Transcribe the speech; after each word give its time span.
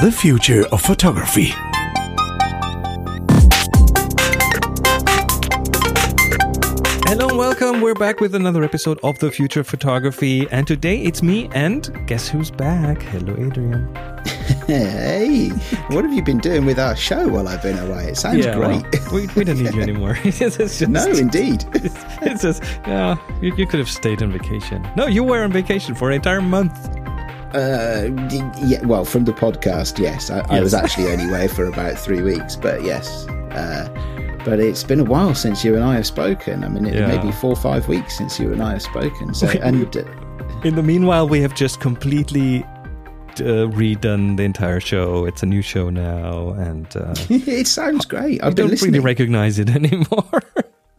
The 0.00 0.12
future 0.12 0.64
of 0.68 0.80
photography. 0.80 1.46
Hello 7.08 7.26
and 7.26 7.36
welcome. 7.36 7.80
We're 7.80 7.94
back 7.94 8.20
with 8.20 8.36
another 8.36 8.62
episode 8.62 9.00
of 9.02 9.18
The 9.18 9.32
Future 9.32 9.58
of 9.58 9.66
Photography. 9.66 10.46
And 10.52 10.68
today 10.68 11.02
it's 11.02 11.20
me 11.20 11.50
and 11.52 12.06
guess 12.06 12.28
who's 12.28 12.48
back? 12.48 13.02
Hello, 13.02 13.34
Adrian. 13.44 13.92
Hey, 14.68 15.48
what 15.88 16.04
have 16.04 16.12
you 16.12 16.22
been 16.22 16.38
doing 16.38 16.64
with 16.64 16.78
our 16.78 16.94
show 16.94 17.26
while 17.26 17.48
I've 17.48 17.62
been 17.62 17.78
away? 17.80 18.10
It 18.10 18.16
sounds 18.16 18.46
well, 18.46 18.80
great. 18.80 19.12
we, 19.12 19.26
we 19.34 19.42
don't 19.42 19.58
need 19.58 19.74
you 19.74 19.82
anymore. 19.88 20.16
it's 20.22 20.58
just, 20.58 20.88
no, 20.88 21.06
indeed. 21.08 21.64
it's 22.22 22.42
just, 22.42 22.62
yeah, 22.86 23.16
you, 23.42 23.52
you 23.56 23.66
could 23.66 23.80
have 23.80 23.90
stayed 23.90 24.22
on 24.22 24.30
vacation. 24.30 24.88
No, 24.96 25.08
you 25.08 25.24
were 25.24 25.42
on 25.42 25.50
vacation 25.50 25.96
for 25.96 26.08
an 26.08 26.14
entire 26.14 26.40
month. 26.40 26.88
Uh, 27.54 28.08
yeah, 28.66 28.84
well, 28.84 29.04
from 29.04 29.24
the 29.24 29.32
podcast, 29.32 29.98
yes. 29.98 30.30
I, 30.30 30.40
I 30.48 30.60
was 30.60 30.74
actually 30.74 31.10
only 31.10 31.28
away 31.28 31.48
for 31.48 31.64
about 31.66 31.98
three 31.98 32.20
weeks, 32.22 32.56
but 32.56 32.82
yes. 32.84 33.26
Uh, 33.52 33.88
but 34.44 34.60
it's 34.60 34.84
been 34.84 35.00
a 35.00 35.04
while 35.04 35.34
since 35.34 35.64
you 35.64 35.74
and 35.74 35.82
I 35.84 35.94
have 35.94 36.06
spoken. 36.06 36.62
I 36.64 36.68
mean, 36.68 36.86
it 36.86 36.94
Yeah. 36.94 37.06
may 37.08 37.18
be 37.18 37.32
four 37.32 37.50
or 37.52 37.56
five 37.56 37.88
weeks 37.88 38.16
since 38.18 38.38
you 38.38 38.52
and 38.52 38.62
I 38.62 38.72
have 38.72 38.82
spoken. 38.82 39.34
So, 39.34 39.46
We- 39.48 39.58
and 39.60 39.96
uh, 39.96 40.02
In 40.64 40.74
the 40.76 40.82
meanwhile, 40.82 41.28
we 41.28 41.40
have 41.40 41.54
just 41.54 41.80
completely 41.80 42.64
uh, 43.40 43.68
redone 43.70 44.36
the 44.36 44.42
entire 44.42 44.80
show. 44.80 45.24
It's 45.24 45.42
a 45.42 45.46
new 45.46 45.62
show 45.62 45.90
now, 45.90 46.50
and 46.50 46.86
uh, 46.96 47.14
it 47.30 47.66
sounds 47.66 48.04
great. 48.04 48.42
I 48.42 48.48
I've 48.48 48.54
been 48.54 48.64
don't 48.66 48.70
listening. 48.72 48.92
really 48.92 49.04
recognize 49.04 49.58
it 49.58 49.68
anymore. 49.74 50.42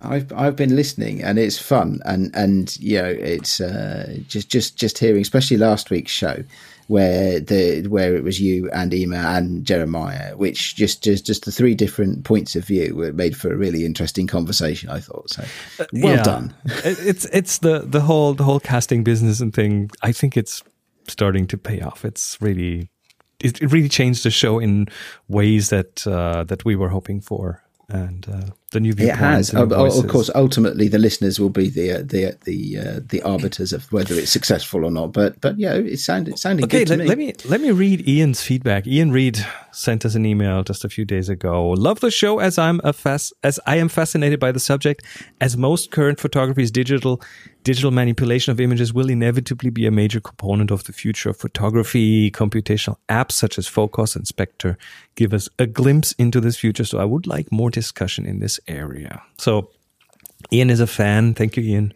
I've 0.02 0.32
I've 0.34 0.56
been 0.56 0.76
listening 0.76 1.22
and 1.24 1.38
it's 1.38 1.58
fun 1.60 2.00
and 2.06 2.34
and 2.36 2.76
you 2.80 3.02
know 3.02 3.08
it's 3.10 3.60
uh, 3.60 4.18
just 4.28 4.50
just 4.50 4.78
just 4.78 4.98
hearing 4.98 5.22
especially 5.22 5.58
last 5.58 5.90
week's 5.90 6.12
show 6.12 6.44
where 6.88 7.40
the 7.40 7.86
where 7.88 8.16
it 8.16 8.24
was 8.24 8.40
you 8.42 8.70
and 8.72 8.94
Ema 8.94 9.18
and 9.18 9.66
Jeremiah 9.66 10.36
which 10.38 10.76
just 10.76 11.04
just 11.04 11.26
just 11.26 11.46
the 11.46 11.52
three 11.52 11.76
different 11.76 12.24
points 12.24 12.56
of 12.56 12.66
view 12.66 12.96
were 12.96 13.14
made 13.14 13.36
for 13.38 13.52
a 13.54 13.58
really 13.58 13.86
interesting 13.86 14.26
conversation 14.26 14.90
I 14.90 15.00
thought 15.00 15.30
so 15.30 15.44
well 15.94 16.16
Yeah. 16.16 16.24
done 16.24 16.54
it's 16.84 17.26
it's 17.26 17.60
the 17.60 17.80
the 17.80 18.02
whole 18.02 18.34
the 18.34 18.44
whole 18.46 18.60
casting 18.60 19.04
business 19.04 19.40
and 19.40 19.54
thing. 19.54 19.92
I 20.02 20.12
think 20.12 20.36
it's 20.38 20.64
starting 21.08 21.48
to 21.48 21.58
pay 21.58 21.82
off. 21.82 22.06
It's 22.06 22.38
really 22.42 22.90
it, 23.40 23.62
it 23.62 23.72
really 23.72 23.90
changed 23.90 24.24
the 24.24 24.32
show 24.32 24.60
in 24.60 24.88
ways 25.28 25.70
that 25.70 26.06
uh, 26.08 26.44
that 26.46 26.66
we 26.66 26.76
were 26.76 26.90
hoping 26.90 27.22
for, 27.22 27.64
and 27.90 28.28
uh, 28.30 28.42
the 28.72 28.80
new 28.80 28.94
it 28.98 29.16
has 29.16 29.52
of, 29.54 29.70
course 30.08 30.30
ultimately 30.36 30.88
the 30.88 31.00
listeners 31.00 31.40
will 31.40 31.50
be 31.50 31.70
the 31.70 31.92
uh, 31.92 31.98
the 31.98 32.38
the 32.46 32.78
uh, 32.78 33.00
the 33.04 33.22
arbiters 33.24 33.74
of 33.74 33.92
whether 33.92 34.14
it's 34.14 34.32
successful 34.32 34.86
or 34.86 34.92
not 34.92 35.12
but 35.12 35.42
but 35.42 35.58
yeah 35.58 35.74
it 35.74 35.98
sounded 36.00 36.36
it 36.36 36.38
sounded 36.38 36.66
Okay, 36.66 36.80
good 36.86 36.88
to 36.88 36.98
let, 36.98 37.00
me. 37.00 37.08
let 37.08 37.18
me 37.18 37.34
let 37.50 37.62
me 37.62 37.72
read 37.72 38.08
Ian's 38.08 38.42
feedback. 38.44 38.86
Ian 38.86 39.12
Reed 39.12 39.44
sent 39.72 40.06
us 40.06 40.14
an 40.14 40.26
email 40.26 40.64
just 40.64 40.86
a 40.86 40.90
few 40.90 41.04
days 41.06 41.30
ago. 41.30 41.70
Love 41.72 42.00
the 42.00 42.12
show 42.12 42.40
as 42.40 42.58
I'm 42.58 42.80
a 42.84 42.94
fas- 42.94 43.34
as 43.44 43.60
I 43.66 43.78
am 43.78 43.90
fascinated 43.90 44.40
by 44.40 44.52
the 44.52 44.60
subject. 44.60 45.04
As 45.42 45.58
most 45.58 45.90
current 45.90 46.20
photography 46.20 46.62
is 46.64 46.72
digital, 46.72 47.22
digital 47.64 47.92
manipulation 47.92 48.52
of 48.52 48.60
images 48.60 48.94
will 48.94 49.10
inevitably 49.10 49.70
be 49.70 49.86
a 49.86 49.92
major 49.92 50.20
component 50.20 50.72
of 50.72 50.86
the 50.86 50.94
future 50.94 51.30
of 51.30 51.38
photography. 51.38 52.32
Computational 52.32 52.98
apps 53.10 53.34
such 53.34 53.58
as 53.58 53.68
Focos 53.68 54.16
and 54.16 54.28
Spectre 54.28 54.78
give 55.16 55.34
us 55.34 55.50
a 55.60 55.66
glimpse 55.66 56.14
into 56.14 56.40
this 56.40 56.58
future. 56.58 56.86
So 56.86 57.00
I 57.00 57.06
would 57.06 57.28
like 57.28 57.52
more 57.52 57.70
discussion 57.70 58.26
in 58.26 58.40
this 58.40 58.60
area. 58.68 59.22
So 59.38 59.70
Ian 60.52 60.70
is 60.70 60.80
a 60.80 60.88
fan. 60.88 61.34
Thank 61.34 61.58
you, 61.58 61.64
Ian, 61.64 61.94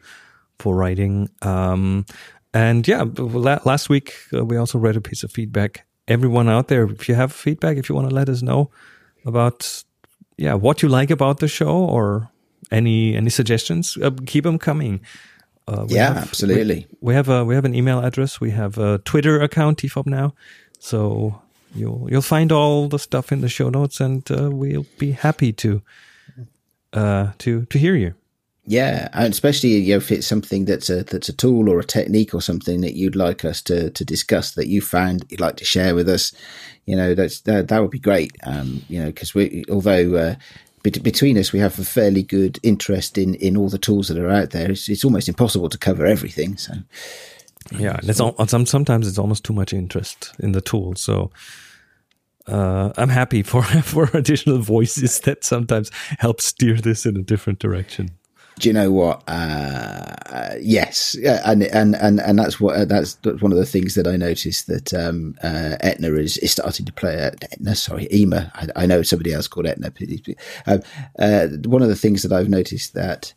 for 0.60 0.76
writing. 0.76 1.30
Um, 1.42 2.06
and 2.54 2.88
yeah, 2.88 3.04
last 3.04 3.90
week 3.90 4.14
uh, 4.34 4.46
we 4.46 4.58
also 4.58 4.78
read 4.78 4.96
a 4.96 5.02
piece 5.02 5.24
of 5.24 5.32
feedback. 5.32 5.86
Everyone 6.08 6.50
out 6.50 6.68
there, 6.68 6.84
if 6.84 7.08
you 7.08 7.16
have 7.16 7.32
feedback, 7.32 7.78
if 7.78 7.90
you 7.90 7.96
want 7.96 8.10
to 8.10 8.16
let 8.16 8.30
us 8.30 8.42
know 8.42 8.70
about 9.26 9.84
yeah 10.38 10.54
what 10.54 10.82
you 10.82 10.90
like 10.90 11.12
about 11.12 11.40
the 11.40 11.48
show 11.48 11.72
or 11.72 12.30
any 12.72 13.16
any 13.16 13.30
suggestions, 13.30 13.98
uh, 13.98 14.12
keep 14.26 14.44
them 14.44 14.60
coming. 14.60 15.00
Uh, 15.68 15.86
yeah 15.88 16.14
have- 16.14 16.18
absolutely 16.18 16.88
We, 17.00 17.10
we 17.10 17.14
have 17.14 17.30
a 17.30 17.46
we 17.46 17.56
have 17.56 17.66
an 17.66 17.76
email 17.76 18.00
address. 18.00 18.42
We 18.42 18.52
have 18.52 18.78
a 18.78 19.00
Twitter 19.00 19.42
account, 19.42 19.80
TFOP 19.80 20.08
now. 20.08 20.34
So 20.80 21.42
you'll 21.74 22.08
you'll 22.10 22.22
find 22.22 22.52
all 22.52 22.88
the 22.88 23.00
stuff 23.00 23.32
in 23.32 23.42
the 23.42 23.50
show 23.50 23.70
notes, 23.70 24.00
and 24.02 24.30
uh, 24.32 24.50
we'll 24.52 24.86
be 25.00 25.12
happy 25.12 25.54
to 25.54 25.82
uh, 26.94 27.32
to 27.40 27.66
to 27.66 27.78
hear 27.78 27.96
you. 27.96 28.14
Yeah, 28.66 29.10
and 29.12 29.34
especially 29.34 29.72
you 29.72 29.94
know, 29.94 29.98
if 29.98 30.12
it's 30.12 30.28
something 30.28 30.66
that's 30.66 30.90
a 30.90 31.04
that's 31.04 31.30
a 31.30 31.34
tool 31.34 31.70
or 31.70 31.80
a 31.80 31.86
technique 31.86 32.34
or 32.34 32.42
something 32.42 32.82
that 32.82 32.96
you'd 32.96 33.16
like 33.16 33.44
us 33.44 33.62
to 33.64 33.90
to 33.90 34.06
discuss 34.06 34.52
that 34.52 34.68
you 34.68 34.82
found 34.82 35.26
you'd 35.30 35.42
like 35.42 35.58
to 35.58 35.66
share 35.66 35.96
with 35.96 36.08
us, 36.08 36.34
you 36.86 36.96
know, 36.96 37.14
that's 37.14 37.42
that, 37.42 37.68
that 37.68 37.82
would 37.82 37.92
be 37.92 38.00
great. 38.00 38.32
Um, 38.44 38.84
you 38.88 39.00
know, 39.00 39.08
because 39.08 39.34
we 39.34 39.66
although 39.70 40.16
uh, 40.16 40.36
between 40.84 41.38
us 41.38 41.54
we 41.54 41.60
have 41.60 41.80
a 41.80 41.84
fairly 41.84 42.24
good 42.24 42.60
interest 42.62 43.18
in 43.18 43.36
in 43.36 43.58
all 43.58 43.70
the 43.70 43.78
tools 43.78 44.08
that 44.08 44.18
are 44.18 44.30
out 44.30 44.52
there. 44.52 44.72
It's, 44.72 44.90
it's 44.90 45.06
almost 45.06 45.30
impossible 45.30 45.70
to 45.70 45.78
cover 45.78 46.06
everything. 46.06 46.58
So 46.58 46.74
Yeah, 47.72 47.98
and 47.98 48.10
it's 48.10 48.20
al- 48.20 48.48
some 48.48 48.66
sometimes 48.66 49.08
it's 49.08 49.18
almost 49.18 49.44
too 49.44 49.54
much 49.54 49.74
interest 49.74 50.34
in 50.40 50.52
the 50.52 50.62
tool. 50.62 50.96
So 50.96 51.32
uh, 52.48 52.92
I'm 52.98 53.10
happy 53.10 53.44
for 53.44 53.64
for 53.84 54.10
additional 54.14 54.60
voices 54.60 55.20
that 55.22 55.44
sometimes 55.44 55.90
help 56.20 56.42
steer 56.42 56.78
this 56.78 57.06
in 57.06 57.18
a 57.18 57.24
different 57.24 57.60
direction. 57.60 58.12
Do 58.60 58.70
you 58.70 58.74
know 58.74 58.92
what? 58.92 59.24
Uh, 59.28 60.56
yes, 60.62 61.16
and 61.24 61.64
and 61.64 61.96
and 61.96 62.20
and 62.20 62.40
that's 62.40 62.60
what 62.60 62.76
uh, 62.76 62.86
that's 62.86 63.16
that's 63.16 63.42
one 63.42 63.52
of 63.52 63.58
the 63.58 63.66
things 63.66 63.96
that 63.96 64.08
I 64.08 64.16
noticed 64.16 64.68
that 64.68 64.94
um, 64.94 65.36
uh, 65.44 65.76
Etna 65.82 66.14
is, 66.14 66.38
is 66.38 66.52
starting 66.52 66.86
to 66.86 66.94
play. 66.94 67.16
Uh, 67.20 67.32
Etna, 67.42 67.76
sorry, 67.76 68.08
Ema. 68.12 68.52
I, 68.56 68.84
I 68.84 68.86
know 68.86 69.02
somebody 69.02 69.34
else 69.34 69.48
called 69.48 69.66
Etna. 69.68 69.92
Um, 70.68 70.82
uh, 71.20 71.48
one 71.66 71.82
of 71.82 71.90
the 71.90 71.96
things 71.96 72.22
that 72.24 72.32
I've 72.32 72.50
noticed 72.50 72.94
that 72.94 73.34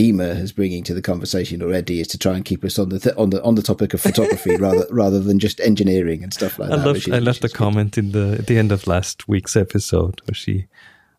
Ema 0.00 0.24
is 0.24 0.52
bringing 0.52 0.84
to 0.84 0.94
the 0.94 1.02
conversation 1.02 1.62
already 1.62 2.00
is 2.00 2.08
to 2.08 2.18
try 2.18 2.34
and 2.36 2.44
keep 2.44 2.62
us 2.64 2.78
on 2.78 2.90
the 2.90 2.98
th- 3.00 3.16
on 3.16 3.30
the 3.30 3.42
on 3.42 3.54
the 3.56 3.62
topic 3.62 3.94
of 3.94 4.00
photography 4.00 4.54
rather 4.58 4.86
rather 4.90 5.18
than 5.18 5.38
just 5.38 5.60
engineering 5.60 6.22
and 6.22 6.32
stuff 6.32 6.58
like 6.58 6.70
I 6.70 6.76
that. 6.76 6.86
love 6.86 6.96
which 6.96 7.08
is- 7.08 7.14
I 7.14 7.18
left 7.18 7.42
the 7.42 7.48
good. 7.48 7.56
comment 7.56 7.98
in 7.98 8.12
the 8.12 8.36
at 8.38 8.46
the 8.46 8.58
end 8.58 8.70
of 8.70 8.86
last 8.86 9.26
week's 9.28 9.56
episode 9.56 10.20
where 10.26 10.34
she 10.34 10.66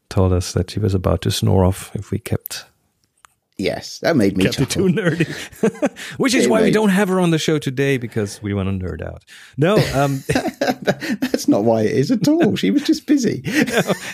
told 0.07 0.31
us 0.33 0.53
that 0.53 0.71
she 0.71 0.79
was 0.79 0.93
about 0.93 1.21
to 1.23 1.31
snore 1.31 1.65
off 1.65 1.91
if 1.95 2.09
we 2.09 2.19
kept 2.19 2.65
Yes, 3.59 3.99
that 3.99 4.15
made 4.15 4.37
me 4.37 4.45
kept 4.45 4.55
chuckle. 4.57 4.87
too 4.87 4.93
nerdy. 4.93 5.27
Which 6.17 6.33
is 6.33 6.45
It 6.45 6.49
why 6.49 6.61
we 6.61 6.71
don't 6.71 6.89
have 6.89 7.09
her 7.09 7.19
on 7.19 7.31
the 7.31 7.37
show 7.37 7.59
today 7.59 7.97
because 7.97 8.41
we 8.41 8.53
want 8.53 8.69
to 8.69 8.85
nerd 8.85 9.01
out. 9.05 9.25
No, 9.57 9.75
um, 9.93 10.23
That's 11.19 11.49
not 11.49 11.65
why 11.65 11.81
it 11.81 11.91
is 11.91 12.09
at 12.09 12.25
all. 12.27 12.55
She 12.55 12.71
was 12.71 12.83
just 12.83 13.05
busy. 13.05 13.41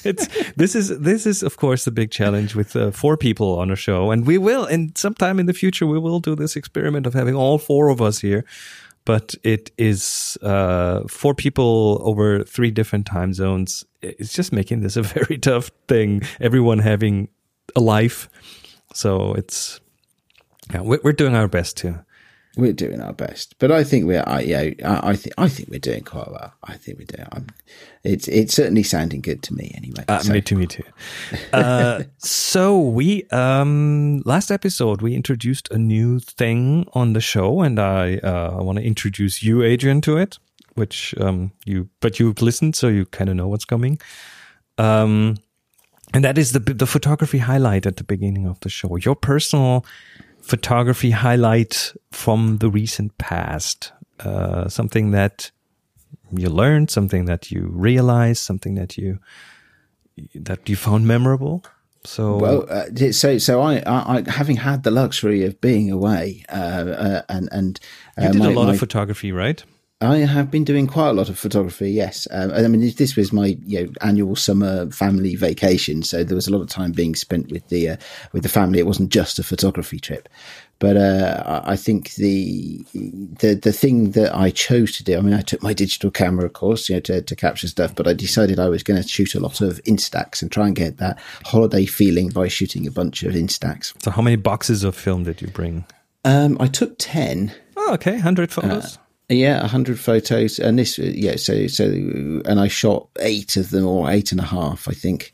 it's 0.03 0.27
this 0.55 0.75
is 0.75 0.97
this 0.99 1.27
is 1.27 1.43
of 1.43 1.57
course 1.57 1.85
the 1.85 1.91
big 1.91 2.09
challenge 2.09 2.55
with 2.55 2.75
uh, 2.75 2.89
four 2.89 3.17
people 3.17 3.59
on 3.59 3.69
a 3.69 3.75
show, 3.75 4.09
and 4.09 4.25
we 4.25 4.39
will, 4.39 4.65
and 4.65 4.97
sometime 4.97 5.39
in 5.39 5.45
the 5.45 5.53
future 5.53 5.85
we 5.85 5.99
will 5.99 6.19
do 6.19 6.35
this 6.35 6.55
experiment 6.55 7.05
of 7.05 7.13
having 7.13 7.35
all 7.35 7.59
four 7.59 7.89
of 7.89 8.01
us 8.01 8.19
here. 8.19 8.45
But 9.05 9.35
it 9.43 9.69
is 9.77 10.39
uh, 10.41 11.01
four 11.07 11.35
people 11.35 12.01
over 12.03 12.43
three 12.43 12.71
different 12.71 13.05
time 13.05 13.31
zones. 13.35 13.85
It's 14.01 14.33
just 14.33 14.51
making 14.51 14.81
this 14.81 14.97
a 14.97 15.03
very 15.03 15.37
tough 15.37 15.69
thing. 15.87 16.23
Everyone 16.41 16.79
having 16.79 17.29
a 17.75 17.79
life, 17.79 18.27
so 18.95 19.33
it's 19.33 19.79
yeah, 20.73 20.81
we're, 20.81 21.13
doing 21.13 21.35
our 21.35 21.47
best 21.47 21.77
to 21.77 22.03
We're 22.57 22.73
doing 22.73 22.99
our 23.01 23.13
best, 23.13 23.55
but 23.59 23.71
I 23.71 23.83
think 23.83 24.05
we're. 24.05 24.23
I, 24.25 24.39
yeah, 24.41 24.69
I, 24.83 25.11
I 25.11 25.15
think 25.15 25.33
I 25.37 25.47
think 25.47 25.69
we're 25.69 25.79
doing 25.79 26.03
quite 26.03 26.31
well. 26.31 26.53
I 26.63 26.73
think 26.77 26.97
we're 26.97 27.05
doing. 27.05 27.27
I'm, 27.31 27.47
it's 28.03 28.27
it's 28.27 28.53
certainly 28.55 28.81
sounding 28.81 29.21
good 29.21 29.43
to 29.43 29.53
me 29.53 29.71
anyway. 29.75 30.05
Uh, 30.07 30.19
So- 30.19 30.33
Me 30.33 30.41
too, 30.41 30.55
me 30.55 30.65
too. 30.65 30.83
Uh, 31.53 32.03
so 32.17 32.79
we 32.79 33.25
um 33.31 34.21
last 34.25 34.49
episode 34.51 35.01
we 35.01 35.13
introduced 35.13 35.69
a 35.71 35.77
new 35.77 36.19
thing 36.19 36.87
on 36.93 37.13
the 37.13 37.21
show, 37.21 37.61
and 37.61 37.79
I 37.79 38.17
uh, 38.17 38.63
want 38.63 38.79
to 38.79 38.83
introduce 38.83 39.43
you, 39.43 39.61
Adrian, 39.61 40.01
to 40.01 40.17
it. 40.17 40.39
Which 40.75 41.13
um 41.19 41.51
you, 41.65 41.89
but 41.99 42.19
you've 42.19 42.41
listened, 42.41 42.75
so 42.75 42.87
you 42.87 43.05
kind 43.05 43.29
of 43.29 43.35
know 43.35 43.47
what's 43.49 43.65
coming. 43.65 43.99
Um, 44.77 45.35
and 46.15 46.23
that 46.23 46.37
is 46.37 46.53
the 46.53 46.59
the 46.59 46.87
photography 46.87 47.39
highlight 47.39 47.85
at 47.85 47.97
the 47.97 48.03
beginning 48.03 48.47
of 48.47 48.59
the 48.61 48.69
show. 48.69 48.95
Your 48.95 49.15
personal 49.15 49.85
photography 50.41 51.11
highlight 51.11 51.93
from 52.11 52.57
the 52.59 52.69
recent 52.69 53.17
past. 53.17 53.91
Uh, 54.19 54.69
something 54.69 55.11
that 55.11 55.51
you 56.31 56.49
learned, 56.49 56.89
something 56.89 57.25
that 57.25 57.51
you 57.51 57.67
realized, 57.67 58.41
something 58.41 58.75
that 58.75 58.97
you 58.97 59.19
that 60.33 60.69
you 60.69 60.77
found 60.77 61.05
memorable. 61.05 61.65
So 62.05 62.37
Well, 62.37 62.65
uh, 62.69 63.11
so 63.11 63.37
so 63.37 63.61
I, 63.61 63.79
I, 63.79 64.17
I 64.17 64.31
having 64.31 64.55
had 64.55 64.83
the 64.83 64.91
luxury 64.91 65.43
of 65.43 65.59
being 65.59 65.91
away, 65.91 66.45
uh, 66.49 66.55
uh, 66.55 67.21
and 67.27 67.49
and 67.51 67.79
uh, 68.17 68.27
you 68.27 68.31
did 68.31 68.39
my- 68.39 68.51
a 68.51 68.55
lot 68.55 68.67
my- 68.67 68.73
of 68.73 68.79
photography, 68.79 69.31
right? 69.33 69.63
I 70.01 70.17
have 70.17 70.51
been 70.51 70.65
doing 70.65 70.87
quite 70.87 71.09
a 71.09 71.13
lot 71.13 71.29
of 71.29 71.39
photography. 71.39 71.89
Yes, 71.89 72.27
um, 72.31 72.51
I 72.51 72.67
mean 72.67 72.93
this 72.95 73.15
was 73.15 73.31
my 73.31 73.57
you 73.65 73.85
know, 73.85 73.91
annual 74.01 74.35
summer 74.35 74.91
family 74.91 75.35
vacation, 75.35 76.03
so 76.03 76.23
there 76.23 76.35
was 76.35 76.47
a 76.47 76.51
lot 76.51 76.61
of 76.61 76.69
time 76.69 76.91
being 76.91 77.15
spent 77.15 77.49
with 77.49 77.67
the 77.69 77.89
uh, 77.89 77.97
with 78.33 78.43
the 78.43 78.49
family. 78.49 78.79
It 78.79 78.87
wasn't 78.87 79.09
just 79.09 79.39
a 79.39 79.43
photography 79.43 79.99
trip, 79.99 80.27
But 80.79 80.97
uh, 80.97 81.61
I 81.65 81.77
think 81.77 82.15
the 82.15 82.85
the 82.93 83.53
the 83.53 83.71
thing 83.71 84.11
that 84.11 84.35
I 84.35 84.49
chose 84.49 84.97
to 84.97 85.03
do, 85.03 85.17
I 85.17 85.21
mean, 85.21 85.33
I 85.33 85.41
took 85.41 85.63
my 85.63 85.73
digital 85.73 86.11
camera, 86.11 86.45
of 86.45 86.53
course, 86.53 86.89
you 86.89 86.95
know, 86.95 86.99
to, 87.01 87.21
to 87.21 87.35
capture 87.35 87.69
stuff, 87.69 87.95
but 87.95 88.07
I 88.07 88.13
decided 88.13 88.59
I 88.59 88.67
was 88.67 88.83
going 88.83 89.01
to 89.01 89.07
shoot 89.07 89.35
a 89.35 89.39
lot 89.39 89.61
of 89.61 89.81
Instax 89.83 90.41
and 90.41 90.51
try 90.51 90.67
and 90.67 90.75
get 90.75 90.97
that 90.97 91.17
holiday 91.45 91.85
feeling 91.85 92.29
by 92.29 92.49
shooting 92.49 92.85
a 92.85 92.91
bunch 92.91 93.23
of 93.23 93.33
Instax. 93.33 93.93
So 94.03 94.11
how 94.11 94.21
many 94.21 94.35
boxes 94.35 94.83
of 94.83 94.95
film 94.95 95.23
did 95.23 95.41
you 95.41 95.47
bring? 95.47 95.85
Um, 96.25 96.57
I 96.59 96.67
took 96.67 96.95
ten. 96.97 97.53
Oh, 97.77 97.93
okay, 97.93 98.17
hundred 98.17 98.51
photos. 98.51 98.97
Yeah, 99.27 99.63
a 99.63 99.67
hundred 99.67 99.99
photos, 99.99 100.59
and 100.59 100.77
this, 100.77 100.99
yeah, 100.99 101.35
so 101.35 101.67
so, 101.67 101.85
and 101.85 102.59
I 102.59 102.67
shot 102.67 103.07
eight 103.19 103.57
of 103.57 103.71
them, 103.71 103.85
or 103.85 104.11
eight 104.11 104.31
and 104.31 104.39
a 104.39 104.45
half, 104.45 104.87
I 104.87 104.93
think. 104.93 105.33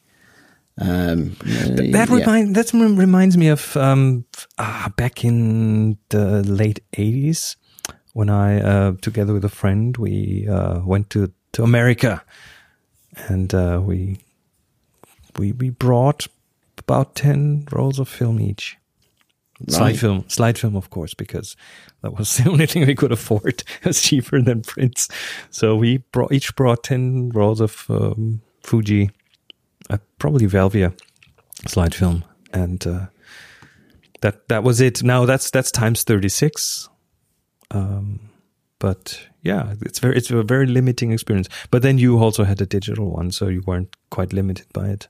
Um, 0.79 1.35
that 1.41 2.07
yeah. 2.09 2.15
remind 2.15 2.55
that 2.55 2.71
reminds 2.73 3.37
me 3.37 3.49
of 3.49 3.75
um, 3.75 4.25
ah, 4.57 4.91
back 4.95 5.25
in 5.25 5.97
the 6.09 6.41
late 6.43 6.79
eighties 6.93 7.57
when 8.13 8.29
I, 8.29 8.61
uh, 8.61 8.93
together 9.01 9.33
with 9.33 9.45
a 9.45 9.49
friend, 9.49 9.95
we 9.97 10.47
uh, 10.47 10.79
went 10.79 11.09
to 11.11 11.31
to 11.53 11.63
America, 11.63 12.23
and 13.27 13.53
uh, 13.53 13.81
we 13.83 14.19
we 15.37 15.51
we 15.53 15.69
brought 15.69 16.27
about 16.77 17.15
ten 17.15 17.67
rolls 17.71 17.99
of 17.99 18.09
film 18.09 18.39
each. 18.39 18.77
Slide 19.69 19.99
film, 19.99 20.25
slide 20.27 20.57
film, 20.57 20.75
of 20.75 20.89
course, 20.89 21.13
because 21.13 21.55
that 22.01 22.17
was 22.17 22.37
the 22.37 22.49
only 22.49 22.65
thing 22.65 22.85
we 22.85 22.95
could 22.95 23.11
afford. 23.11 23.63
It 23.81 23.85
was 23.85 24.01
cheaper 24.01 24.41
than 24.41 24.61
prints, 24.61 25.07
so 25.49 25.75
we 25.75 25.97
brought 26.11 26.31
each 26.31 26.55
brought 26.55 26.83
ten 26.83 27.29
rolls 27.29 27.61
of 27.61 27.85
um, 27.89 28.41
Fuji, 28.63 29.11
uh, 29.89 29.97
probably 30.19 30.47
Velvia 30.47 30.93
slide 31.67 31.95
film, 31.95 32.23
and 32.53 32.85
uh, 32.85 33.07
that 34.21 34.47
that 34.49 34.63
was 34.63 34.81
it. 34.81 35.03
Now 35.03 35.25
that's 35.25 35.49
that's 35.49 35.71
times 35.71 36.03
thirty 36.03 36.29
six. 36.29 36.89
Um, 37.71 38.31
but 38.79 39.27
yeah, 39.43 39.75
it's 39.81 39.99
very 39.99 40.17
it's 40.17 40.31
a 40.31 40.43
very 40.43 40.67
limiting 40.67 41.11
experience. 41.11 41.49
But 41.69 41.81
then 41.81 41.97
you 41.97 42.17
also 42.19 42.43
had 42.43 42.61
a 42.61 42.65
digital 42.65 43.11
one, 43.11 43.31
so 43.31 43.47
you 43.47 43.61
weren't 43.65 43.95
quite 44.09 44.33
limited 44.33 44.67
by 44.73 44.89
it. 44.89 45.07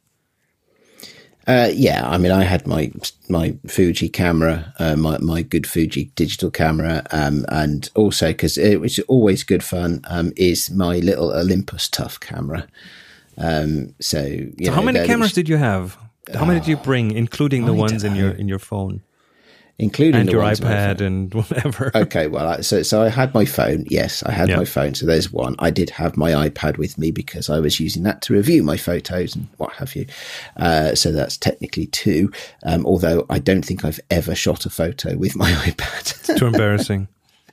Uh, 1.48 1.70
yeah, 1.74 2.08
I 2.08 2.18
mean, 2.18 2.32
I 2.32 2.44
had 2.44 2.68
my 2.68 2.92
my 3.30 3.56
Fuji 3.68 4.10
camera, 4.10 4.74
uh, 4.78 4.96
my 4.96 5.18
my 5.18 5.42
good 5.42 5.66
Fuji 5.66 6.12
digital 6.16 6.52
camera, 6.52 7.04
um, 7.12 7.46
and 7.50 7.90
also 7.96 8.28
because 8.28 8.58
it 8.58 8.80
was 8.80 9.00
always 9.08 9.44
good 9.44 9.64
fun, 9.64 10.02
um, 10.08 10.34
is 10.38 10.70
my 10.70 11.00
little 11.00 11.32
Olympus 11.32 11.90
Tough 11.90 12.20
camera. 12.20 12.68
Um, 13.38 13.96
so, 14.00 14.38
So 14.64 14.72
how 14.72 14.82
many 14.84 15.00
cameras 15.00 15.30
was- 15.30 15.34
did 15.34 15.50
you 15.50 15.58
have? 15.58 15.98
How 16.34 16.46
many 16.46 16.60
did 16.60 16.68
you 16.70 16.78
bring, 16.78 17.12
including 17.12 17.66
the 17.66 17.74
I 17.74 17.78
ones 17.78 18.04
in 18.04 18.16
your 18.16 18.32
in 18.32 18.48
your 18.48 18.60
phone 18.60 19.02
including 19.82 20.22
and 20.22 20.32
your 20.32 20.44
iPad 20.44 21.02
and 21.02 21.34
whatever? 21.34 21.92
Okay, 21.96 22.28
well, 22.28 22.62
so 22.64 22.84
so 22.84 23.02
I 23.02 23.10
had 23.10 23.34
my 23.34 23.46
phone. 23.46 23.86
Yes, 23.90 24.24
I 24.24 24.32
had 24.32 24.50
my 24.50 24.66
phone. 24.66 24.94
So 24.94 25.06
there's 25.06 25.32
one. 25.32 25.56
I 25.60 25.72
did 25.72 25.90
have 25.90 26.16
my 26.16 26.32
iPad 26.48 26.78
with 26.78 26.98
me 26.98 27.12
because 27.12 27.50
I 27.50 27.60
was 27.60 27.80
using 27.80 28.04
that 28.04 28.22
to 28.24 28.34
review 28.34 28.64
my 28.64 28.78
photos 28.78 29.36
and 29.36 29.48
what 29.58 29.74
have 29.74 29.96
you. 29.96 30.06
Uh, 30.56 30.96
so 30.96 31.12
that's 31.12 31.36
technically 31.36 31.88
two. 31.88 32.32
Um, 32.64 32.86
although 32.86 33.26
I 33.30 33.40
don't 33.40 33.66
think 33.66 33.84
I've 33.84 34.00
ever 34.10 34.36
shot 34.36 34.66
a 34.66 34.70
photo 34.70 35.18
with 35.18 35.36
my 35.36 35.52
iPad. 35.66 36.38
Too 36.38 36.46
embarrassing 36.46 37.08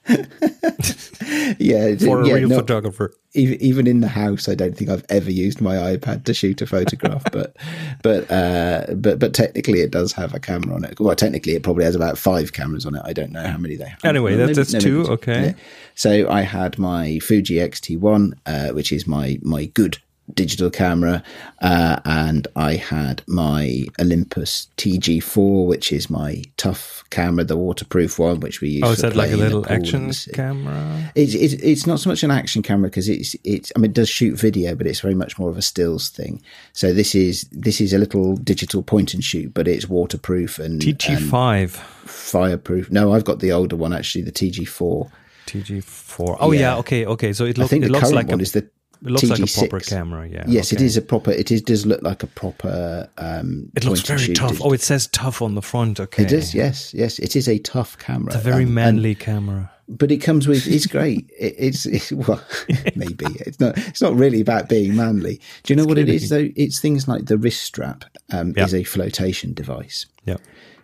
yeah, 1.59 1.95
for 1.97 2.23
a 2.23 2.27
yeah, 2.27 2.35
real 2.35 2.49
no, 2.49 2.59
photographer. 2.59 3.15
even 3.35 3.87
in 3.87 4.01
the 4.01 4.09
house, 4.09 4.49
I 4.49 4.55
don't 4.55 4.77
think 4.77 4.91
I've 4.91 5.05
ever 5.09 5.31
used 5.31 5.61
my 5.61 5.77
iPad 5.77 6.25
to 6.25 6.35
shoot 6.35 6.61
a 6.63 6.67
photograph. 6.67 7.23
but 7.33 7.57
but 8.03 8.31
uh, 8.31 8.87
but 8.95 9.19
but 9.19 9.35
technically, 9.35 9.81
it 9.81 9.91
does 9.91 10.13
have 10.13 10.35
a 10.35 10.41
camera 10.41 10.75
on 10.75 10.85
it. 10.85 10.99
Well, 10.99 11.15
technically, 11.15 11.55
it 11.55 11.63
probably 11.63 11.85
has 11.85 11.95
about 11.95 12.19
five 12.19 12.53
cameras 12.53 12.87
on 12.87 12.95
it. 12.95 13.03
I 13.05 13.13
don't 13.13 13.33
know 13.33 13.47
how 13.47 13.59
many 13.59 13.77
they 13.77 13.89
have. 13.89 14.05
Anyway, 14.05 14.37
Well, 14.37 14.47
that- 14.47 14.57
that's 14.57 14.73
two, 14.73 15.03
maybe 15.03 15.11
okay. 15.11 15.55
So 15.95 16.29
I 16.31 16.43
had 16.43 16.79
my 16.79 17.19
Fuji 17.19 17.61
X-T1, 17.61 18.33
uh, 18.47 18.69
which 18.71 18.93
is 18.93 19.07
my 19.07 19.39
my 19.43 19.67
good 19.67 19.99
digital 20.35 20.71
camera, 20.71 21.23
uh, 21.61 22.01
and 22.05 22.47
I 22.57 22.75
had 22.77 23.23
my 23.27 23.87
Olympus 24.01 24.69
TG4, 24.77 25.67
which 25.67 25.93
is 25.93 26.11
my 26.11 26.43
tough 26.57 27.05
camera, 27.11 27.45
the 27.45 27.57
waterproof 27.57 28.19
one, 28.19 28.41
which 28.41 28.61
we 28.61 28.69
use. 28.69 28.83
Oh, 28.85 28.91
is 28.93 28.99
that 29.01 29.17
like 29.17 29.31
a 29.31 29.35
playing 29.37 29.45
in 29.47 29.53
the 29.53 29.59
little 29.59 29.73
action 29.73 30.13
camera? 30.35 31.13
It's, 31.15 31.35
it's 31.35 31.55
it's 31.55 31.87
not 31.87 32.01
so 32.01 32.11
much 32.11 32.23
an 32.23 32.31
action 32.31 32.63
camera 32.63 32.89
because 32.91 33.09
it's 33.09 33.35
it's 33.45 33.73
I 33.75 33.81
mean 33.81 33.91
it 33.91 33.95
does 33.95 34.09
shoot 34.09 34.39
video, 34.39 34.75
but 34.75 34.87
it's 34.87 35.01
very 35.01 35.15
much 35.15 35.39
more 35.39 35.51
of 35.51 35.57
a 35.57 35.63
stills 35.63 36.09
thing. 36.11 36.43
So 36.73 36.93
this 36.93 37.15
is 37.15 37.49
this 37.53 37.81
is 37.81 37.93
a 37.93 37.99
little 37.99 38.37
digital 38.37 38.83
point 38.83 39.15
and 39.15 39.25
shoot, 39.25 39.55
but 39.55 39.67
it's 39.69 39.89
waterproof 39.89 40.59
and, 40.59 40.83
and 40.83 40.99
TG5, 40.99 41.71
fireproof. 41.71 42.91
No, 42.91 43.13
I've 43.13 43.25
got 43.25 43.41
the 43.41 43.53
older 43.53 43.77
one 43.77 43.93
actually, 43.93 44.23
the 44.23 44.33
TG4. 44.33 45.11
TG4. 45.47 46.37
Oh 46.41 46.53
yeah, 46.53 46.61
Yeah. 46.61 46.77
okay, 46.79 47.07
okay. 47.07 47.33
So 47.33 47.45
it, 47.45 47.57
looks. 47.57 47.69
I 47.69 47.71
think 47.71 47.85
it 47.85 47.87
the 47.87 47.93
looks 47.93 48.05
current 48.05 48.15
like 48.17 48.29
one 48.29 48.41
a, 48.41 48.43
is 48.43 48.53
the 48.53 48.69
it 49.03 49.11
looks 49.11 49.25
like 49.25 49.41
a 49.41 49.47
proper 49.47 49.81
camera. 49.81 50.29
Yeah. 50.29 50.45
Yes, 50.49 50.73
it 50.73 50.77
okay. 50.77 50.85
is 50.87 50.97
a 50.97 51.03
proper. 51.03 51.31
It 51.31 51.51
is 51.51 51.63
does 51.63 51.87
look 51.87 52.03
like 52.03 52.23
a 52.23 52.27
proper. 52.27 53.09
Um, 53.19 53.71
It 53.77 53.85
looks 53.85 54.01
very 54.01 54.35
tough. 54.35 54.51
digital- 54.51 54.67
Oh, 54.69 54.73
it 54.73 54.81
says 54.83 55.07
tough 55.09 55.41
on 55.43 55.55
the 55.55 55.63
front. 55.63 56.01
Okay. 56.01 56.25
It 56.25 56.33
is. 56.33 56.55
Yes, 56.55 56.93
yes. 56.95 57.19
It 57.19 57.37
is 57.37 57.49
a 57.49 57.59
tough 57.59 57.97
camera. 57.99 58.29
It's 58.29 58.37
a 58.37 58.39
very 58.39 58.63
Um, 58.65 58.69
and- 58.69 58.75
manly 58.75 59.15
camera. 59.15 59.71
but 59.89 60.11
it 60.13 60.19
comes 60.19 60.47
with 60.47 60.67
it's 60.67 60.87
great 60.87 61.31
it, 61.39 61.55
it's, 61.59 61.87
it's 61.87 62.13
well 62.13 62.43
maybe 62.95 63.25
it's 63.47 63.59
not 63.59 63.73
it's 63.79 64.03
not 64.03 64.15
really 64.15 64.39
about 64.43 64.69
being 64.69 64.95
manly 64.95 65.41
do 65.63 65.73
you 65.73 65.77
know 65.79 65.87
what 65.87 65.97
it 65.97 66.11
is 66.11 66.29
though 66.29 66.51
it's 66.57 66.79
things 66.79 67.09
like 67.09 67.25
the 67.25 67.39
wrist 67.39 67.63
strap 67.63 68.05
um, 68.31 68.53
Yeah. 68.55 68.67
is 68.67 68.75
a 68.75 68.85
flotation 68.85 69.55
device 69.55 70.05
Yeah. 70.27 70.37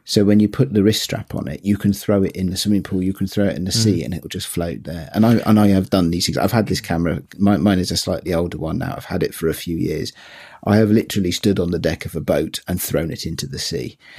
So 0.06 0.24
when 0.24 0.38
you 0.38 0.48
put 0.48 0.72
the 0.74 0.82
wrist 0.82 1.02
strap 1.02 1.34
on 1.34 1.48
it 1.48 1.64
you 1.64 1.76
can 1.76 1.92
throw 1.92 2.22
it 2.22 2.32
in 2.32 2.50
the 2.50 2.56
swimming 2.56 2.82
pool 2.82 3.02
you 3.02 3.12
can 3.14 3.26
throw 3.26 3.46
it 3.46 3.56
in 3.56 3.64
the 3.64 3.72
sea 3.72 4.00
Mm. 4.00 4.04
and 4.04 4.14
it 4.14 4.22
will 4.22 4.28
just 4.28 4.46
float 4.46 4.84
there 4.84 5.08
and 5.14 5.24
i 5.24 5.36
and 5.46 5.58
i 5.58 5.68
have 5.68 5.88
done 5.90 6.10
these 6.10 6.26
things 6.26 6.36
i've 6.38 6.52
had 6.52 6.66
this 6.66 6.80
camera 6.80 7.22
mine, 7.38 7.62
mine 7.62 7.78
is 7.78 7.90
a 7.90 7.96
slightly 7.96 8.34
older 8.34 8.58
one 8.58 8.78
now 8.78 8.94
i've 8.96 9.06
had 9.06 9.22
it 9.22 9.34
for 9.34 9.48
a 9.48 9.54
few 9.54 9.76
years 9.76 10.12
I 10.66 10.76
have 10.78 10.88
literally 10.90 11.30
stood 11.30 11.60
on 11.60 11.72
the 11.72 11.78
deck 11.78 12.06
of 12.06 12.16
a 12.16 12.22
boat 12.22 12.60
and 12.66 12.80
thrown 12.80 13.10
it 13.10 13.26
into 13.26 13.46
the 13.46 13.58
sea. 13.58 13.98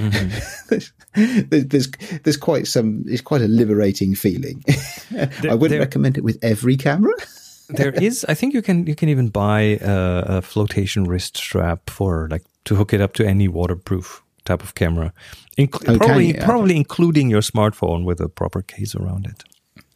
there's, 0.70 0.92
there's 1.16 1.92
there's 2.24 2.38
quite 2.38 2.68
some 2.68 3.04
it's 3.08 3.22
quite 3.22 3.42
a 3.42 3.48
liberating 3.48 4.14
feeling. 4.14 4.64
I 5.18 5.56
wouldn't 5.56 5.70
there- 5.72 5.80
recommend 5.80 6.18
it 6.20 6.24
with 6.24 6.38
every 6.44 6.78
camera. 6.78 7.14
there 7.70 7.90
is 7.94 8.24
i 8.30 8.36
think 8.36 8.54
you 8.54 8.62
can 8.62 8.86
you 8.86 8.94
can 8.94 9.10
even 9.10 9.30
buy 9.30 9.80
a, 9.82 10.38
a 10.38 10.42
flotation 10.44 11.06
wrist 11.06 11.36
strap 11.36 11.90
for 11.90 12.28
like 12.30 12.44
to 12.64 12.76
hook 12.76 12.94
it 12.94 13.02
up 13.02 13.14
to 13.14 13.26
any 13.26 13.48
waterproof 13.48 14.22
type 14.46 14.64
of 14.64 14.76
camera 14.76 15.14
can 15.58 15.98
probably 15.98 16.28
you? 16.28 16.42
probably 16.42 16.76
including 16.76 17.30
your 17.30 17.42
smartphone 17.42 18.04
with 18.04 18.20
a 18.20 18.30
proper 18.30 18.62
case 18.62 18.96
around 18.96 19.26
it 19.26 19.44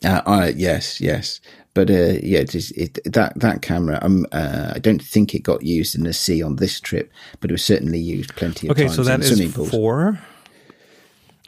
Uh, 0.04 0.22
I, 0.25 0.48
yes, 0.56 1.01
yes, 1.01 1.42
but 1.74 1.90
uh, 1.90 2.16
yeah, 2.24 2.40
it 2.40 2.56
is, 2.56 2.72
it, 2.72 3.00
that 3.04 3.34
that 3.36 3.62
camera. 3.62 4.00
Um, 4.01 4.25
uh, 4.32 4.72
I 4.75 4.79
don't 4.79 5.03
think 5.03 5.36
it 5.36 5.44
got 5.44 5.62
used 5.62 5.94
in 5.94 6.03
the 6.03 6.13
sea 6.13 6.41
on 6.41 6.56
this 6.56 6.79
trip, 6.79 7.12
but 7.39 7.51
it 7.51 7.53
was 7.53 7.65
certainly 7.65 8.00
used 8.00 8.34
plenty 8.36 8.68
of 8.68 8.72
okay 8.72 8.88
times 8.88 8.96
so 8.96 9.03
that 9.03 9.20
in 9.20 9.41
is 9.41 9.70
four 9.70 10.20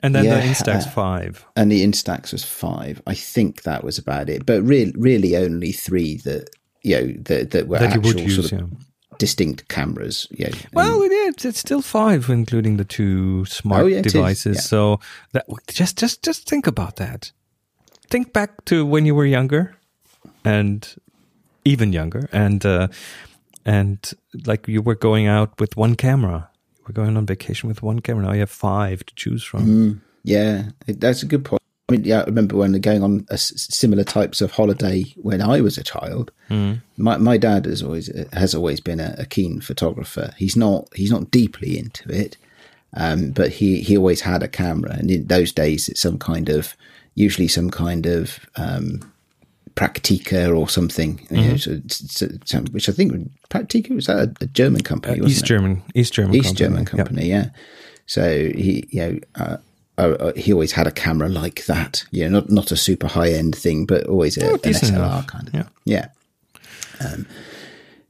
and 0.03 0.15
then 0.15 0.25
Yeah, 0.25 0.39
the 0.39 0.47
instax 0.47 0.87
uh, 0.87 0.89
five 0.89 1.45
and 1.55 1.71
the 1.71 1.83
Instax 1.83 2.31
was 2.31 2.43
five. 2.43 3.01
I 3.07 3.13
think 3.13 3.63
that 3.63 3.83
was 3.83 3.97
about 3.97 4.29
it, 4.29 4.45
but 4.45 4.61
really, 4.63 4.93
really 4.97 5.35
only 5.37 5.71
three 5.71 6.17
that 6.17 6.49
you 6.83 6.95
know 6.95 7.13
that 7.23 7.51
that 7.51 7.67
were 7.67 7.79
that 7.79 7.93
you 7.93 7.99
actual 7.99 8.13
would 8.13 8.19
use 8.19 8.49
sort 8.49 8.61
of 8.63 8.69
yeah 8.71 8.77
distinct 9.21 9.67
cameras. 9.67 10.27
Yeah, 10.31 10.49
Well, 10.73 11.01
it 11.03 11.11
is. 11.11 11.45
It's 11.45 11.59
still 11.59 11.81
five, 11.81 12.29
including 12.33 12.77
the 12.77 12.85
two 12.85 13.45
smart 13.45 13.83
Oh, 13.83 13.87
yeah, 13.87 14.01
devices. 14.01 14.55
yeah. 14.55 14.61
So 14.61 14.99
that 15.33 15.45
just 15.67 15.99
just 16.01 16.25
just 16.27 16.49
think 16.49 16.67
about 16.67 16.95
that. 16.95 17.31
Think 18.09 18.33
back 18.33 18.49
to 18.65 18.85
when 18.85 19.05
you 19.05 19.15
were 19.15 19.29
younger, 19.29 19.75
and 20.43 20.95
even 21.63 21.93
younger, 21.93 22.27
and 22.31 22.65
uh, 22.65 22.87
and 23.65 23.97
like 24.47 24.67
you 24.67 24.81
were 24.81 24.97
going 24.99 25.27
out 25.27 25.59
with 25.59 25.77
one 25.77 25.95
camera. 25.95 26.49
You 26.77 26.83
were 26.87 26.93
going 27.03 27.17
on 27.17 27.25
vacation 27.27 27.69
with 27.69 27.83
one 27.83 27.99
camera. 28.01 28.25
Now 28.25 28.33
you 28.33 28.39
have 28.39 28.49
five 28.51 29.05
to 29.05 29.13
choose 29.15 29.43
from. 29.43 29.61
Mm-hmm. 29.61 29.97
Yeah, 30.23 30.63
that's 30.87 31.23
a 31.23 31.27
good 31.27 31.43
point. 31.45 31.61
I 31.91 31.97
mean, 31.97 32.05
yeah, 32.05 32.21
I 32.21 32.25
remember 32.25 32.55
when 32.55 32.71
going 32.79 33.03
on 33.03 33.25
a 33.29 33.33
s 33.33 33.53
similar 33.69 34.03
types 34.03 34.41
of 34.41 34.51
holiday 34.51 35.03
when 35.17 35.41
I 35.41 35.61
was 35.61 35.77
a 35.77 35.83
child. 35.83 36.31
My 36.97 37.17
my 37.17 37.37
dad 37.37 37.65
has 37.65 37.81
always 37.83 38.09
has 38.33 38.53
always 38.55 38.79
been 38.81 38.99
a, 38.99 39.15
a 39.17 39.25
keen 39.25 39.61
photographer. 39.61 40.33
He's 40.37 40.55
not 40.55 40.87
he's 40.95 41.11
not 41.11 41.31
deeply 41.31 41.77
into 41.77 42.09
it, 42.11 42.37
um, 42.95 43.31
but 43.31 43.49
he 43.59 43.81
he 43.81 43.97
always 43.97 44.21
had 44.21 44.43
a 44.43 44.47
camera, 44.47 44.91
and 44.99 45.09
in 45.11 45.27
those 45.27 45.51
days, 45.53 45.89
it's 45.89 46.01
some 46.01 46.17
kind 46.17 46.49
of 46.49 46.75
usually 47.15 47.47
some 47.47 47.69
kind 47.69 48.05
of 48.05 48.39
um, 48.55 48.99
Praktika 49.75 50.53
or 50.57 50.67
something, 50.69 51.25
you 51.29 51.41
know, 51.41 51.57
so, 51.57 51.79
so, 51.87 52.27
so- 52.45 52.59
which 52.71 52.89
I 52.89 52.91
think 52.91 53.13
Praktika 53.49 53.95
was 53.95 54.07
that 54.07 54.17
a, 54.17 54.33
a 54.43 54.47
German 54.47 54.81
company, 54.81 55.21
wasn't 55.21 55.31
East 55.31 55.43
it? 55.43 55.47
German, 55.47 55.81
East 55.95 56.13
German, 56.13 56.35
East 56.35 56.45
company. 56.45 56.65
German 56.65 56.79
Yep. 56.81 56.87
company, 56.87 57.29
yeah. 57.29 57.49
So 58.05 58.23
he, 58.65 58.87
you 58.89 59.01
know, 59.01 59.19
uh, 59.35 59.57
uh, 60.09 60.33
he 60.35 60.51
always 60.53 60.71
had 60.73 60.87
a 60.87 60.91
camera 60.91 61.29
like 61.29 61.65
that. 61.65 62.03
You 62.11 62.29
know, 62.29 62.39
not 62.39 62.49
not 62.49 62.71
a 62.71 62.77
super 62.77 63.07
high 63.07 63.31
end 63.31 63.55
thing, 63.55 63.85
but 63.85 64.05
always 64.07 64.37
a, 64.37 64.45
Oh, 64.49 64.53
an 64.55 64.59
SLR 64.59 64.89
enough. 64.89 65.27
kind 65.27 65.47
of. 65.47 65.53
Yeah. 65.53 65.67
Yeah. 65.85 66.07
Um, 67.05 67.25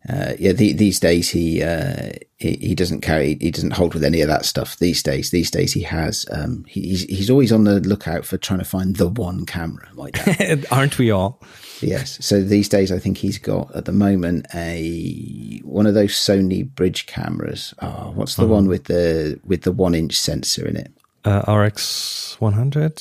uh, 0.10 0.34
yeah, 0.40 0.52
the, 0.52 0.74
these 0.74 1.00
days 1.00 1.30
he, 1.30 1.62
uh, 1.62 2.10
he 2.40 2.54
he 2.56 2.74
doesn't 2.76 3.02
carry 3.02 3.38
he 3.40 3.52
doesn't 3.52 3.74
hold 3.74 3.94
with 3.94 4.04
any 4.04 4.22
of 4.22 4.28
that 4.28 4.46
stuff. 4.46 4.78
These 4.78 5.04
days, 5.04 5.30
these 5.30 5.52
days 5.52 5.74
he 5.74 5.84
has 5.84 6.26
um, 6.32 6.66
he, 6.68 6.82
he's 6.82 7.04
he's 7.04 7.30
always 7.30 7.52
on 7.52 7.66
the 7.66 7.80
lookout 7.82 8.26
for 8.26 8.38
trying 8.38 8.60
to 8.60 8.66
find 8.66 8.96
the 8.96 9.08
one 9.08 9.46
camera. 9.46 9.88
My 9.94 10.10
dad, 10.10 10.66
aren't 10.72 10.98
we 10.98 11.12
all? 11.12 11.40
yes. 11.82 12.18
So 12.26 12.42
these 12.42 12.68
days, 12.68 12.92
I 12.92 12.98
think 12.98 13.18
he's 13.20 13.38
got 13.38 13.74
at 13.76 13.86
the 13.86 13.92
moment 13.92 14.48
a 14.56 15.60
one 15.64 15.86
of 15.86 15.94
those 15.94 16.14
Sony 16.14 16.68
bridge 16.68 17.06
cameras. 17.06 17.76
Oh, 17.80 18.12
what's 18.16 18.36
the 18.36 18.48
one 18.48 18.68
with 18.68 18.86
the 18.86 19.40
with 19.46 19.62
the 19.62 19.72
one 19.72 19.94
inch 19.94 20.18
sensor 20.18 20.68
in 20.68 20.78
it? 20.78 20.92
Uh, 21.24 21.44
RX 21.54 22.36
100? 22.40 23.00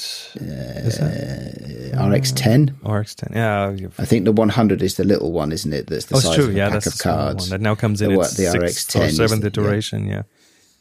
RX 1.97 2.33
ten. 2.33 2.77
RX 2.85 3.15
10. 3.15 3.33
Yeah. 3.35 3.77
I 3.99 4.05
think 4.05 4.25
the 4.27 4.33
100 4.33 4.83
is 4.83 4.97
the 4.97 5.05
little 5.05 5.33
one, 5.33 5.53
isn't 5.53 5.73
it? 5.73 5.87
That's 5.87 6.07
the 6.07 6.17
Oh, 6.17 6.21
size 6.21 6.35
true. 6.35 6.45
of 6.45 6.51
a 6.51 6.53
Yeah, 6.55 6.65
pack 6.67 6.73
that's 6.75 6.87
of 6.95 6.99
cards. 6.99 7.45
one 7.45 7.51
that 7.51 7.61
now 7.63 7.75
comes 7.75 8.03
in 8.03 8.09
The 8.13 8.21
its 8.21 8.29
what- 8.29 8.37
the 8.37 8.51
sixth 8.69 8.91
RX10 8.95 9.05
or 9.07 9.11
seventh 9.29 9.43
the- 9.43 9.47
yeah. 9.47 9.65
iteration. 9.67 10.07
Yeah. 10.07 10.23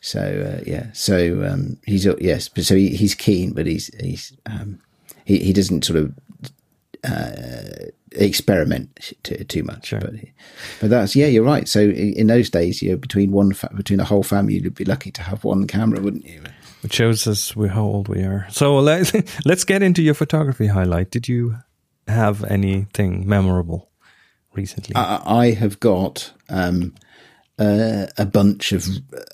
So 0.01 0.19
uh, 0.21 0.63
yeah, 0.65 0.87
so 0.93 1.45
um, 1.49 1.77
he's 1.85 2.07
uh, 2.07 2.15
yes, 2.21 2.47
but 2.47 2.63
so 2.65 2.73
he, 2.75 2.95
he's 2.95 3.13
keen, 3.15 3.51
but 3.51 3.65
he's 3.67 3.89
he's 3.99 4.31
um, 4.45 4.79
he 5.25 5.39
he 5.39 5.51
doesn't 5.51 5.83
sort 5.83 5.99
of 5.99 6.13
uh, 7.03 7.85
experiment 8.13 9.13
too, 9.23 9.43
too 9.43 9.63
much. 9.63 9.87
Sure. 9.87 9.99
But 9.99 10.13
but 10.79 10.89
that's 10.89 11.17
yeah, 11.17 11.25
you're 11.27 11.43
right. 11.43 11.67
So 11.67 11.81
in 11.81 12.13
in 12.13 12.27
those 12.27 12.49
days, 12.49 12.81
you 12.81 12.91
know, 12.91 12.97
between 12.97 13.31
one 13.31 13.51
fa- 13.53 13.71
between 13.75 13.97
the 13.97 14.05
whole 14.05 14.23
family, 14.23 14.53
you'd 14.55 14.73
be 14.73 14.85
lucky 14.85 15.11
to 15.11 15.21
have 15.21 15.43
one 15.43 15.67
camera, 15.67 15.99
wouldn't 15.99 16.25
you? 16.25 16.43
It 16.83 16.93
shows 16.93 17.27
us 17.27 17.51
how 17.51 17.83
old 17.83 18.07
we 18.07 18.23
are. 18.23 18.47
So 18.49 18.77
let, 18.79 19.13
let's 19.45 19.63
get 19.63 19.83
into 19.83 20.01
your 20.01 20.13
photography 20.13 20.67
highlight. 20.67 21.11
Did 21.11 21.27
you 21.27 21.57
have 22.07 22.43
anything 22.45 23.27
memorable 23.27 23.89
recently? 24.53 24.95
I, 24.95 25.21
I 25.25 25.51
have 25.51 25.79
got 25.79 26.31
um, 26.49 26.93
uh, 27.59 28.07
a 28.17 28.25
bunch 28.25 28.71
of 28.71 28.87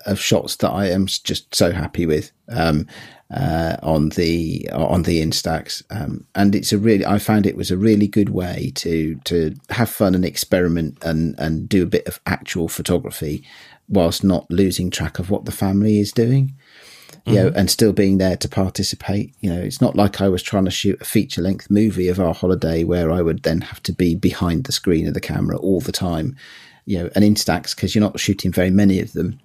of 0.05 0.19
shots 0.19 0.55
that 0.57 0.71
I 0.71 0.89
am 0.89 1.05
just 1.05 1.53
so 1.53 1.71
happy 1.71 2.05
with 2.05 2.31
um, 2.49 2.87
uh, 3.31 3.77
on 3.83 4.09
the 4.09 4.67
on 4.73 5.03
the 5.03 5.21
Instax, 5.21 5.83
um, 5.91 6.25
and 6.33 6.55
it's 6.55 6.73
a 6.73 6.77
really 6.79 7.05
I 7.05 7.19
found 7.19 7.45
it 7.45 7.55
was 7.55 7.69
a 7.69 7.77
really 7.77 8.07
good 8.07 8.29
way 8.29 8.71
to 8.75 9.15
to 9.25 9.55
have 9.69 9.89
fun 9.89 10.15
and 10.15 10.25
experiment 10.25 10.97
and 11.03 11.35
and 11.37 11.69
do 11.69 11.83
a 11.83 11.87
bit 11.87 12.07
of 12.07 12.19
actual 12.25 12.67
photography 12.67 13.43
whilst 13.87 14.23
not 14.23 14.49
losing 14.49 14.89
track 14.89 15.19
of 15.19 15.29
what 15.29 15.45
the 15.45 15.51
family 15.51 15.99
is 15.99 16.11
doing. 16.11 16.55
You 17.25 17.33
know, 17.35 17.51
and 17.55 17.71
still 17.71 17.91
being 17.91 18.19
there 18.19 18.37
to 18.37 18.47
participate. 18.47 19.33
You 19.39 19.51
know, 19.51 19.59
it's 19.59 19.81
not 19.81 19.95
like 19.95 20.21
I 20.21 20.29
was 20.29 20.43
trying 20.43 20.65
to 20.65 20.71
shoot 20.71 21.01
a 21.01 21.05
feature 21.05 21.41
length 21.41 21.71
movie 21.71 22.07
of 22.07 22.19
our 22.19 22.35
holiday 22.35 22.83
where 22.83 23.11
I 23.11 23.23
would 23.23 23.41
then 23.41 23.61
have 23.61 23.81
to 23.83 23.93
be 23.93 24.13
behind 24.13 24.65
the 24.65 24.71
screen 24.71 25.07
of 25.07 25.15
the 25.15 25.21
camera 25.21 25.57
all 25.57 25.81
the 25.81 25.91
time. 25.91 26.35
You 26.85 26.99
know, 26.99 27.09
and 27.15 27.25
Instax 27.25 27.75
because 27.75 27.95
you're 27.95 28.03
not 28.03 28.19
shooting 28.19 28.51
very 28.51 28.69
many 28.69 28.99
of 28.99 29.13
them. 29.13 29.39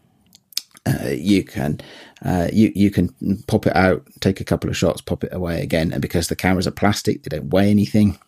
Uh, 0.84 1.08
you 1.08 1.42
can 1.42 1.80
uh, 2.22 2.48
you 2.52 2.70
you 2.74 2.90
can 2.90 3.08
pop 3.46 3.66
it 3.66 3.74
out, 3.74 4.06
take 4.20 4.40
a 4.40 4.44
couple 4.44 4.68
of 4.68 4.76
shots, 4.76 5.00
pop 5.00 5.24
it 5.24 5.32
away 5.32 5.62
again, 5.62 5.92
and 5.92 6.02
because 6.02 6.28
the 6.28 6.36
cameras 6.36 6.66
are 6.66 6.72
plastic, 6.72 7.22
they 7.22 7.36
don't 7.36 7.50
weigh 7.50 7.70
anything. 7.70 8.18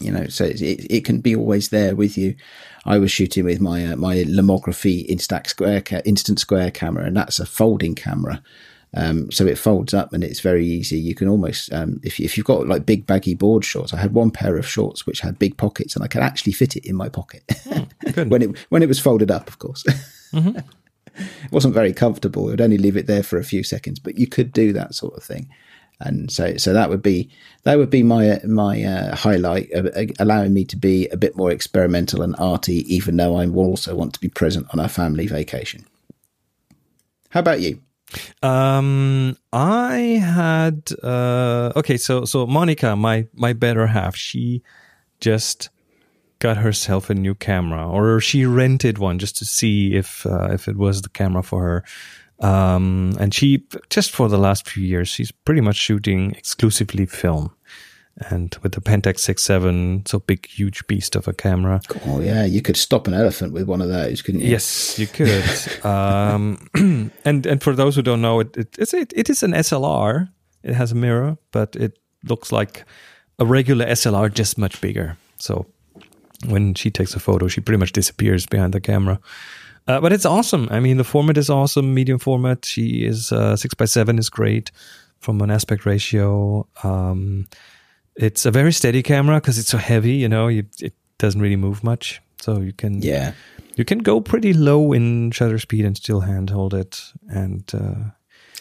You 0.00 0.12
know, 0.12 0.26
so 0.28 0.44
it, 0.44 0.60
it 0.60 1.04
can 1.04 1.20
be 1.20 1.34
always 1.34 1.70
there 1.70 1.96
with 1.96 2.16
you. 2.16 2.36
I 2.84 2.98
was 2.98 3.10
shooting 3.10 3.44
with 3.44 3.60
my 3.60 3.86
uh, 3.86 3.96
my 3.96 4.16
Lomography 4.18 5.08
Instax 5.08 5.48
Square 5.48 5.82
ca- 5.82 6.02
Instant 6.04 6.38
Square 6.38 6.72
camera, 6.72 7.04
and 7.04 7.16
that's 7.16 7.40
a 7.40 7.46
folding 7.46 7.94
camera. 7.94 8.42
Um, 8.94 9.30
so 9.30 9.46
it 9.46 9.58
folds 9.58 9.92
up 9.92 10.12
and 10.12 10.24
it's 10.24 10.40
very 10.40 10.66
easy. 10.66 10.98
You 10.98 11.14
can 11.14 11.28
almost, 11.28 11.72
um, 11.72 12.00
if, 12.02 12.18
if 12.18 12.36
you've 12.36 12.46
got 12.46 12.66
like 12.66 12.86
big 12.86 13.06
baggy 13.06 13.34
board 13.34 13.64
shorts, 13.64 13.92
I 13.92 13.98
had 13.98 14.14
one 14.14 14.30
pair 14.30 14.56
of 14.56 14.66
shorts 14.66 15.06
which 15.06 15.20
had 15.20 15.38
big 15.38 15.58
pockets 15.58 15.94
and 15.94 16.02
I 16.02 16.08
could 16.08 16.22
actually 16.22 16.52
fit 16.52 16.74
it 16.74 16.86
in 16.86 16.96
my 16.96 17.08
pocket 17.10 17.44
good. 18.14 18.30
when 18.30 18.42
it 18.42 18.58
when 18.70 18.82
it 18.82 18.88
was 18.88 18.98
folded 18.98 19.30
up, 19.30 19.48
of 19.48 19.58
course. 19.58 19.84
it 20.32 20.64
wasn't 21.50 21.74
very 21.74 21.92
comfortable. 21.92 22.48
It 22.48 22.52
would 22.52 22.60
only 22.60 22.78
leave 22.78 22.96
it 22.96 23.06
there 23.06 23.22
for 23.22 23.38
a 23.38 23.44
few 23.44 23.62
seconds, 23.62 23.98
but 23.98 24.18
you 24.18 24.26
could 24.26 24.52
do 24.52 24.72
that 24.72 24.94
sort 24.94 25.14
of 25.14 25.22
thing. 25.22 25.50
And 26.00 26.30
so, 26.30 26.56
so 26.56 26.72
that 26.72 26.90
would 26.90 27.02
be 27.02 27.28
that 27.64 27.76
would 27.76 27.90
be 27.90 28.02
my 28.02 28.40
my 28.44 28.82
uh, 28.84 29.16
highlight, 29.16 29.68
uh, 29.74 30.06
allowing 30.18 30.54
me 30.54 30.64
to 30.66 30.76
be 30.76 31.08
a 31.08 31.16
bit 31.16 31.36
more 31.36 31.50
experimental 31.50 32.22
and 32.22 32.36
arty, 32.38 32.84
even 32.94 33.16
though 33.16 33.36
I 33.36 33.48
also 33.48 33.96
want 33.96 34.14
to 34.14 34.20
be 34.20 34.28
present 34.28 34.68
on 34.72 34.78
our 34.78 34.88
family 34.88 35.26
vacation. 35.26 35.84
How 37.30 37.40
about 37.40 37.60
you? 37.60 37.80
Um, 38.42 39.36
I 39.52 39.96
had 40.22 40.90
uh, 41.02 41.72
okay. 41.76 41.96
So 41.96 42.24
so 42.24 42.46
Monica, 42.46 42.96
my 42.96 43.26
my 43.34 43.52
better 43.52 43.86
half, 43.86 44.16
she 44.16 44.62
just 45.20 45.68
got 46.38 46.56
herself 46.56 47.10
a 47.10 47.14
new 47.14 47.34
camera, 47.34 47.88
or 47.88 48.20
she 48.20 48.46
rented 48.46 48.98
one 48.98 49.18
just 49.18 49.36
to 49.38 49.44
see 49.44 49.94
if 49.94 50.24
uh, 50.24 50.48
if 50.52 50.68
it 50.68 50.76
was 50.76 51.02
the 51.02 51.08
camera 51.08 51.42
for 51.42 51.62
her. 51.62 51.84
Um, 52.40 53.14
and 53.18 53.34
she 53.34 53.66
just 53.90 54.10
for 54.10 54.28
the 54.28 54.38
last 54.38 54.68
few 54.68 54.84
years, 54.84 55.08
she's 55.08 55.30
pretty 55.30 55.60
much 55.60 55.76
shooting 55.76 56.32
exclusively 56.32 57.06
film. 57.06 57.52
And 58.30 58.56
with 58.62 58.72
the 58.72 58.80
Pentax 58.80 59.20
67, 59.20 60.06
so 60.06 60.18
big, 60.18 60.44
huge 60.46 60.84
beast 60.88 61.14
of 61.14 61.28
a 61.28 61.32
camera. 61.32 61.80
Oh 62.06 62.20
yeah, 62.20 62.44
you 62.44 62.62
could 62.62 62.76
stop 62.76 63.06
an 63.06 63.14
elephant 63.14 63.52
with 63.52 63.68
one 63.68 63.80
of 63.80 63.88
those, 63.88 64.22
couldn't 64.22 64.40
you? 64.40 64.48
Yes, 64.48 64.98
you 64.98 65.06
could. 65.06 65.44
um, 65.84 66.68
and 67.24 67.46
and 67.46 67.62
for 67.62 67.76
those 67.76 67.94
who 67.94 68.02
don't 68.02 68.20
know, 68.20 68.40
it, 68.40 68.56
it 68.56 68.76
it's 68.78 68.92
it, 68.92 69.12
it 69.14 69.30
is 69.30 69.42
an 69.42 69.52
SLR. 69.52 70.28
It 70.64 70.74
has 70.74 70.90
a 70.90 70.96
mirror, 70.96 71.38
but 71.52 71.76
it 71.76 71.98
looks 72.24 72.50
like 72.50 72.84
a 73.38 73.46
regular 73.46 73.86
SLR, 73.86 74.32
just 74.32 74.58
much 74.58 74.80
bigger. 74.80 75.16
So 75.36 75.66
when 76.46 76.74
she 76.74 76.90
takes 76.90 77.14
a 77.14 77.20
photo, 77.20 77.46
she 77.46 77.60
pretty 77.60 77.78
much 77.78 77.92
disappears 77.92 78.46
behind 78.46 78.74
the 78.74 78.80
camera. 78.80 79.20
Uh, 79.88 80.00
but 80.00 80.12
it's 80.12 80.26
awesome. 80.26 80.68
I 80.70 80.80
mean, 80.80 80.98
the 80.98 81.04
format 81.04 81.36
is 81.38 81.48
awesome. 81.50 81.94
Medium 81.94 82.18
format. 82.18 82.64
She 82.64 83.04
is 83.06 83.32
uh, 83.32 83.56
six 83.56 83.74
by 83.74 83.86
seven 83.86 84.18
is 84.18 84.28
great 84.30 84.70
from 85.18 85.40
an 85.40 85.50
aspect 85.50 85.86
ratio. 85.86 86.66
Um, 86.84 87.48
it's 88.14 88.44
a 88.46 88.50
very 88.50 88.72
steady 88.72 89.02
camera 89.02 89.36
because 89.40 89.58
it's 89.58 89.68
so 89.70 89.78
heavy. 89.78 90.12
You 90.12 90.28
know, 90.28 90.48
you, 90.48 90.64
it 90.80 90.92
doesn't 91.18 91.40
really 91.40 91.56
move 91.56 91.82
much, 91.82 92.20
so 92.40 92.60
you 92.60 92.72
can 92.72 93.00
Yeah. 93.02 93.32
you 93.76 93.84
can 93.84 93.98
go 94.00 94.20
pretty 94.20 94.52
low 94.52 94.92
in 94.92 95.30
shutter 95.30 95.58
speed 95.58 95.84
and 95.84 95.96
still 95.96 96.20
handhold 96.20 96.74
it. 96.74 97.00
And 97.30 97.64
uh, 97.72 98.10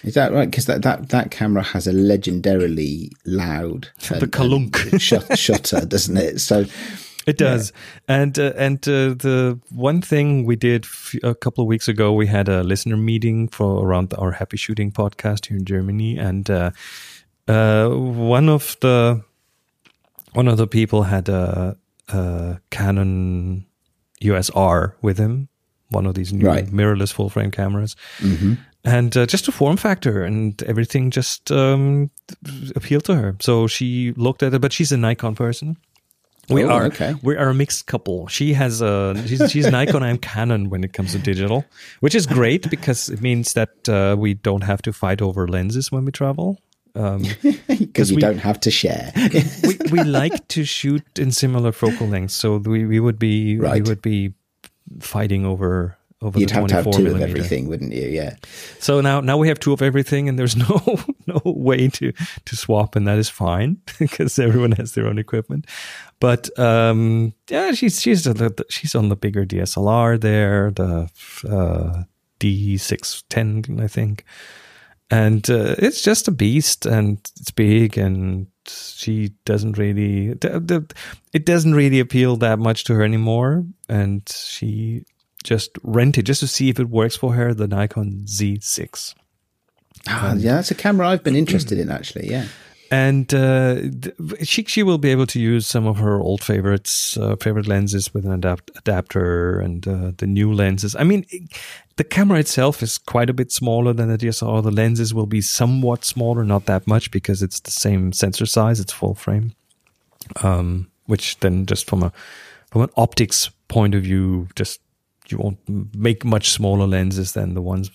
Is 0.04 0.14
that 0.14 0.32
right? 0.32 0.50
Because 0.50 0.66
that, 0.68 0.82
that, 0.84 1.10
that 1.10 1.32
camera 1.32 1.64
has 1.64 1.88
a 1.88 1.92
legendarily 1.92 3.10
loud 3.26 3.90
The 4.08 4.16
and- 4.22 4.32
kalunk. 4.32 4.92
and 4.92 5.02
shut, 5.02 5.38
shutter, 5.38 5.82
doesn't 5.86 6.18
it? 6.18 6.40
So 6.40 6.66
it 7.28 7.38
does. 7.38 7.72
And 8.08 8.38
uh, 8.40 8.54
and 8.58 8.78
uh, 8.88 9.14
the 9.14 9.60
one 9.70 10.02
thing 10.02 10.46
we 10.46 10.56
did 10.56 10.86
f- 10.86 11.16
a 11.24 11.36
couple 11.36 11.62
of 11.64 11.68
weeks 11.68 11.88
ago, 11.88 12.14
we 12.14 12.28
had 12.28 12.50
a 12.50 12.64
listener 12.64 12.98
meeting 12.98 13.48
for 13.50 13.86
around 13.86 14.14
our 14.18 14.32
Happy 14.32 14.58
Shooting 14.58 14.92
podcast 14.92 15.46
here 15.48 15.58
in 15.58 15.66
Germany, 15.66 16.18
and 16.18 16.50
uh, 16.50 16.72
uh, 17.48 17.90
one 17.90 18.50
of 18.50 18.76
the 18.82 19.22
one 20.34 20.48
of 20.48 20.58
the 20.58 20.68
people 20.68 21.04
had 21.04 21.30
a, 21.30 21.78
a 22.10 22.60
Canon 22.70 23.66
EOS 24.24 24.50
R 24.52 24.96
with 25.02 25.18
him, 25.18 25.48
one 25.90 26.06
of 26.06 26.14
these 26.16 26.34
new 26.34 26.46
Right. 26.48 26.68
mirrorless 26.68 27.12
full 27.14 27.30
frame 27.30 27.52
cameras. 27.52 27.96
and 28.84 29.18
uh, 29.18 29.26
just 29.26 29.48
a 29.48 29.52
form 29.52 29.76
factor 29.78 30.24
and 30.24 30.62
everything 30.64 31.12
just 31.12 31.52
um, 31.52 32.10
appealed 32.76 33.04
to 33.06 33.16
her. 33.16 33.36
So 33.42 33.68
she 33.68 34.14
looked 34.16 34.44
at 34.44 34.54
it, 34.54 34.62
but 34.62 34.72
she's 34.74 34.92
a 34.92 34.98
Nikon 34.98 35.36
person. 35.36 35.76
We 36.50 36.64
Oh, 36.64 36.70
are 36.70 36.86
okay. 36.86 37.14
we 37.24 37.36
are 37.36 37.50
a 37.50 37.54
mixed 37.54 37.88
couple. 37.88 38.28
She 38.28 38.54
has 38.54 38.82
a 38.82 39.16
she's, 39.28 39.52
she's 39.52 39.68
Nikon. 39.70 40.02
I'm 40.04 40.18
Canon 40.18 40.70
when 40.70 40.84
it 40.84 40.94
comes 40.94 41.12
to 41.12 41.20
digital, 41.20 41.66
which 42.00 42.16
is 42.16 42.26
great 42.26 42.70
because 42.70 43.10
it 43.10 43.22
means 43.22 43.54
that 43.54 43.90
uh, 43.90 44.16
we 44.18 44.34
don't 44.34 44.64
have 44.64 44.82
to 44.84 44.94
fight 44.94 45.22
over 45.22 45.48
lenses 45.48 45.92
when 45.92 46.06
we 46.06 46.12
travel. 46.12 46.58
Um, 46.96 47.24
because 47.68 48.10
you 48.12 48.16
we- 48.16 48.22
don't 48.22 48.40
have 48.40 48.60
to 48.62 48.72
share. 48.72 49.12
we 49.64 49.78
we 49.92 50.04
like 50.04 50.48
to 50.48 50.64
shoot 50.64 51.04
in 51.20 51.32
similar 51.32 51.72
focal 51.72 52.08
lengths, 52.08 52.34
so 52.34 52.58
we, 52.58 52.86
we 52.86 53.00
would 53.00 53.20
be 53.20 53.58
we 53.60 53.82
would 53.82 54.02
be 54.02 54.34
fighting 55.00 55.46
over 55.46 55.98
over 56.24 56.40
You'd 56.40 56.50
the 56.50 56.54
have 56.56 56.68
to 56.68 56.74
have 56.74 56.84
24 56.86 56.94
two 57.12 57.16
of 57.16 57.22
everything, 57.22 57.68
wouldn't 57.68 57.94
you? 57.94 58.08
Yeah. 58.08 58.36
So 58.80 59.02
now 59.02 59.22
now 59.22 59.38
we 59.38 59.50
have 59.50 59.60
two 59.60 59.74
of 59.74 59.82
everything, 59.84 60.28
and 60.28 60.40
there's 60.40 60.56
no 60.70 60.82
no 61.28 61.42
way 61.46 61.90
to 61.90 62.12
to 62.46 62.56
swap, 62.56 62.96
and 62.96 63.06
that 63.08 63.20
is 63.20 63.30
fine 63.30 63.78
because 64.00 64.40
everyone 64.40 64.72
has 64.72 64.94
their 64.94 65.06
own 65.08 65.20
equipment. 65.20 65.68
But 66.20 66.58
um, 66.60 67.34
yeah, 67.50 67.72
she's 67.74 68.02
she's 68.02 68.24
the- 68.24 68.66
she's 68.70 68.96
on 68.96 69.10
the 69.10 69.16
bigger 69.16 69.46
DSLR 69.46 70.20
there, 70.20 70.72
the 70.72 71.10
uh, 71.48 72.04
D610, 72.40 73.80
I 73.82 73.88
think, 73.88 74.24
and 75.12 75.48
uh, 75.50 75.76
it's 75.78 76.02
just 76.02 76.28
a 76.28 76.32
beast, 76.32 76.86
and 76.86 77.20
it's 77.40 77.52
big, 77.52 77.98
and 77.98 78.48
she 78.68 79.32
doesn't 79.46 79.78
really 79.78 80.30
it 81.34 81.46
doesn't 81.46 81.74
really 81.76 82.00
appeal 82.00 82.36
that 82.38 82.60
much 82.60 82.84
to 82.86 82.94
her 82.96 83.04
anymore, 83.04 83.66
and 83.88 84.28
she 84.28 85.04
just 85.44 85.72
rented 85.84 86.26
just 86.26 86.40
to 86.42 86.48
see 86.48 86.70
if 86.70 86.80
it 86.80 86.90
works 86.90 87.16
for 87.16 87.34
her 87.36 87.54
the 87.54 87.68
Nikon 87.68 88.24
Z6. 88.26 89.14
Ah, 90.10 90.34
yeah, 90.36 90.56
that's 90.56 90.72
a 90.72 90.76
camera 90.76 91.08
I've 91.10 91.24
been 91.24 91.36
interested 91.36 91.78
in, 91.78 91.90
actually. 91.92 92.30
Yeah. 92.30 92.48
And 92.92 93.34
uh, 93.34 93.82
she 94.44 94.64
she 94.64 94.84
will 94.84 94.98
be 94.98 95.10
able 95.10 95.28
to 95.28 95.40
use 95.40 95.68
some 95.68 95.86
of 95.86 95.98
her 95.98 96.20
old 96.20 96.44
favorites, 96.44 97.18
uh, 97.18 97.36
favorite 97.36 97.68
lenses 97.68 98.14
with 98.14 98.26
an 98.26 98.32
adapt- 98.32 98.72
adapter 98.76 99.60
and 99.60 99.88
uh, 99.88 100.12
the 100.18 100.28
new 100.28 100.54
lenses. 100.54 100.96
I 100.96 101.04
mean, 101.04 101.26
the 101.98 102.04
camera 102.04 102.40
itself 102.40 102.82
is 102.82 102.98
quite 102.98 103.30
a 103.30 103.34
bit 103.34 103.52
smaller 103.52 103.94
than 103.94 104.10
the 104.10 104.18
DSLR. 104.18 104.64
The 104.64 104.72
lenses 104.72 105.14
will 105.14 105.26
be 105.26 105.42
somewhat 105.42 106.06
smaller, 106.06 106.44
not 106.44 106.66
that 106.66 106.88
much, 106.88 107.12
because 107.12 107.42
it's 107.42 107.60
the 107.60 107.72
same 107.72 108.14
sensor 108.14 108.46
size. 108.46 108.80
It's 108.80 108.94
full 108.94 109.16
frame, 109.16 109.54
um, 110.44 110.90
which 111.06 111.40
then 111.40 111.66
just 111.66 111.90
from 111.90 112.04
a 112.04 112.12
from 112.72 112.84
an 112.84 112.90
optics 112.96 113.50
point 113.68 113.96
of 113.96 114.04
view, 114.04 114.48
just 114.56 114.80
you 115.30 115.38
won't 115.38 115.60
make 115.96 116.24
much 116.24 116.50
smaller 116.50 116.88
lenses 116.88 117.34
than 117.34 117.54
the 117.54 117.62
ones 117.62 117.92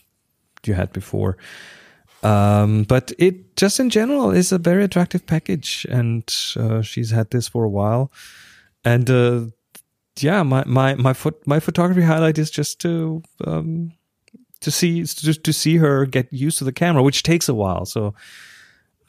you 0.64 0.74
had 0.74 0.92
before. 0.92 1.36
Um, 2.22 2.84
but 2.84 3.12
it 3.18 3.56
just 3.56 3.80
in 3.80 3.90
general 3.90 4.30
is 4.30 4.52
a 4.52 4.58
very 4.58 4.84
attractive 4.84 5.26
package, 5.26 5.86
and 5.90 6.22
uh, 6.56 6.82
she's 6.82 7.10
had 7.10 7.30
this 7.30 7.48
for 7.48 7.64
a 7.64 7.68
while. 7.68 8.12
And 8.84 9.10
uh, 9.10 9.46
yeah, 10.18 10.42
my 10.42 10.64
my 10.66 10.94
my 10.94 11.12
foot 11.12 11.44
my 11.46 11.58
photography 11.58 12.02
highlight 12.02 12.38
is 12.38 12.50
just 12.50 12.80
to 12.80 13.22
um, 13.44 13.92
to 14.60 14.70
see 14.70 15.02
just 15.02 15.42
to 15.44 15.52
see 15.52 15.78
her 15.78 16.06
get 16.06 16.32
used 16.32 16.58
to 16.58 16.64
the 16.64 16.72
camera, 16.72 17.02
which 17.02 17.22
takes 17.22 17.48
a 17.48 17.54
while. 17.54 17.86
So, 17.86 18.14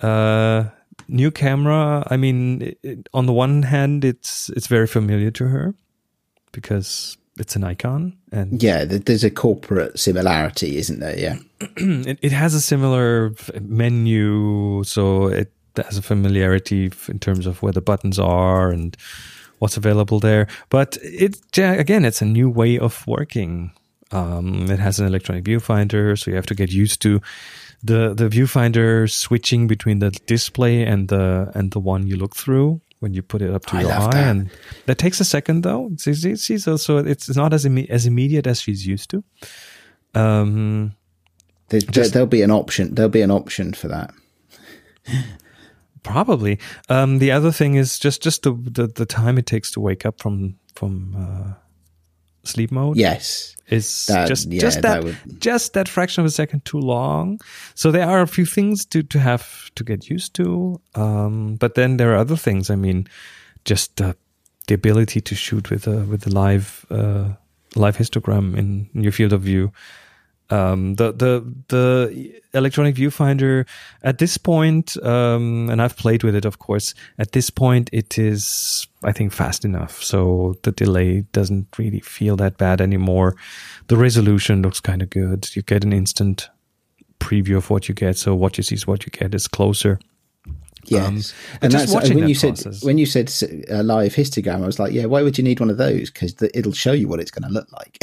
uh, 0.01 0.65
new 1.07 1.29
camera. 1.29 2.07
I 2.09 2.17
mean, 2.17 2.61
it, 2.61 2.79
it, 2.83 3.09
on 3.13 3.27
the 3.27 3.33
one 3.33 3.63
hand, 3.63 4.03
it's 4.03 4.49
it's 4.49 4.67
very 4.67 4.87
familiar 4.87 5.29
to 5.31 5.47
her 5.47 5.75
because 6.51 7.17
it's 7.37 7.55
a 7.55 7.59
Nikon 7.59 8.15
and 8.31 8.61
yeah 8.61 8.85
there's 8.85 9.23
a 9.23 9.31
corporate 9.31 9.97
similarity 9.99 10.77
isn't 10.77 10.99
there? 10.99 11.17
Yeah. 11.17 11.37
It, 11.77 12.19
it 12.21 12.31
has 12.31 12.53
a 12.53 12.61
similar 12.61 13.33
menu 13.61 14.83
so 14.83 15.27
it 15.27 15.51
has 15.77 15.97
a 15.97 16.01
familiarity 16.01 16.91
in 17.07 17.19
terms 17.19 17.47
of 17.47 17.61
where 17.63 17.73
the 17.73 17.81
buttons 17.81 18.19
are 18.19 18.69
and 18.69 18.95
what's 19.59 19.77
available 19.77 20.19
there. 20.19 20.47
But 20.69 20.97
it 21.01 21.37
again 21.57 22.05
it's 22.05 22.21
a 22.21 22.25
new 22.25 22.49
way 22.49 22.77
of 22.77 23.05
working. 23.07 23.71
Um, 24.11 24.69
it 24.69 24.79
has 24.79 24.99
an 24.99 25.07
electronic 25.07 25.43
viewfinder 25.45 26.19
so 26.19 26.29
you 26.29 26.35
have 26.35 26.45
to 26.47 26.55
get 26.55 26.71
used 26.71 27.01
to 27.01 27.19
the 27.83 28.13
the 28.13 28.29
viewfinder 28.29 29.09
switching 29.09 29.67
between 29.67 29.99
the 29.99 30.11
display 30.27 30.83
and 30.83 31.07
the 31.07 31.51
and 31.55 31.71
the 31.71 31.79
one 31.79 32.05
you 32.05 32.15
look 32.15 32.35
through 32.35 32.79
when 33.03 33.13
you 33.13 33.21
put 33.21 33.41
it 33.41 33.51
up 33.53 33.65
to 33.67 33.75
I 33.75 33.81
your 33.81 33.91
eye, 33.91 34.09
that. 34.11 34.27
and 34.31 34.49
that 34.87 34.97
takes 34.97 35.19
a 35.19 35.25
second 35.25 35.61
though. 35.63 35.91
She's 35.99 36.67
also 36.67 36.97
it's 37.05 37.35
not 37.35 37.53
as 37.53 37.65
as 37.89 38.05
immediate 38.07 38.47
as 38.47 38.61
she's 38.61 38.87
used 38.87 39.09
to. 39.11 39.23
Um, 40.15 40.93
There's, 41.69 41.83
Just- 41.83 42.13
there'll 42.13 42.25
be 42.27 42.41
an 42.41 42.51
option. 42.51 42.95
There'll 42.95 43.09
be 43.09 43.21
an 43.21 43.31
option 43.31 43.73
for 43.73 43.89
that. 43.89 44.13
probably. 46.03 46.59
Um, 46.89 47.19
the 47.19 47.31
other 47.31 47.51
thing 47.51 47.75
is 47.75 47.99
just 47.99 48.23
just 48.23 48.43
the, 48.43 48.53
the 48.53 48.87
the 48.87 49.05
time 49.05 49.37
it 49.37 49.45
takes 49.45 49.69
to 49.71 49.79
wake 49.79 50.05
up 50.05 50.19
from 50.21 50.55
from 50.75 51.15
uh, 51.17 51.53
sleep 52.43 52.71
mode. 52.71 52.97
Yes, 52.97 53.55
is 53.69 54.05
That- 54.07 54.27
just 54.29 54.51
yeah, 54.51 54.61
just 54.61 54.81
that, 54.81 55.01
that 55.01 55.03
would- 55.03 55.41
just 55.41 55.73
that 55.73 55.87
fraction 55.89 56.21
of 56.21 56.27
a 56.27 56.31
second 56.31 56.63
too 56.65 56.79
long. 56.79 57.39
So 57.75 57.91
there 57.91 58.07
are 58.07 58.21
a 58.21 58.27
few 58.27 58.45
things 58.45 58.85
to 58.85 59.03
to 59.03 59.19
have 59.19 59.45
to 59.75 59.83
get 59.83 60.09
used 60.09 60.33
to. 60.35 60.79
Um, 60.95 61.55
but 61.59 61.73
then 61.75 61.97
there 61.97 62.11
are 62.13 62.17
other 62.21 62.37
things. 62.37 62.69
I 62.69 62.75
mean, 62.75 63.07
just 63.65 64.01
uh, 64.01 64.13
the 64.67 64.73
ability 64.75 65.21
to 65.21 65.35
shoot 65.35 65.69
with 65.69 65.87
a 65.87 66.05
with 66.09 66.27
a 66.27 66.29
live 66.29 66.85
uh, 66.89 67.33
live 67.75 67.97
histogram 67.97 68.55
in 68.57 68.87
your 68.93 69.11
field 69.13 69.33
of 69.33 69.41
view. 69.41 69.71
Um, 70.53 70.95
the 70.95 71.11
the 71.11 71.33
the 71.69 72.41
electronic 72.53 72.95
viewfinder 72.95 73.65
at 74.03 74.17
this 74.17 74.37
point, 74.37 74.95
um, 75.03 75.69
and 75.71 75.81
I've 75.81 75.97
played 75.97 76.23
with 76.23 76.35
it, 76.35 76.45
of 76.45 76.59
course. 76.59 76.93
At 77.17 77.31
this 77.31 77.49
point, 77.49 77.89
it 77.91 78.19
is 78.19 78.87
I 79.03 79.11
think 79.13 79.33
fast 79.33 79.65
enough, 79.65 80.03
so 80.03 80.53
the 80.63 80.71
delay 80.71 81.21
doesn't 81.31 81.67
really 81.79 82.01
feel 82.01 82.35
that 82.37 82.57
bad 82.57 82.81
anymore. 82.81 83.35
The 83.87 83.97
resolution 83.97 84.61
looks 84.61 84.79
kind 84.79 85.01
of 85.01 85.09
good. 85.09 85.55
You 85.55 85.63
get 85.63 85.83
an 85.83 85.93
instant 85.93 86.49
preview 87.19 87.57
of 87.57 87.69
what 87.69 87.87
you 87.89 87.95
get, 87.95 88.17
so 88.17 88.35
what 88.35 88.57
you 88.57 88.63
see 88.63 88.75
is 88.75 88.85
what 88.85 89.05
you 89.05 89.11
get 89.11 89.33
is 89.33 89.47
closer. 89.47 89.97
yes. 90.85 91.07
Um, 91.07 91.21
and 91.61 91.71
that's 91.71 91.91
uh, 91.91 91.95
watching 91.95 92.15
when 92.15 92.25
that 92.25 92.29
you 92.29 92.35
said 92.35 92.55
process- 92.55 92.83
when 92.83 92.97
you 92.97 93.05
said 93.05 93.31
a 93.69 93.81
live 93.81 94.13
histogram. 94.13 94.61
I 94.61 94.65
was 94.65 94.77
like, 94.77 94.93
yeah. 94.93 95.05
Why 95.05 95.23
would 95.23 95.37
you 95.37 95.43
need 95.43 95.59
one 95.59 95.71
of 95.71 95.77
those? 95.77 96.11
Because 96.11 96.35
it'll 96.53 96.73
show 96.73 96.91
you 96.91 97.07
what 97.07 97.19
it's 97.19 97.31
going 97.31 97.47
to 97.47 97.53
look 97.53 97.71
like. 97.71 97.97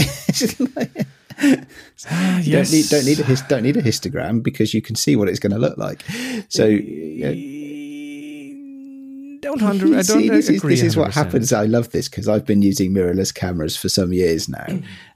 You 1.43 2.53
don't 2.53 2.71
need 2.71 2.87
don't 2.89 3.05
need 3.05 3.21
a 3.21 3.25
his, 3.25 3.43
don't 3.43 3.63
need 3.63 3.77
a 3.77 3.83
histogram 3.83 4.43
because 4.43 4.75
you 4.75 4.83
can 4.83 4.95
see 4.97 5.17
what 5.17 5.29
it's 5.29 5.39
going 5.39 5.53
to 5.53 5.59
look 5.59 5.77
like. 5.79 6.03
So 6.49 6.67
yeah. 6.67 7.33
Don't 9.43 9.63
under, 9.63 9.87
I 9.99 10.03
don't 10.03 10.05
See, 10.05 10.29
this 10.29 10.51
is, 10.51 10.59
agree. 10.59 10.75
is 10.75 10.97
what 10.97 11.11
100%. 11.11 11.15
happens. 11.15 11.53
I 11.53 11.65
love 11.65 11.91
this 11.93 12.09
because 12.09 12.29
I've 12.29 12.45
been 12.45 12.61
using 12.63 12.93
mirrorless 12.93 13.35
cameras 13.35 13.75
for 13.77 13.89
some 13.89 14.13
years 14.13 14.49
now, 14.51 14.67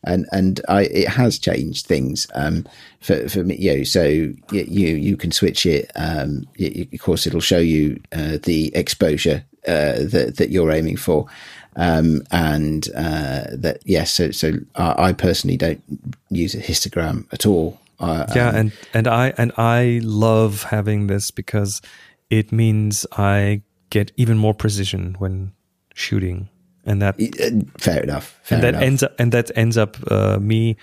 and 0.05 0.27
and 0.33 0.61
I 0.69 0.85
it 0.85 1.09
has 1.09 1.39
changed 1.39 1.87
things 1.87 2.27
um, 2.35 2.67
for 3.01 3.29
for 3.29 3.45
me. 3.45 3.57
You 3.59 3.79
know, 3.79 3.83
so 3.85 4.05
you 4.05 4.35
you, 4.51 4.89
you 4.97 5.17
can 5.19 5.31
switch 5.31 5.67
it. 5.67 5.91
Um, 5.95 6.47
y- 6.59 6.73
y- 6.75 6.89
of 6.95 7.01
course, 7.01 7.27
it'll 7.27 7.41
show 7.43 7.59
you 7.59 8.01
uh, 8.13 8.39
the 8.43 8.75
exposure 8.75 9.45
uh, 9.69 10.05
that 10.05 10.37
that 10.39 10.51
you're 10.51 10.73
aiming 10.73 10.97
for, 10.97 11.27
um, 11.77 12.23
and 12.31 12.89
uh, 12.95 13.45
that 13.53 13.79
yes. 13.85 14.13
so 14.13 14.31
so 14.31 14.53
I, 14.75 15.09
I 15.09 15.13
personally 15.13 15.57
don't 15.57 15.83
use 16.31 16.55
a 16.55 16.61
histogram 16.61 17.33
at 17.33 17.47
all. 17.47 17.81
Uh, 18.01 18.27
yeah 18.35 18.51
and 18.53 18.73
and 18.93 19.07
i 19.07 19.33
and 19.39 19.53
i 19.57 20.01
love 20.03 20.65
having 20.65 21.07
this 21.07 21.31
because 21.31 21.81
it 22.29 22.51
means 22.51 23.07
i 23.13 23.63
get 23.89 24.11
even 24.17 24.37
more 24.37 24.53
precision 24.53 25.15
when 25.21 25.53
shooting 25.95 26.49
and 26.85 27.01
that 27.01 27.15
uh, 27.15 27.65
fair 27.79 28.03
enough. 28.03 28.39
Fair 28.43 28.57
and 28.57 28.65
that 28.65 28.69
enough. 28.71 28.83
ends 28.83 29.03
up 29.03 29.15
and 29.21 29.33
that 29.33 29.51
ends 29.57 29.77
up 29.77 29.97
uh, 30.11 30.39
me 30.41 30.77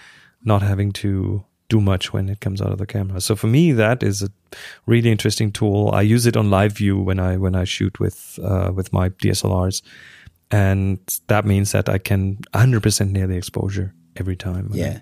not 0.44 0.62
having 0.62 0.92
to 0.92 1.44
do 1.70 1.80
much 1.80 2.12
when 2.12 2.30
it 2.30 2.40
comes 2.40 2.62
out 2.62 2.72
of 2.72 2.78
the 2.78 2.86
camera 2.86 3.22
so 3.22 3.36
for 3.36 3.48
me 3.48 3.72
that 3.72 4.04
is 4.04 4.22
a 4.22 4.30
really 4.86 5.10
interesting 5.10 5.52
tool 5.52 5.90
i 5.94 6.02
use 6.02 6.26
it 6.26 6.36
on 6.36 6.50
live 6.50 6.74
view 6.74 6.98
when 7.00 7.20
i 7.20 7.38
when 7.38 7.56
i 7.56 7.64
shoot 7.64 8.00
with 8.00 8.40
uh, 8.44 8.72
with 8.74 8.92
my 8.92 9.10
dslrs 9.10 9.82
and 10.52 11.00
that 11.28 11.46
means 11.46 11.72
that 11.72 11.90
i 11.90 11.98
can 11.98 12.38
100% 12.54 13.12
nail 13.12 13.28
the 13.28 13.36
exposure 13.36 13.94
every 14.16 14.36
time 14.36 14.70
Yeah. 14.80 15.00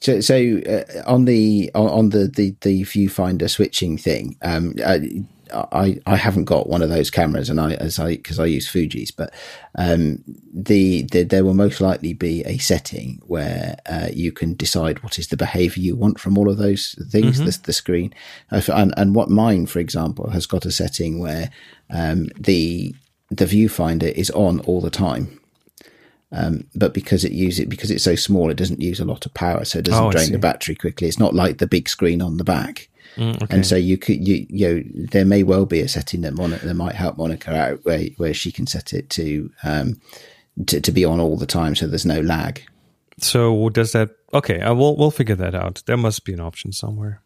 So, 0.00 0.20
so 0.20 0.60
uh, 0.66 1.02
on 1.06 1.26
the 1.26 1.70
on, 1.74 1.88
on 1.88 2.08
the, 2.10 2.26
the 2.28 2.54
the 2.62 2.82
viewfinder 2.82 3.48
switching 3.48 3.98
thing, 3.98 4.36
um, 4.42 4.74
I, 4.84 5.22
I 5.52 6.00
I 6.06 6.16
haven't 6.16 6.44
got 6.44 6.68
one 6.68 6.80
of 6.80 6.88
those 6.88 7.10
cameras, 7.10 7.50
and 7.50 7.60
I 7.60 7.74
as 7.74 7.98
I 7.98 8.16
because 8.16 8.38
I 8.38 8.46
use 8.46 8.68
Fuji's, 8.68 9.10
but 9.10 9.34
um, 9.76 10.24
the, 10.52 11.02
the 11.02 11.24
there 11.24 11.44
will 11.44 11.54
most 11.54 11.80
likely 11.80 12.14
be 12.14 12.42
a 12.44 12.56
setting 12.58 13.20
where 13.26 13.76
uh, 13.86 14.08
you 14.12 14.32
can 14.32 14.54
decide 14.54 15.02
what 15.02 15.18
is 15.18 15.28
the 15.28 15.36
behavior 15.36 15.82
you 15.82 15.94
want 15.96 16.18
from 16.18 16.38
all 16.38 16.48
of 16.48 16.56
those 16.56 16.94
things. 17.10 17.38
The, 17.38 17.66
the 17.66 17.72
screen, 17.74 18.14
and 18.50 18.94
and 18.96 19.14
what 19.14 19.28
mine, 19.28 19.66
for 19.66 19.78
example, 19.78 20.30
has 20.30 20.46
got 20.46 20.64
a 20.64 20.70
setting 20.70 21.18
where 21.18 21.50
um, 21.90 22.28
the 22.38 22.94
the 23.30 23.44
viewfinder 23.46 24.10
is 24.12 24.30
on 24.30 24.60
all 24.60 24.80
the 24.80 24.90
time 24.90 25.36
but 26.74 26.94
because 26.94 27.24
it 27.24 27.32
uses 27.32 27.66
because 27.66 27.90
it's 27.90 28.04
so 28.04 28.14
small, 28.14 28.50
it 28.50 28.56
doesn't 28.56 28.80
use 28.80 29.00
a 29.00 29.04
lot 29.04 29.26
of 29.26 29.34
power, 29.34 29.64
so 29.64 29.78
it 29.80 29.84
doesn't 29.86 30.04
Oh, 30.04 30.10
drain 30.12 30.30
the 30.32 30.38
battery 30.38 30.74
quickly. 30.76 31.08
It's 31.08 31.18
not 31.18 31.34
like 31.34 31.58
the 31.58 31.66
big 31.66 31.88
screen 31.88 32.22
on 32.22 32.36
the 32.36 32.44
back, 32.44 32.88
Mm, 33.16 33.42
okay. 33.42 33.46
and 33.56 33.66
so 33.66 33.74
you 33.74 33.98
could 33.98 34.26
you 34.26 34.46
you 34.48 34.68
know 34.68 34.82
there 35.10 35.24
may 35.24 35.42
well 35.42 35.66
be 35.66 35.80
a 35.80 35.88
setting 35.88 36.20
that 36.20 36.34
Monica 36.34 36.64
that 36.64 36.74
might 36.74 36.94
help 36.94 37.16
Monica 37.18 37.52
out 37.56 37.84
where 37.84 38.04
where 38.18 38.32
she 38.34 38.52
can 38.52 38.66
set 38.68 38.92
it 38.92 39.10
to 39.10 39.50
um 39.64 40.00
to, 40.66 40.80
to 40.80 40.92
be 40.92 41.04
on 41.04 41.18
all 41.20 41.36
the 41.36 41.46
time, 41.46 41.74
so 41.74 41.88
there's 41.88 42.06
no 42.06 42.20
lag. 42.20 42.62
So 43.18 43.68
does 43.70 43.90
that? 43.92 44.10
Okay, 44.32 44.60
I 44.60 44.70
will. 44.70 44.96
We'll 44.96 45.10
figure 45.10 45.34
that 45.36 45.54
out. 45.56 45.82
There 45.86 45.96
must 45.96 46.24
be 46.24 46.32
an 46.32 46.40
option 46.40 46.72
somewhere. 46.72 47.20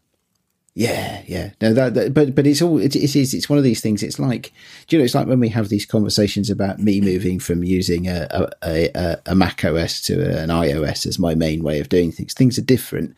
Yeah, 0.76 1.22
yeah. 1.28 1.50
No, 1.60 1.72
that, 1.72 1.94
that 1.94 2.14
but 2.14 2.34
but 2.34 2.48
it's 2.48 2.60
all 2.60 2.78
it, 2.78 2.96
it 2.96 3.14
is. 3.16 3.32
It's 3.32 3.48
one 3.48 3.58
of 3.58 3.64
these 3.64 3.80
things. 3.80 4.02
It's 4.02 4.18
like 4.18 4.52
do 4.88 4.96
you 4.96 5.00
know? 5.00 5.04
It's 5.04 5.14
like 5.14 5.28
when 5.28 5.38
we 5.38 5.48
have 5.50 5.68
these 5.68 5.86
conversations 5.86 6.50
about 6.50 6.80
me 6.80 7.00
moving 7.00 7.38
from 7.38 7.62
using 7.62 8.08
a 8.08 8.26
a, 8.62 8.90
a, 8.94 9.16
a 9.26 9.34
Mac 9.36 9.64
OS 9.64 10.00
to 10.02 10.42
an 10.42 10.48
iOS 10.48 11.06
as 11.06 11.16
my 11.16 11.36
main 11.36 11.62
way 11.62 11.78
of 11.78 11.88
doing 11.88 12.10
things. 12.10 12.34
Things 12.34 12.58
are 12.58 12.62
different. 12.62 13.14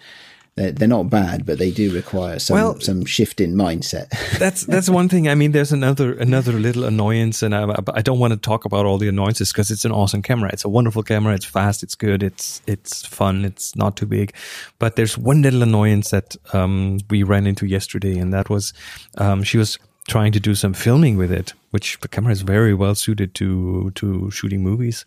They're, 0.56 0.72
they're 0.72 0.88
not 0.88 1.10
bad, 1.10 1.44
but 1.44 1.58
they 1.58 1.70
do 1.70 1.92
require 1.92 2.38
some 2.38 2.54
Well- 2.54 2.80
some 2.80 3.04
shift 3.04 3.40
in 3.42 3.54
mindset. 3.54 4.08
That's 4.38 4.64
that's 4.64 4.88
one 4.88 5.08
thing. 5.08 5.28
I 5.28 5.34
mean, 5.34 5.52
there's 5.52 5.72
another 5.72 6.14
another 6.14 6.52
little 6.52 6.84
annoyance, 6.84 7.42
and 7.42 7.54
I, 7.54 7.74
I 7.92 8.00
don't 8.02 8.18
want 8.18 8.32
to 8.32 8.38
talk 8.38 8.64
about 8.64 8.86
all 8.86 8.96
the 8.96 9.08
annoyances 9.08 9.52
because 9.52 9.70
it's 9.70 9.84
an 9.84 9.92
awesome 9.92 10.22
camera. 10.22 10.50
It's 10.52 10.64
a 10.64 10.68
wonderful 10.70 11.02
camera. 11.02 11.34
It's 11.34 11.44
fast. 11.44 11.82
It's 11.82 11.94
good. 11.94 12.22
It's 12.22 12.62
it's 12.66 13.04
fun. 13.06 13.44
It's 13.44 13.76
not 13.76 13.96
too 13.96 14.06
big, 14.06 14.32
but 14.78 14.96
there's 14.96 15.18
one 15.18 15.42
little 15.42 15.62
annoyance 15.62 16.10
that 16.10 16.36
um, 16.54 16.98
we 17.10 17.22
ran 17.22 17.46
into 17.46 17.66
yesterday, 17.66 18.18
and 18.18 18.32
that 18.32 18.48
was 18.48 18.72
um, 19.18 19.42
she 19.42 19.58
was 19.58 19.78
trying 20.08 20.32
to 20.32 20.40
do 20.40 20.54
some 20.54 20.72
filming 20.72 21.18
with 21.18 21.32
it, 21.32 21.52
which 21.70 21.98
the 22.00 22.08
camera 22.08 22.32
is 22.32 22.40
very 22.42 22.72
well 22.72 22.94
suited 22.94 23.34
to 23.34 23.90
to 23.96 24.30
shooting 24.30 24.62
movies, 24.62 25.04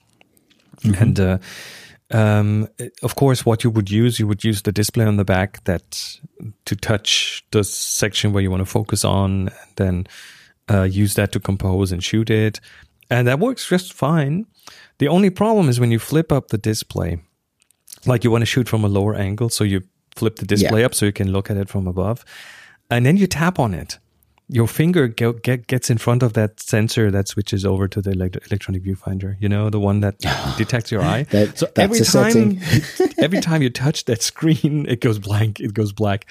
and. 1.00 1.20
Uh, 1.20 1.38
um, 2.12 2.68
of 3.04 3.16
course, 3.16 3.46
what 3.46 3.64
you 3.64 3.70
would 3.70 3.90
use, 3.92 4.20
you 4.20 4.28
would 4.28 4.44
use 4.44 4.64
the 4.64 4.72
display 4.72 5.06
on 5.06 5.18
the 5.18 5.26
back 5.26 5.64
that 5.66 6.18
to 6.66 6.76
touch 6.76 7.44
the 7.52 7.64
section 7.64 8.34
where 8.34 8.42
you 8.42 8.50
want 8.52 8.62
to 8.62 8.66
focus 8.72 9.06
on, 9.06 9.50
and 9.50 9.52
then 9.76 10.08
uh, 10.72 10.84
use 10.84 11.14
that 11.16 11.32
to 11.34 11.40
compose 11.40 11.92
and 11.92 12.04
shoot 12.04 12.30
it, 12.30 12.60
and 13.10 13.28
that 13.28 13.40
works 13.40 13.68
just 13.70 13.94
fine. 13.94 14.46
The 14.98 15.08
only 15.08 15.30
problem 15.30 15.70
is 15.70 15.80
when 15.80 15.92
you 15.92 16.00
flip 16.00 16.32
up 16.32 16.48
the 16.50 16.58
display, 16.58 17.20
like 18.06 18.24
you 18.24 18.32
want 18.32 18.42
to 18.42 18.46
shoot 18.48 18.68
from 18.70 18.84
a 18.84 18.88
lower 18.88 19.16
angle, 19.16 19.50
so 19.50 19.64
you 19.64 19.82
flip 20.16 20.38
the 20.38 20.46
display 20.46 20.80
Yeah. 20.82 20.86
up 20.88 20.96
so 20.96 21.06
you 21.06 21.14
can 21.14 21.32
look 21.32 21.50
at 21.52 21.58
it 21.58 21.70
from 21.70 21.88
above, 21.88 22.26
and 22.90 23.06
then 23.06 23.18
you 23.18 23.28
tap 23.28 23.60
on 23.60 23.74
it. 23.74 24.00
Your 24.52 24.68
finger 24.68 25.08
go, 25.08 25.34
get, 25.34 25.68
gets 25.68 25.92
in 25.92 26.00
front 26.00 26.24
of 26.24 26.34
that 26.34 26.60
sensor 26.60 27.12
that 27.12 27.28
switches 27.28 27.64
over 27.64 27.88
to 27.88 28.02
the 28.02 28.10
elect- 28.12 28.40
electronic 28.48 28.84
viewfinder. 28.84 29.36
You 29.40 29.48
know, 29.48 29.70
the 29.70 29.80
one 29.80 30.00
that 30.00 30.18
detects 30.58 30.92
your 30.92 31.04
eye. 31.04 31.24
That- 31.30 31.58
so 31.60 31.68
that's 31.76 31.80
every 31.80 32.34
time, 32.34 32.60
every 33.20 33.42
time 33.42 33.62
you 33.62 33.70
touch 33.70 34.06
that 34.06 34.24
screen, 34.24 34.88
it 34.90 35.02
goes 35.02 35.20
blank. 35.20 35.60
It 35.60 35.76
goes 35.76 35.92
black, 35.94 36.26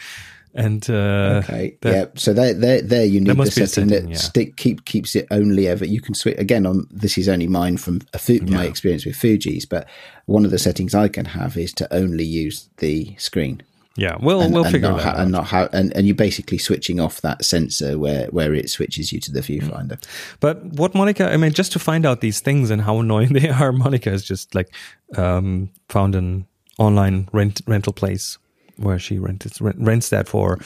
and 0.52 0.82
uh, 0.90 1.42
Okay. 1.44 1.76
that- 1.82 1.94
yeah. 1.94 2.04
So 2.16 2.32
there, 2.32 2.54
there, 2.54 2.82
there 2.82 3.04
you 3.04 3.20
need 3.20 3.28
the 3.30 3.34
must 3.36 3.54
be 3.56 3.62
a 3.62 3.66
setting, 3.68 3.88
setting, 3.90 4.06
that 4.06 4.12
yeah. 4.14 4.18
stick 4.18 4.56
keep 4.56 4.84
keeps 4.84 5.14
it 5.14 5.28
only 5.30 5.68
ever. 5.68 5.84
You 5.84 6.00
can 6.00 6.14
switch 6.14 6.38
again 6.38 6.66
on. 6.66 6.88
This 6.90 7.18
is 7.18 7.28
only 7.28 7.46
mine 7.46 7.76
from 7.76 8.00
a 8.14 8.18
Fu- 8.18 8.40
my 8.46 8.64
experience 8.64 9.06
with 9.06 9.14
Fuji's, 9.14 9.64
but 9.64 9.86
one 10.26 10.44
of 10.44 10.50
the 10.50 10.58
settings 10.58 10.92
I 10.92 11.06
can 11.06 11.26
have 11.26 11.56
is 11.56 11.72
to 11.74 11.94
only 11.94 12.24
use 12.24 12.68
the 12.78 13.14
screen. 13.18 13.62
Yeah, 13.98 14.16
we'll 14.20 14.40
And, 14.40 14.54
we'll 14.54 14.64
and 14.64 14.72
figure 14.72 14.88
not 14.90 14.96
that 14.98 15.04
ha- 15.04 15.10
out. 15.10 15.18
and 15.20 15.32
not 15.32 15.44
how 15.46 15.68
and, 15.72 15.92
and 15.96 16.06
you're 16.06 16.14
basically 16.26 16.56
switching 16.58 17.00
off 17.00 17.20
that 17.20 17.44
sensor 17.44 17.98
where 17.98 18.26
where 18.28 18.54
it 18.54 18.70
switches 18.70 19.12
you 19.12 19.20
to 19.20 19.30
the 19.32 19.40
Mm. 19.40 19.60
viewfinder. 19.60 19.98
But 20.40 20.64
what 20.80 20.94
Monica, 20.94 21.24
I 21.30 21.36
mean, 21.36 21.52
just 21.52 21.72
to 21.72 21.78
find 21.78 22.06
out 22.06 22.20
these 22.20 22.40
things 22.40 22.70
and 22.70 22.80
how 22.82 22.98
annoying 23.00 23.32
they 23.38 23.48
are, 23.50 23.72
Monica 23.72 24.10
has 24.10 24.22
just 24.24 24.54
like 24.54 24.70
um, 25.16 25.68
found 25.88 26.14
an 26.14 26.46
online 26.78 27.28
rent 27.32 27.60
rental 27.66 27.92
place 27.92 28.38
where 28.76 28.98
she 28.98 29.18
rents 29.18 29.60
rent, 29.60 29.76
rents 29.80 30.08
that 30.10 30.28
for 30.28 30.58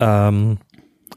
um, 0.00 0.58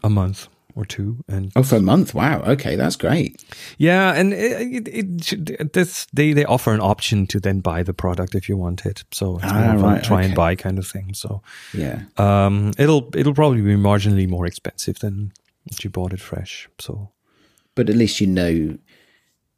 a 0.04 0.10
month 0.10 0.48
or 0.76 0.86
two, 0.86 1.24
and 1.28 1.52
Oh, 1.56 1.64
for 1.64 1.76
a 1.78 1.82
month! 1.82 2.14
Wow. 2.14 2.42
Okay, 2.46 2.76
that's 2.76 2.96
great. 2.96 3.44
yeah, 3.78 4.14
and 4.14 4.34
it, 4.34 4.88
it, 4.88 5.34
it 5.50 5.74
this 5.74 6.08
they 6.14 6.34
they 6.34 6.46
offer 6.46 6.74
an 6.74 6.82
option 6.82 7.28
to 7.28 7.40
then 7.40 7.60
buy 7.62 7.84
the 7.84 7.94
product 7.94 8.36
if 8.36 8.48
you 8.50 8.58
want 8.58 8.86
it. 8.86 9.04
So 9.12 9.38
it's 9.38 9.46
Ah, 9.46 9.62
more 9.62 9.76
of 9.76 9.82
a 9.82 9.86
right, 9.86 10.04
try 10.04 10.24
and 10.24 10.36
buy 10.36 10.56
kind 10.56 10.78
of 10.80 10.88
thing. 10.88 11.14
So 11.14 11.42
Yeah. 11.74 12.02
um, 12.18 12.72
it'll 12.78 13.10
it'll 13.16 13.34
probably 13.36 13.62
be 13.62 13.76
marginally 13.76 14.28
more 14.28 14.46
expensive 14.48 15.00
than 15.00 15.32
if 15.72 15.84
you 15.84 15.90
bought 15.90 16.14
it 16.14 16.20
fresh. 16.22 16.68
So 16.80 17.10
But 17.76 17.90
at 17.90 17.96
least 17.96 18.20
you 18.22 18.28
know. 18.28 18.78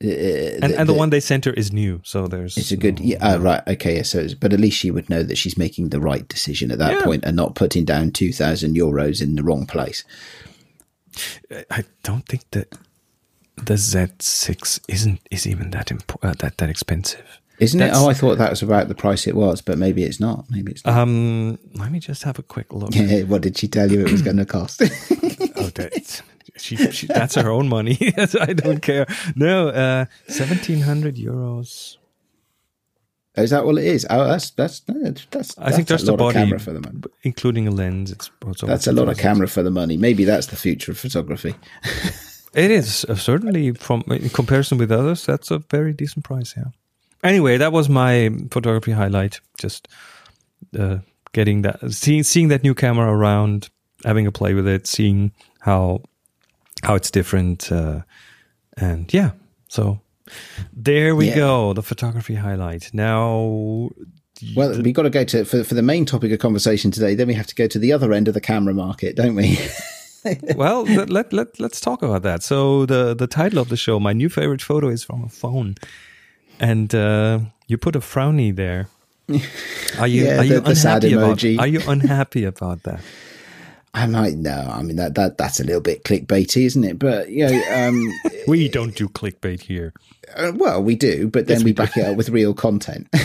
Uh, 0.03 0.59
and, 0.61 0.73
and 0.73 0.89
the 0.89 0.93
one 0.93 1.09
they 1.09 1.21
sent 1.21 1.45
her 1.45 1.53
is 1.53 1.71
new, 1.71 2.01
so 2.03 2.27
there's 2.27 2.57
It's 2.57 2.71
a 2.73 2.75
good, 2.77 2.99
yeah, 2.99 3.17
uh, 3.25 3.39
right? 3.39 3.63
Okay, 3.65 4.03
so, 4.03 4.27
but 4.41 4.51
at 4.51 4.59
least 4.59 4.77
she 4.77 4.91
would 4.91 5.09
know 5.09 5.23
that 5.23 5.37
she's 5.37 5.57
making 5.57 5.89
the 5.89 6.01
right 6.01 6.27
decision 6.27 6.69
at 6.69 6.79
that 6.79 6.91
Yeah. 6.99 7.03
point 7.05 7.23
and 7.23 7.35
not 7.37 7.55
putting 7.55 7.85
down 7.85 8.11
two 8.11 8.33
thousand 8.33 8.75
euros 8.75 9.21
in 9.21 9.35
the 9.35 9.43
wrong 9.43 9.65
place. 9.65 10.03
I 11.71 11.83
don't 12.03 12.25
think 12.27 12.49
that 12.51 12.73
the 13.57 13.75
Z6 13.75 14.81
isn't 14.89 15.21
is 15.31 15.47
even 15.47 15.71
that 15.71 15.87
impo- 15.87 16.23
uh, 16.23 16.33
that 16.39 16.57
that 16.57 16.69
expensive. 16.69 17.39
Isn't 17.57 17.79
That's- 17.79 17.97
it? 17.97 18.01
Oh, 18.03 18.09
I 18.09 18.13
thought 18.13 18.37
that 18.37 18.49
was 18.49 18.61
about 18.61 18.89
the 18.89 18.95
price 18.95 19.27
it 19.27 19.35
was, 19.35 19.61
but 19.61 19.77
maybe 19.77 20.03
it's 20.03 20.19
not. 20.19 20.45
Maybe 20.49 20.73
it's 20.73 20.83
not. 20.85 20.97
Um, 20.97 21.57
let 21.75 21.89
me 21.89 21.99
just 21.99 22.23
have 22.23 22.37
a 22.37 22.43
quick 22.43 22.73
look. 22.73 22.93
Yeah, 22.95 23.23
what 23.23 23.41
did 23.43 23.57
she 23.57 23.67
tell 23.69 23.89
you 23.89 24.01
it 24.05 24.11
was 24.11 24.21
going 24.21 24.37
to 24.37 24.45
cost? 24.45 24.81
oh, 25.55 25.69
that, 25.75 26.21
she, 26.57 26.75
she 26.91 27.07
that's 27.07 27.35
her 27.35 27.49
own 27.49 27.69
money. 27.69 27.97
I 28.17 28.51
don't 28.53 28.81
care. 28.81 29.05
No, 29.35 29.69
uh, 29.69 30.05
seventeen 30.27 30.81
hundred 30.81 31.15
euros. 31.15 31.97
Is 33.37 33.49
that 33.49 33.65
what 33.65 33.77
it 33.77 33.85
is? 33.85 34.05
Oh, 34.09 34.25
that's 34.27 34.51
that's 34.51 34.79
that's. 34.81 35.25
that's 35.31 35.57
I 35.57 35.71
think 35.71 35.87
that's 35.87 36.03
a 36.03 36.07
the 36.07 36.11
lot 36.13 36.27
of 36.27 36.33
camera 36.33 36.59
for 36.59 36.73
the 36.73 36.81
money. 36.81 37.01
including 37.23 37.67
a 37.67 37.71
lens. 37.71 38.11
It's 38.11 38.31
also 38.45 38.67
That's 38.67 38.87
a 38.87 38.91
lot 38.91 39.09
of 39.09 39.17
camera 39.17 39.47
for 39.47 39.63
the 39.63 39.71
money. 39.71 39.97
Maybe 39.97 40.23
that's 40.25 40.47
the 40.47 40.55
future 40.55 40.91
of 40.91 40.97
photography. 40.97 41.55
It 42.55 42.71
is 42.71 43.05
uh, 43.09 43.15
certainly 43.15 43.73
from 43.73 44.03
in 44.07 44.29
comparison 44.29 44.77
with 44.77 44.89
others. 44.89 45.25
That's 45.25 45.51
a 45.51 45.59
very 45.59 45.91
decent 45.91 46.23
price. 46.23 46.53
Yeah. 46.55 46.71
Anyway, 47.21 47.57
that 47.57 47.73
was 47.73 47.89
my 47.89 48.29
photography 48.49 48.91
highlight. 48.91 49.41
Just 49.59 49.89
uh, 50.79 50.99
getting 51.33 51.63
that, 51.63 51.91
seeing 51.91 52.23
seeing 52.23 52.47
that 52.47 52.63
new 52.63 52.73
camera 52.73 53.11
around, 53.11 53.69
having 54.05 54.25
a 54.25 54.31
play 54.31 54.53
with 54.53 54.67
it, 54.67 54.87
seeing 54.87 55.33
how 55.59 56.01
how 56.81 56.95
it's 56.95 57.11
different, 57.11 57.69
uh, 57.73 58.03
and 58.77 59.13
yeah. 59.13 59.31
So 59.67 59.99
there 60.73 61.15
we 61.15 61.27
Yeah. 61.27 61.35
go. 61.35 61.73
The 61.73 61.81
photography 61.83 62.35
highlight. 62.35 62.91
Now, 62.93 63.89
Well, 64.55 64.81
we've 64.81 64.93
got 64.93 65.03
to 65.03 65.09
go 65.09 65.23
to 65.23 65.45
for 65.45 65.63
for 65.63 65.75
the 65.75 65.81
main 65.81 66.05
topic 66.05 66.31
of 66.31 66.39
conversation 66.39 66.91
today. 66.91 67.15
Then 67.15 67.27
we 67.27 67.33
have 67.35 67.47
to 67.47 67.55
go 67.55 67.67
to 67.67 67.79
the 67.79 67.93
other 67.93 68.11
end 68.13 68.27
of 68.27 68.33
the 68.33 68.41
camera 68.41 68.73
market, 68.73 69.15
don't 69.15 69.35
we? 69.35 69.57
well, 70.55 70.83
let, 70.83 71.09
let 71.09 71.31
let 71.33 71.59
let's 71.59 71.79
talk 71.79 72.01
about 72.03 72.23
that. 72.23 72.43
So 72.43 72.85
the 72.85 73.13
the 73.15 73.27
title 73.27 73.59
of 73.59 73.67
the 73.69 73.77
show, 73.77 73.99
my 73.99 74.13
new 74.13 74.29
favorite 74.29 74.61
photo, 74.61 74.89
is 74.89 75.03
from 75.03 75.23
a 75.23 75.29
phone, 75.29 75.75
and 76.59 76.93
uh, 76.93 77.39
you 77.67 77.77
put 77.77 77.95
a 77.95 77.99
frowny 78.01 78.53
there. 78.55 78.87
Are 79.99 80.07
you 80.07 80.25
Yeah, 80.25 80.39
are 80.39 80.43
you 80.45 80.59
the- 80.59 80.75
sad 80.75 81.03
unhappy 81.03 81.15
about? 81.15 81.43
Are 81.59 81.67
you 81.67 81.81
unhappy 81.87 82.43
about 82.45 82.83
that? 82.83 82.99
I 83.95 84.07
might 84.07 84.35
no. 84.35 84.69
I 84.69 84.83
mean 84.83 84.97
that 84.97 85.15
that 85.15 85.37
that's 85.37 85.61
a 85.61 85.63
little 85.63 85.81
bit 85.81 86.03
clickbaity, 86.03 86.65
isn't 86.65 86.83
it? 86.83 86.99
But 86.99 87.29
you 87.29 87.47
know, 87.47 87.63
um, 87.73 88.11
We 88.47 88.67
don't 88.67 88.93
do 88.93 89.07
clickbait 89.07 89.61
here. 89.61 89.93
uh, 90.35 90.51
well, 90.53 90.83
we 90.83 90.95
do, 90.95 91.29
but 91.29 91.47
then 91.47 91.63
we 91.63 91.71
back 91.71 91.95
it 91.95 92.05
up 92.05 92.17
with 92.17 92.29
real 92.29 92.53
content. 92.53 93.07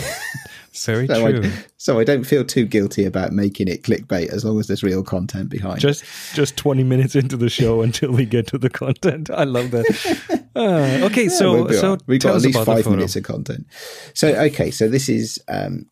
Very 0.85 1.05
so, 1.07 1.29
true. 1.29 1.41
I, 1.43 1.51
so 1.77 1.99
I 1.99 2.05
don't 2.05 2.23
feel 2.23 2.45
too 2.45 2.65
guilty 2.65 3.03
about 3.03 3.33
making 3.33 3.67
it 3.67 3.83
clickbait 3.83 4.29
as 4.29 4.45
long 4.45 4.61
as 4.61 4.67
there's 4.67 4.81
real 4.81 5.03
content 5.03 5.49
behind. 5.49 5.79
it. 5.79 5.81
Just 5.81 6.05
just 6.33 6.55
twenty 6.55 6.85
minutes 6.85 7.15
into 7.15 7.35
the 7.35 7.49
show 7.49 7.81
until 7.81 8.11
we 8.11 8.25
get 8.25 8.47
to 8.47 8.57
the 8.57 8.69
content. 8.69 9.29
I 9.29 9.43
love 9.43 9.71
that. 9.71 10.45
Uh, 10.55 11.05
okay, 11.07 11.27
so 11.27 11.65
We'll 11.65 11.73
so 11.73 11.97
we 12.07 12.17
got 12.17 12.37
at 12.37 12.41
least 12.43 12.63
five 12.63 12.87
minutes 12.87 13.17
of 13.17 13.23
content. 13.23 13.67
So 14.13 14.29
okay, 14.29 14.71
so 14.71 14.87
this 14.87 15.09
is 15.09 15.37
um, 15.49 15.87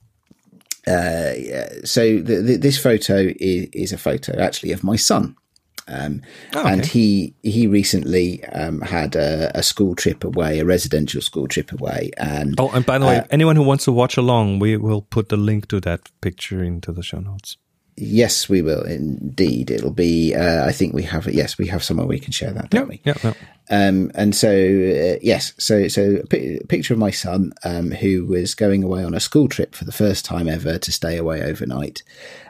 uh, 0.89 1.85
so 1.85 2.01
the, 2.29 2.35
the, 2.47 2.55
this 2.57 2.77
photo 2.81 3.17
is, 3.39 3.67
is 3.73 3.93
a 3.93 3.97
photo 3.97 4.31
actually 4.39 4.71
of 4.73 4.83
my 4.83 4.97
son. 4.97 5.35
Um, 5.87 6.21
Oh, 6.55 6.67
And 6.67 6.85
he 6.85 7.33
he 7.41 7.65
recently 7.67 8.43
um, 8.61 8.81
had 8.81 9.15
a, 9.15 9.51
a 9.57 9.63
school 9.63 9.95
trip 9.95 10.23
away, 10.23 10.59
a 10.59 10.65
residential 10.65 11.21
school 11.21 11.47
trip 11.47 11.71
away, 11.71 12.11
and 12.17 12.59
Oh, 12.59 12.69
and 12.75 12.85
by 12.85 12.97
the 12.99 13.05
Uh, 13.05 13.09
way, 13.09 13.25
anyone 13.31 13.55
who 13.59 13.63
wants 13.65 13.85
to 13.85 13.91
watch 13.91 14.17
along, 14.17 14.59
we 14.59 14.77
will 14.77 15.01
put 15.01 15.29
the 15.29 15.37
link 15.37 15.67
to 15.67 15.79
that 15.81 16.01
picture 16.21 16.63
into 16.63 16.91
the 16.93 17.01
show 17.03 17.19
notes. 17.21 17.57
Yes, 17.99 18.49
we 18.49 18.61
will 18.61 18.83
indeed. 18.83 19.69
It'll 19.69 19.91
be. 19.91 20.33
Uh, 20.33 20.65
I 20.65 20.71
think 20.71 20.93
we 20.93 21.03
have. 21.03 21.27
Yes, 21.27 21.57
we 21.57 21.67
have 21.67 21.83
somewhere 21.83 22.07
we 22.07 22.19
can 22.19 22.31
share 22.31 22.51
that, 22.51 22.69
don't 22.69 22.87
we? 22.87 23.01
Yeah, 23.03 23.15
yeah. 23.23 23.33
Um, 23.71 24.11
and 24.15 24.35
so, 24.35 24.49
uh, 24.49 25.19
yes, 25.21 25.53
so 25.59 25.87
so 25.87 26.21
a, 26.31 26.59
picture 26.67 26.93
of 26.93 26.99
my 26.99 27.11
son 27.11 27.53
um, 27.63 27.91
who 27.91 28.25
was 28.25 28.55
going 28.55 28.83
away 28.83 29.03
on 29.03 29.13
a 29.13 29.19
school 29.19 29.47
trip 29.47 29.75
for 29.75 29.85
the 29.85 29.91
first 29.91 30.25
time 30.25 30.47
ever 30.47 30.79
to 30.79 30.91
stay 30.91 31.17
away 31.17 31.43
overnight. 31.43 32.01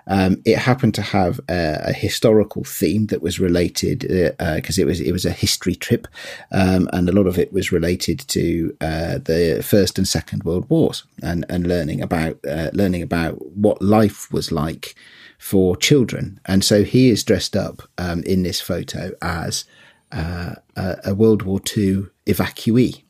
Um, 0.08 0.42
it 0.46 0.58
happened 0.58 0.96
to 0.96 1.02
have 1.02 1.40
a, 1.50 1.90
a 1.90 1.94
historical 1.94 2.64
theme 2.64 3.08
that 3.08 3.22
was 3.22 3.40
related 3.40 4.00
because 4.00 4.80
it 4.80 4.86
was 4.86 5.02
it 5.02 5.12
was 5.12 5.26
a 5.26 5.32
history 5.32 5.76
trip, 5.76 6.08
um, 6.52 6.90
and 6.94 7.10
a 7.10 7.14
lot 7.14 7.28
of 7.28 7.38
it 7.38 7.52
was 7.52 7.72
related 7.72 8.20
to 8.30 8.76
uh, 8.80 9.18
the 9.18 9.62
First 9.64 9.98
and 9.98 10.08
Second 10.08 10.44
World 10.46 10.70
Wars 10.70 11.04
and 11.22 11.46
and 11.50 11.68
learning 11.68 12.02
about 12.02 12.40
uh, 12.48 12.70
learning 12.74 13.02
about 13.02 13.34
what 13.58 13.82
life 13.82 14.32
was 14.32 14.54
like 14.54 14.96
for 15.40 15.76
children. 15.78 16.40
And 16.46 16.64
so 16.64 16.84
he 16.84 17.10
is 17.10 17.24
dressed 17.24 17.56
up 17.56 17.82
um, 17.98 18.22
in 18.24 18.44
this 18.44 18.62
photo 18.62 19.12
as 19.22 19.64
uh, 20.12 20.56
a, 20.76 20.98
a 21.06 21.16
World 21.16 21.44
War 21.44 21.60
II 21.76 22.08
evacuee, 22.28 23.02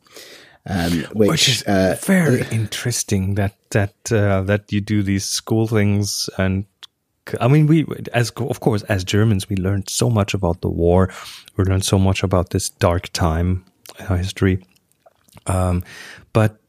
um, 0.66 1.06
which, 1.12 1.30
which 1.30 1.50
is 1.50 1.64
uh, 1.64 1.98
very 2.02 2.46
interesting 2.52 3.36
that 3.36 3.56
that 3.72 4.12
uh, 4.12 4.42
that 4.44 4.72
you 4.72 4.80
do 4.80 5.04
these 5.04 5.26
school 5.26 5.68
things 5.68 6.30
and 6.38 6.66
I 7.42 7.48
mean 7.48 7.68
we 7.68 7.86
as 8.14 8.30
of 8.30 8.60
course 8.60 8.84
as 8.84 9.04
Germans 9.04 9.50
we 9.50 9.56
learned 9.56 9.90
so 9.90 10.10
much 10.10 10.34
about 10.34 10.62
the 10.62 10.70
war. 10.70 11.12
We 11.58 11.64
learned 11.64 11.84
so 11.84 11.98
much 11.98 12.24
about 12.24 12.52
this 12.52 12.70
dark 12.70 13.10
time 13.12 13.66
in 14.00 14.06
our 14.06 14.18
history. 14.18 14.64
Um, 15.48 15.84
but 16.32 16.60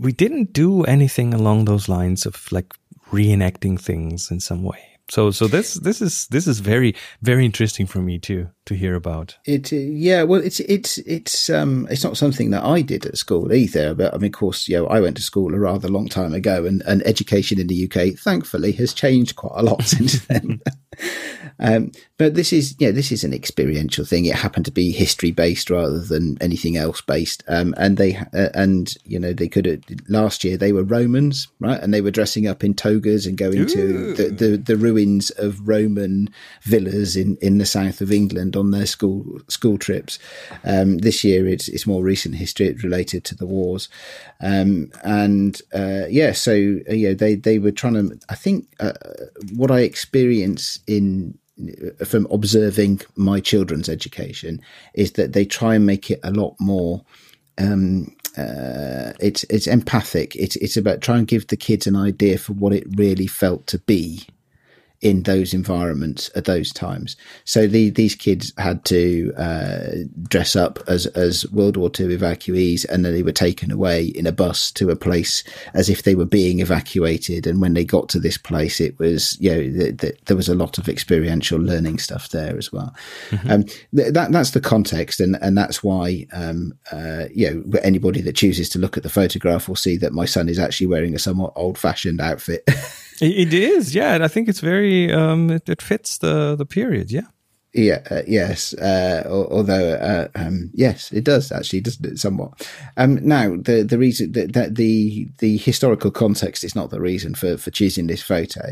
we 0.00 0.12
didn't 0.12 0.52
do 0.52 0.82
anything 0.84 1.34
along 1.34 1.64
those 1.66 1.88
lines 1.88 2.26
of 2.26 2.50
like 2.50 2.74
reenacting 3.12 3.80
things 3.80 4.30
in 4.30 4.40
some 4.40 4.64
way 4.64 4.93
so 5.10 5.30
so 5.30 5.46
this 5.46 5.74
this 5.74 6.00
is 6.00 6.26
this 6.28 6.46
is 6.46 6.60
very 6.60 6.94
very 7.22 7.44
interesting 7.44 7.86
for 7.86 7.98
me 7.98 8.18
too 8.18 8.48
to 8.66 8.74
hear 8.74 8.94
about 8.94 9.36
It 9.44 9.72
uh, 9.72 9.76
yeah, 9.76 10.22
well, 10.22 10.40
it's 10.40 10.60
it's 10.60 10.98
it's 10.98 11.50
um 11.50 11.86
it's 11.90 12.04
not 12.04 12.16
something 12.16 12.50
that 12.50 12.64
I 12.64 12.80
did 12.80 13.04
at 13.04 13.18
school 13.18 13.52
either. 13.52 13.94
But 13.94 14.14
I 14.14 14.18
mean, 14.18 14.32
of 14.32 14.32
course, 14.32 14.68
you 14.68 14.76
know, 14.76 14.86
I 14.86 15.00
went 15.00 15.16
to 15.16 15.22
school 15.22 15.54
a 15.54 15.58
rather 15.58 15.88
long 15.88 16.08
time 16.08 16.32
ago, 16.32 16.64
and, 16.64 16.82
and 16.82 17.06
education 17.06 17.60
in 17.60 17.66
the 17.66 17.84
UK, 17.84 18.18
thankfully, 18.18 18.72
has 18.72 18.94
changed 18.94 19.36
quite 19.36 19.58
a 19.58 19.62
lot 19.62 19.82
since 19.84 20.24
then. 20.26 20.60
Um, 21.58 21.92
but 22.18 22.34
this 22.34 22.52
is, 22.52 22.74
yeah, 22.78 22.90
this 22.90 23.12
is 23.12 23.24
an 23.24 23.34
experiential 23.34 24.04
thing. 24.04 24.24
It 24.24 24.34
happened 24.34 24.64
to 24.66 24.70
be 24.70 24.92
history 24.92 25.30
based 25.30 25.70
rather 25.70 26.00
than 26.00 26.36
anything 26.40 26.76
else 26.76 27.00
based. 27.00 27.42
Um, 27.48 27.74
and 27.76 27.96
they, 27.96 28.16
uh, 28.16 28.50
and 28.54 28.94
you 29.04 29.18
know, 29.18 29.32
they 29.32 29.48
could 29.48 29.66
have 29.66 29.82
last 30.08 30.44
year 30.44 30.56
they 30.56 30.72
were 30.72 30.84
Romans, 30.84 31.48
right? 31.60 31.80
And 31.80 31.92
they 31.92 32.00
were 32.00 32.10
dressing 32.10 32.46
up 32.46 32.64
in 32.64 32.74
togas 32.74 33.26
and 33.26 33.38
going 33.38 33.60
Ooh. 33.60 33.68
to 33.68 34.14
the, 34.14 34.28
the, 34.28 34.56
the 34.56 34.76
ruins 34.76 35.30
of 35.30 35.66
Roman 35.66 36.30
villas 36.62 37.16
in 37.16 37.36
in 37.40 37.58
the 37.58 37.66
south 37.66 38.00
of 38.00 38.12
England 38.12 38.56
on 38.56 38.70
their 38.70 38.86
school 38.86 39.40
school 39.48 39.78
trips. 39.78 40.18
Um, 40.64 40.98
this 40.98 41.24
year 41.24 41.46
it's 41.46 41.68
it's 41.68 41.86
more 41.86 42.02
recent 42.02 42.34
history. 42.34 42.66
It's 42.68 42.84
related 42.84 43.24
to 43.24 43.34
the 43.34 43.46
wars, 43.46 43.88
um, 44.40 44.90
and 45.02 45.60
uh, 45.74 46.06
yeah, 46.08 46.32
so 46.32 46.52
uh, 46.88 46.94
yeah, 46.94 47.14
they 47.14 47.34
they 47.34 47.58
were 47.58 47.72
trying 47.72 47.94
to. 47.94 48.18
I 48.28 48.34
think 48.34 48.68
uh, 48.80 48.92
what 49.54 49.70
I 49.70 49.80
experience 49.80 50.78
in 50.86 51.38
from 52.04 52.26
observing 52.30 53.00
my 53.16 53.40
children's 53.40 53.88
education 53.88 54.60
is 54.94 55.12
that 55.12 55.32
they 55.32 55.44
try 55.44 55.76
and 55.76 55.86
make 55.86 56.10
it 56.10 56.18
a 56.22 56.30
lot 56.32 56.54
more 56.58 57.04
um, 57.58 58.14
uh, 58.36 59.12
it's 59.20 59.44
it's 59.44 59.68
empathic. 59.68 60.34
It's 60.34 60.56
it's 60.56 60.76
about 60.76 61.00
trying 61.00 61.20
to 61.20 61.30
give 61.30 61.46
the 61.46 61.56
kids 61.56 61.86
an 61.86 61.94
idea 61.94 62.38
for 62.38 62.52
what 62.52 62.72
it 62.72 62.84
really 62.96 63.28
felt 63.28 63.66
to 63.68 63.78
be 63.78 64.26
in 65.00 65.22
those 65.24 65.52
environments 65.52 66.30
at 66.34 66.46
those 66.46 66.72
times. 66.72 67.16
So 67.44 67.66
the, 67.66 67.90
these 67.90 68.14
kids 68.14 68.52
had 68.56 68.84
to 68.86 69.34
uh, 69.36 69.90
dress 70.28 70.56
up 70.56 70.78
as 70.88 71.06
as 71.06 71.48
World 71.50 71.76
War 71.76 71.88
II 71.88 72.16
evacuees, 72.16 72.86
and 72.88 73.04
then 73.04 73.12
they 73.12 73.22
were 73.22 73.32
taken 73.32 73.70
away 73.70 74.06
in 74.06 74.26
a 74.26 74.32
bus 74.32 74.70
to 74.72 74.90
a 74.90 74.96
place 74.96 75.44
as 75.74 75.90
if 75.90 76.02
they 76.02 76.14
were 76.14 76.24
being 76.24 76.60
evacuated. 76.60 77.46
And 77.46 77.60
when 77.60 77.74
they 77.74 77.84
got 77.84 78.08
to 78.10 78.18
this 78.18 78.38
place, 78.38 78.80
it 78.80 78.98
was 78.98 79.38
you 79.40 79.50
know 79.50 79.60
th- 79.60 79.98
th- 79.98 80.20
there 80.24 80.36
was 80.36 80.48
a 80.48 80.54
lot 80.54 80.78
of 80.78 80.88
experiential 80.88 81.58
learning 81.58 81.98
stuff 81.98 82.30
there 82.30 82.56
as 82.56 82.72
well. 82.72 82.94
Mm-hmm. 83.30 83.50
Um, 83.50 83.64
th- 83.64 84.14
that 84.14 84.32
that's 84.32 84.52
the 84.52 84.60
context, 84.60 85.20
and 85.20 85.36
and 85.42 85.56
that's 85.56 85.84
why 85.84 86.26
um, 86.32 86.72
uh, 86.90 87.26
you 87.32 87.50
know 87.50 87.78
anybody 87.82 88.22
that 88.22 88.36
chooses 88.36 88.70
to 88.70 88.78
look 88.78 88.96
at 88.96 89.02
the 89.02 89.10
photograph 89.10 89.68
will 89.68 89.76
see 89.76 89.98
that 89.98 90.14
my 90.14 90.24
son 90.24 90.48
is 90.48 90.58
actually 90.58 90.86
wearing 90.86 91.14
a 91.14 91.18
somewhat 91.18 91.52
old 91.56 91.76
fashioned 91.76 92.20
outfit. 92.22 92.66
It 93.20 93.54
is, 93.54 93.94
yeah, 93.94 94.18
I 94.20 94.28
think 94.28 94.48
it's 94.48 94.60
very 94.60 95.12
um, 95.12 95.50
it, 95.50 95.68
it 95.68 95.82
fits 95.82 96.18
the 96.18 96.56
the 96.56 96.66
period, 96.66 97.10
yeah. 97.10 97.28
Yeah, 97.74 98.02
uh, 98.08 98.22
yes. 98.28 98.72
Uh, 98.74 99.24
although, 99.26 99.94
uh, 99.94 100.28
um, 100.36 100.70
yes, 100.74 101.10
it 101.12 101.24
does 101.24 101.50
actually, 101.50 101.80
doesn't 101.80 102.06
it? 102.06 102.18
Somewhat. 102.20 102.68
Um, 102.96 103.16
now, 103.26 103.56
the 103.56 103.82
the 103.82 103.98
reason 103.98 104.30
that, 104.32 104.52
that, 104.52 104.76
the 104.76 105.28
the 105.38 105.56
historical 105.56 106.12
context 106.12 106.62
is 106.62 106.76
not 106.76 106.90
the 106.90 107.00
reason 107.00 107.34
for 107.34 107.56
for 107.56 107.72
choosing 107.72 108.06
this 108.06 108.22
photo, 108.22 108.62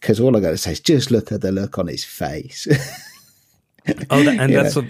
because 0.00 0.20
um, 0.20 0.26
all 0.26 0.34
I 0.34 0.40
got 0.40 0.50
to 0.50 0.56
say 0.56 0.72
is 0.72 0.80
just 0.80 1.10
look 1.10 1.30
at 1.32 1.42
the 1.42 1.52
look 1.52 1.78
on 1.78 1.88
his 1.88 2.02
face. 2.02 2.66
oh, 4.10 4.22
that, 4.22 4.40
and 4.40 4.54
that's 4.54 4.76
a, 4.78 4.88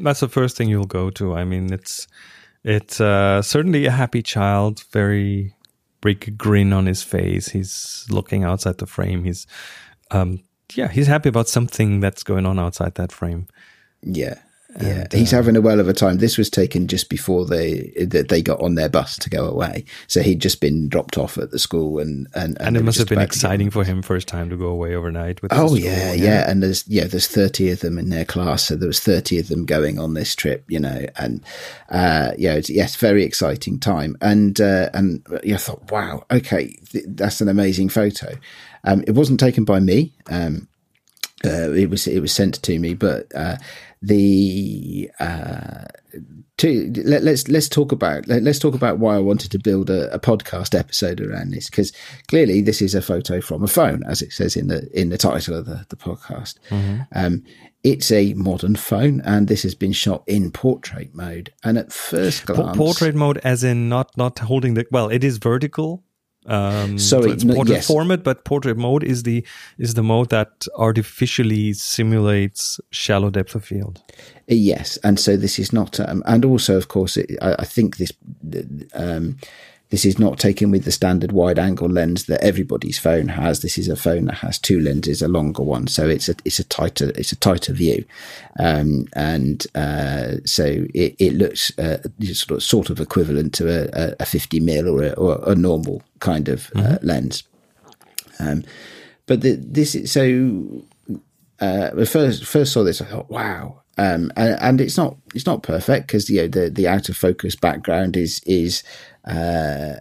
that's 0.00 0.20
the 0.20 0.28
first 0.28 0.58
thing 0.58 0.68
you'll 0.68 0.84
go 0.84 1.08
to. 1.08 1.34
I 1.34 1.44
mean, 1.44 1.72
it's 1.72 2.06
it's 2.64 3.00
uh, 3.00 3.40
certainly 3.40 3.86
a 3.86 3.92
happy 3.92 4.22
child, 4.22 4.84
very 4.92 5.54
big 6.00 6.36
grin 6.38 6.72
on 6.72 6.86
his 6.86 7.02
face. 7.02 7.48
He's 7.48 8.06
looking 8.10 8.44
outside 8.44 8.78
the 8.78 8.86
frame. 8.86 9.24
He's, 9.24 9.46
um, 10.10 10.42
yeah, 10.74 10.88
he's 10.88 11.06
happy 11.06 11.28
about 11.28 11.48
something 11.48 12.00
that's 12.00 12.22
going 12.22 12.46
on 12.46 12.58
outside 12.58 12.94
that 12.94 13.12
frame. 13.12 13.46
Yeah. 14.02 14.38
Yeah, 14.80 15.02
and, 15.02 15.12
he's 15.12 15.32
uh, 15.32 15.36
having 15.36 15.56
a 15.56 15.60
well 15.60 15.80
of 15.80 15.88
a 15.88 15.92
time. 15.92 16.18
This 16.18 16.38
was 16.38 16.48
taken 16.48 16.86
just 16.86 17.08
before 17.08 17.44
they 17.44 17.92
that 17.96 18.28
they 18.28 18.40
got 18.40 18.60
on 18.60 18.76
their 18.76 18.88
bus 18.88 19.16
to 19.18 19.30
go 19.30 19.46
away. 19.46 19.84
So 20.06 20.22
he'd 20.22 20.40
just 20.40 20.60
been 20.60 20.88
dropped 20.88 21.18
off 21.18 21.38
at 21.38 21.50
the 21.50 21.58
school, 21.58 21.98
and 21.98 22.28
and, 22.34 22.56
and, 22.58 22.68
and 22.68 22.76
it 22.76 22.84
must 22.84 22.98
have 22.98 23.08
been 23.08 23.18
exciting 23.18 23.70
for 23.70 23.84
him 23.84 24.02
first 24.02 24.28
time 24.28 24.48
to 24.50 24.56
go 24.56 24.66
away 24.66 24.94
overnight. 24.94 25.42
With 25.42 25.52
oh 25.52 25.74
yeah, 25.74 26.12
yeah, 26.12 26.24
yeah, 26.24 26.50
and 26.50 26.62
there's 26.62 26.86
yeah, 26.86 27.04
there's 27.04 27.26
thirty 27.26 27.70
of 27.70 27.80
them 27.80 27.98
in 27.98 28.10
their 28.10 28.24
class, 28.24 28.64
so 28.64 28.76
there 28.76 28.86
was 28.86 29.00
thirty 29.00 29.38
of 29.38 29.48
them 29.48 29.66
going 29.66 29.98
on 29.98 30.14
this 30.14 30.34
trip, 30.36 30.64
you 30.68 30.78
know, 30.78 31.04
and 31.16 31.42
uh, 31.88 32.32
yeah, 32.38 32.54
it's, 32.54 32.70
yes, 32.70 32.96
very 32.96 33.24
exciting 33.24 33.78
time, 33.78 34.16
and 34.20 34.60
uh, 34.60 34.88
and 34.94 35.26
yeah, 35.42 35.56
I 35.56 35.58
thought, 35.58 35.90
wow, 35.90 36.24
okay, 36.30 36.76
th- 36.90 37.06
that's 37.08 37.40
an 37.40 37.48
amazing 37.48 37.88
photo. 37.88 38.36
Um, 38.84 39.02
it 39.06 39.12
wasn't 39.14 39.40
taken 39.40 39.64
by 39.64 39.80
me. 39.80 40.12
Um, 40.30 40.68
uh, 41.44 41.72
it 41.72 41.88
was 41.88 42.06
it 42.06 42.20
was 42.20 42.32
sent 42.32 42.62
to 42.62 42.78
me, 42.78 42.94
but 42.94 43.26
uh, 43.34 43.56
the 44.02 45.10
uh, 45.20 45.84
to 46.56 46.92
let, 47.04 47.18
us 47.18 47.24
let's, 47.24 47.48
let's 47.48 47.68
talk 47.68 47.92
about 47.92 48.26
let, 48.28 48.46
us 48.46 48.58
talk 48.58 48.74
about 48.74 48.98
why 48.98 49.16
I 49.16 49.18
wanted 49.18 49.50
to 49.52 49.58
build 49.58 49.90
a, 49.90 50.12
a 50.12 50.18
podcast 50.18 50.78
episode 50.78 51.20
around 51.20 51.50
this 51.50 51.68
because 51.68 51.92
clearly 52.28 52.60
this 52.62 52.80
is 52.80 52.94
a 52.94 53.02
photo 53.02 53.40
from 53.40 53.62
a 53.62 53.68
phone, 53.68 54.02
as 54.04 54.22
it 54.22 54.32
says 54.32 54.56
in 54.56 54.68
the 54.68 54.88
in 54.98 55.10
the 55.10 55.18
title 55.18 55.54
of 55.54 55.66
the 55.66 55.84
the 55.88 55.96
podcast. 55.96 56.58
Mm-hmm. 56.70 57.02
Um, 57.14 57.44
it's 57.82 58.12
a 58.12 58.34
modern 58.34 58.76
phone, 58.76 59.22
and 59.22 59.48
this 59.48 59.62
has 59.62 59.74
been 59.74 59.92
shot 59.92 60.22
in 60.26 60.50
portrait 60.50 61.14
mode. 61.14 61.52
And 61.64 61.78
at 61.78 61.92
first 61.92 62.46
glance, 62.46 62.76
portrait 62.76 63.14
mode, 63.14 63.38
as 63.38 63.64
in 63.64 63.88
not 63.88 64.16
not 64.16 64.38
holding 64.38 64.74
the 64.74 64.86
well, 64.90 65.08
it 65.08 65.24
is 65.24 65.38
vertical, 65.38 66.04
um, 66.46 66.98
so, 66.98 67.20
so 67.22 67.30
it's 67.30 67.44
portrait 67.44 67.76
yes. 67.76 67.86
format, 67.86 68.24
but 68.24 68.44
portrait 68.44 68.76
mode 68.76 69.04
is 69.04 69.24
the 69.24 69.44
is 69.78 69.94
the 69.94 70.02
mode 70.02 70.30
that 70.30 70.66
artificially 70.76 71.74
simulates 71.74 72.80
shallow 72.90 73.30
depth 73.30 73.54
of 73.54 73.64
field. 73.64 74.02
Yes, 74.46 74.98
and 75.04 75.20
so 75.20 75.36
this 75.36 75.58
is 75.58 75.72
not, 75.72 76.00
um, 76.00 76.22
and 76.26 76.44
also 76.44 76.76
of 76.76 76.88
course, 76.88 77.18
it, 77.18 77.30
I, 77.42 77.56
I, 77.58 77.64
think 77.64 77.98
this 77.98 78.12
um, 78.94 79.36
this 79.90 80.04
is 80.04 80.18
not 80.20 80.38
taken 80.38 80.70
with 80.70 80.84
the 80.84 80.92
standard 80.92 81.32
wide 81.32 81.58
angle 81.58 81.88
lens 81.88 82.26
that 82.26 82.42
everybody's 82.42 82.98
phone 82.98 83.26
has. 83.28 83.60
This 83.60 83.76
is 83.76 83.88
a 83.88 83.96
phone 83.96 84.26
that 84.26 84.36
has 84.36 84.58
two 84.58 84.80
lenses, 84.80 85.20
a 85.20 85.28
longer 85.28 85.64
one, 85.64 85.88
so 85.88 86.08
it's 86.08 86.28
a 86.28 86.36
it's 86.44 86.60
a 86.60 86.64
tighter 86.64 87.10
it's 87.16 87.32
a 87.32 87.36
tighter 87.36 87.72
view, 87.72 88.04
um, 88.60 89.06
and 89.14 89.66
uh, 89.74 90.36
so 90.44 90.64
it, 90.94 91.16
it 91.18 91.34
looks 91.34 91.76
uh, 91.78 91.98
sort 92.32 92.56
of 92.56 92.62
sort 92.62 92.90
of 92.90 93.00
equivalent 93.00 93.52
to 93.54 93.68
a, 93.68 94.14
a 94.20 94.26
50 94.26 94.60
mil 94.60 94.88
or 94.88 95.02
a, 95.02 95.10
or 95.12 95.50
a 95.50 95.56
normal 95.56 96.02
kind 96.20 96.48
of 96.48 96.70
uh, 96.76 96.78
mm-hmm. 96.78 96.92
uh, 96.94 96.98
lens. 97.02 97.42
Um, 98.38 98.64
but 99.26 99.42
the, 99.42 99.56
this 99.56 99.94
is 99.94 100.12
so. 100.12 100.84
Uh, 101.60 102.06
first 102.06 102.46
first 102.46 102.72
saw 102.72 102.82
this, 102.82 103.02
I 103.02 103.04
thought, 103.04 103.28
wow, 103.28 103.82
um, 103.98 104.32
and, 104.34 104.58
and, 104.60 104.80
it's 104.80 104.96
not 104.96 105.18
it's 105.34 105.44
not 105.44 105.62
perfect 105.62 106.06
because 106.06 106.30
you 106.30 106.40
know 106.40 106.48
the 106.48 106.70
the 106.70 106.88
out 106.88 107.10
of 107.10 107.18
focus 107.18 107.54
background 107.54 108.16
is 108.16 108.40
is 108.46 108.82
uh, 109.24 109.96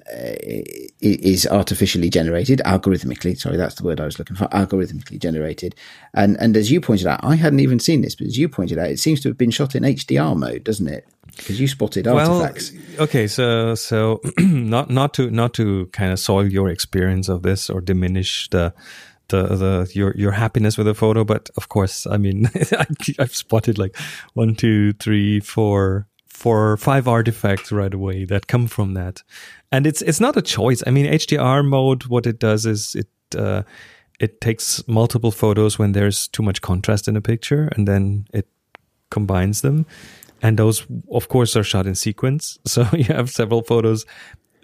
is 1.01 1.45
artificially 1.47 2.09
generated, 2.09 2.61
algorithmically. 2.65 3.37
Sorry, 3.37 3.57
that's 3.57 3.75
the 3.75 3.83
word 3.83 3.99
I 3.99 4.05
was 4.05 4.17
looking 4.17 4.35
for. 4.35 4.45
Algorithmically 4.47 5.19
generated, 5.19 5.75
and 6.13 6.37
and 6.39 6.55
as 6.55 6.71
you 6.71 6.79
pointed 6.79 7.07
out, 7.07 7.19
I 7.23 7.35
hadn't 7.35 7.59
even 7.59 7.79
seen 7.79 8.01
this, 8.01 8.15
but 8.15 8.27
as 8.27 8.37
you 8.37 8.47
pointed 8.47 8.77
out, 8.77 8.89
it 8.89 8.99
seems 8.99 9.19
to 9.21 9.29
have 9.29 9.37
been 9.37 9.51
shot 9.51 9.75
in 9.75 9.83
HDR 9.83 10.37
mode, 10.37 10.63
doesn't 10.63 10.87
it? 10.87 11.05
Because 11.35 11.59
you 11.59 11.67
spotted 11.67 12.07
artifacts. 12.07 12.71
Well, 12.71 13.03
okay, 13.03 13.27
so 13.27 13.75
so 13.75 14.21
not 14.39 14.89
not 14.89 15.13
to 15.15 15.29
not 15.29 15.53
to 15.55 15.87
kind 15.87 16.13
of 16.13 16.19
soil 16.19 16.47
your 16.47 16.69
experience 16.69 17.27
of 17.27 17.43
this 17.43 17.69
or 17.69 17.81
diminish 17.81 18.49
the 18.49 18.73
the 19.27 19.43
the 19.43 19.91
your 19.93 20.15
your 20.15 20.31
happiness 20.31 20.77
with 20.77 20.87
the 20.87 20.95
photo, 20.95 21.25
but 21.25 21.49
of 21.57 21.67
course, 21.69 22.07
I 22.07 22.17
mean, 22.17 22.49
I've 23.19 23.35
spotted 23.35 23.77
like 23.77 23.97
one, 24.33 24.55
two, 24.55 24.93
three, 24.93 25.39
four 25.39 26.07
for 26.39 26.77
five 26.77 27.05
artifacts 27.05 27.69
right 27.69 27.93
away 27.93 28.23
that 28.23 28.47
come 28.47 28.65
from 28.67 28.93
that. 28.93 29.23
And 29.73 29.85
it's 29.85 30.01
it's 30.01 30.21
not 30.21 30.37
a 30.37 30.41
choice. 30.41 30.81
I 30.87 30.91
mean, 30.91 31.05
HDR 31.05 31.65
mode, 31.65 32.05
what 32.05 32.25
it 32.25 32.39
does 32.39 32.65
is 32.65 32.95
it 32.95 33.09
uh, 33.37 33.63
it 34.19 34.39
takes 34.39 34.87
multiple 34.87 35.31
photos 35.31 35.77
when 35.77 35.91
there's 35.91 36.29
too 36.29 36.43
much 36.43 36.61
contrast 36.61 37.07
in 37.09 37.17
a 37.17 37.21
picture, 37.21 37.69
and 37.75 37.87
then 37.87 38.25
it 38.33 38.47
combines 39.09 39.61
them. 39.61 39.85
And 40.41 40.57
those, 40.57 40.87
of 41.11 41.27
course, 41.27 41.57
are 41.57 41.63
shot 41.63 41.85
in 41.85 41.95
sequence. 41.95 42.57
So 42.65 42.87
you 42.93 43.13
have 43.15 43.29
several 43.29 43.61
photos 43.61 44.05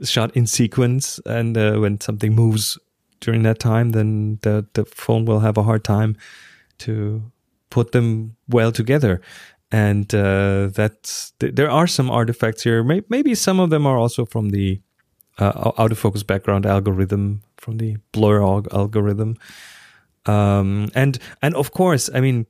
shot 0.03 0.31
in 0.35 0.47
sequence, 0.47 1.19
and 1.25 1.57
uh, 1.57 1.73
when 1.79 1.99
something 1.99 2.33
moves 2.33 2.79
during 3.19 3.43
that 3.43 3.59
time, 3.59 3.91
then 3.91 4.39
the 4.41 4.65
the 4.73 4.85
phone 4.85 5.25
will 5.25 5.41
have 5.41 5.57
a 5.57 5.63
hard 5.63 5.83
time 5.83 6.15
to 6.77 7.21
put 7.69 7.91
them 7.91 8.35
well 8.47 8.71
together 8.71 9.19
and 9.75 10.15
uh, 10.15 10.69
th- 11.39 11.53
there 11.53 11.69
are 11.69 11.85
some 11.85 12.09
artifacts 12.09 12.63
here. 12.63 12.81
Maybe 13.09 13.35
some 13.35 13.59
of 13.59 13.69
them 13.71 13.85
are 13.85 13.97
also 13.97 14.25
from 14.25 14.51
the 14.51 14.79
uh, 15.37 15.71
out 15.77 15.91
of 15.91 15.97
focus 15.97 16.23
background 16.23 16.65
algorithm, 16.65 17.41
from 17.57 17.77
the 17.77 17.97
blur 18.13 18.41
algorithm, 18.41 19.35
um, 20.27 20.87
and 20.95 21.19
and 21.41 21.55
of 21.55 21.71
course, 21.71 22.09
I 22.13 22.21
mean, 22.21 22.45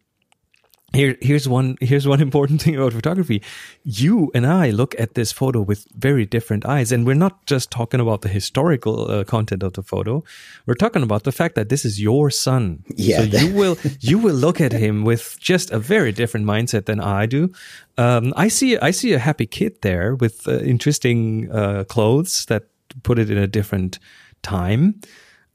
here 0.96 1.18
here's 1.22 1.48
one 1.48 1.78
here's 1.82 2.08
one 2.08 2.22
important 2.30 2.62
thing 2.62 2.76
about 2.76 2.94
photography. 2.94 3.42
You 3.84 4.32
and 4.34 4.46
i 4.46 4.70
look 4.70 4.96
at 5.00 5.14
this 5.16 5.32
photo 5.32 5.62
with 5.62 5.86
very 5.96 6.26
different 6.26 6.66
eyes 6.66 6.92
and 6.92 7.06
we're 7.06 7.14
not 7.14 7.46
just 7.46 7.72
talking 7.72 8.00
about 8.00 8.22
the 8.22 8.30
historical 8.30 9.10
uh, 9.10 9.24
content 9.24 9.64
of 9.64 9.74
the 9.74 9.84
photo. 9.84 10.24
We're 10.66 10.76
talking 10.76 11.04
about 11.04 11.24
the 11.24 11.32
fact 11.32 11.56
that 11.56 11.70
this 11.70 11.86
is 11.86 12.02
your 12.02 12.30
son. 12.32 12.84
Yeah. 12.96 13.18
So 13.18 13.24
you 13.24 13.54
will 13.54 13.78
you 14.00 14.18
will 14.18 14.36
look 14.36 14.62
at 14.62 14.72
him 14.72 15.04
with 15.04 15.38
just 15.40 15.72
a 15.72 15.80
very 15.80 16.12
different 16.12 16.46
mindset 16.46 16.86
than 16.86 17.00
i 17.00 17.26
do. 17.26 17.52
Um, 17.98 18.34
i 18.36 18.48
see 18.48 18.78
i 18.78 18.92
see 18.92 19.14
a 19.14 19.20
happy 19.20 19.46
kid 19.46 19.82
there 19.82 20.16
with 20.16 20.48
uh, 20.48 20.60
interesting 20.60 21.52
uh, 21.52 21.84
clothes 21.84 22.46
that 22.46 22.64
put 23.04 23.20
it 23.20 23.30
in 23.30 23.38
a 23.38 23.48
different 23.48 24.00
time 24.42 25.02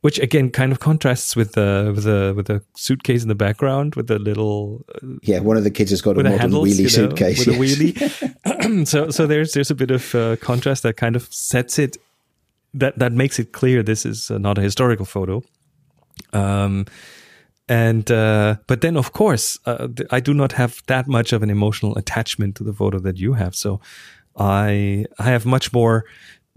which 0.00 0.18
again 0.18 0.50
kind 0.50 0.72
of 0.72 0.80
contrasts 0.80 1.36
with 1.36 1.52
the 1.52 1.92
with 1.94 2.04
the 2.04 2.32
with 2.36 2.46
the 2.46 2.62
suitcase 2.74 3.22
in 3.22 3.28
the 3.28 3.34
background 3.34 3.94
with 3.94 4.06
the 4.06 4.18
little 4.18 4.84
uh, 4.94 5.06
yeah 5.22 5.40
one 5.40 5.56
of 5.56 5.64
the 5.64 5.70
kids 5.70 5.90
has 5.90 6.00
got 6.00 6.12
a 6.12 6.22
modern 6.22 6.38
handles, 6.38 6.68
wheelie 6.68 6.76
you 6.76 6.82
know, 6.84 6.88
suitcase 6.88 7.46
with 7.46 7.56
yes. 7.56 7.80
a 7.80 7.84
wheelie. 7.84 8.36
So 8.86 9.10
so 9.10 9.26
there's 9.26 9.52
there's 9.52 9.70
a 9.70 9.74
bit 9.74 9.90
of 9.90 10.14
uh, 10.14 10.36
contrast 10.36 10.82
that 10.82 10.96
kind 10.96 11.16
of 11.16 11.32
sets 11.32 11.78
it 11.78 11.96
that 12.74 12.98
that 12.98 13.12
makes 13.12 13.38
it 13.38 13.52
clear 13.52 13.82
this 13.82 14.06
is 14.06 14.30
uh, 14.30 14.38
not 14.38 14.58
a 14.58 14.62
historical 14.62 15.06
photo. 15.06 15.42
Um 16.32 16.86
and 17.68 18.10
uh 18.10 18.56
but 18.66 18.80
then 18.80 18.96
of 18.96 19.12
course 19.12 19.58
uh, 19.64 19.86
th- 19.86 20.08
i 20.10 20.18
do 20.18 20.34
not 20.34 20.52
have 20.52 20.82
that 20.86 21.06
much 21.06 21.32
of 21.32 21.42
an 21.42 21.50
emotional 21.50 21.96
attachment 21.96 22.56
to 22.56 22.64
the 22.64 22.72
photo 22.72 22.98
that 22.98 23.16
you 23.18 23.34
have. 23.34 23.54
So 23.54 23.80
i 24.36 25.04
i 25.18 25.24
have 25.24 25.44
much 25.44 25.72
more 25.72 26.04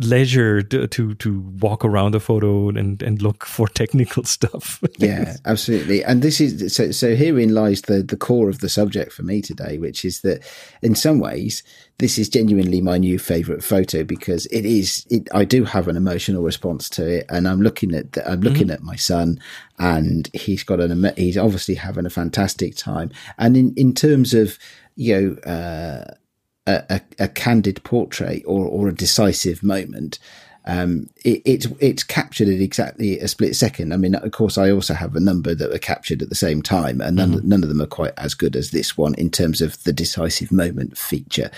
leisure 0.03 0.61
to, 0.61 0.87
to 0.87 1.13
to 1.15 1.39
walk 1.59 1.83
around 1.85 2.13
the 2.13 2.19
photo 2.19 2.69
and 2.69 3.01
and 3.01 3.21
look 3.21 3.45
for 3.55 3.67
technical 3.67 4.23
stuff. 4.23 4.81
yeah, 4.97 5.37
absolutely. 5.45 6.03
And 6.03 6.21
this 6.21 6.39
is 6.39 6.73
so. 6.75 6.91
So 6.91 7.15
herein 7.15 7.53
lies 7.53 7.83
the 7.83 8.03
the 8.03 8.17
core 8.17 8.49
of 8.49 8.59
the 8.59 8.69
subject 8.69 9.11
for 9.11 9.23
me 9.23 9.41
today, 9.41 9.77
which 9.77 10.05
is 10.05 10.21
that 10.21 10.43
in 10.81 10.95
some 10.95 11.19
ways 11.19 11.63
this 11.99 12.17
is 12.17 12.27
genuinely 12.27 12.81
my 12.81 12.97
new 12.97 13.19
favorite 13.19 13.63
photo 13.63 14.03
because 14.03 14.45
it 14.47 14.65
is. 14.65 15.05
It, 15.09 15.27
I 15.33 15.45
do 15.45 15.63
have 15.63 15.87
an 15.87 15.95
emotional 15.95 16.43
response 16.43 16.89
to 16.89 17.07
it, 17.07 17.25
and 17.29 17.47
I'm 17.47 17.61
looking 17.61 17.93
at 17.93 18.13
the, 18.13 18.29
I'm 18.29 18.41
looking 18.41 18.63
mm-hmm. 18.63 18.71
at 18.71 18.83
my 18.83 18.95
son, 18.95 19.39
and 19.79 20.29
he's 20.33 20.63
got 20.63 20.79
an 20.79 21.13
he's 21.15 21.37
obviously 21.37 21.75
having 21.75 22.05
a 22.05 22.09
fantastic 22.09 22.75
time. 22.75 23.11
And 23.37 23.55
in 23.55 23.73
in 23.75 23.93
terms 23.93 24.33
of 24.33 24.57
you 24.95 25.37
know. 25.45 25.51
Uh, 25.51 26.13
a, 26.67 27.01
a, 27.19 27.27
candid 27.27 27.83
portrait 27.83 28.43
or, 28.45 28.65
or 28.65 28.87
a 28.87 28.95
decisive 28.95 29.63
moment, 29.63 30.19
um, 30.65 31.09
it, 31.25 31.41
it, 31.45 31.65
it's 31.79 32.03
captured 32.03 32.47
at 32.47 32.61
exactly 32.61 33.19
a 33.19 33.27
split 33.27 33.55
second. 33.55 33.93
I 33.93 33.97
mean, 33.97 34.15
of 34.15 34.31
course, 34.31 34.57
I 34.57 34.71
also 34.71 34.93
have 34.93 35.15
a 35.15 35.19
number 35.19 35.53
that 35.53 35.69
were 35.69 35.79
captured 35.79 36.21
at 36.21 36.29
the 36.29 36.35
same 36.35 36.61
time, 36.61 37.01
and 37.01 37.17
none, 37.17 37.33
mm-hmm. 37.33 37.49
none 37.49 37.63
of 37.63 37.69
them 37.69 37.81
are 37.81 37.87
quite 37.87 38.13
as 38.17 38.33
good 38.33 38.55
as 38.55 38.71
this 38.71 38.97
one 38.97 39.13
in 39.15 39.29
terms 39.29 39.61
of 39.61 39.81
the 39.83 39.91
decisive 39.91 40.51
moment 40.51 40.97
feature. 40.97 41.51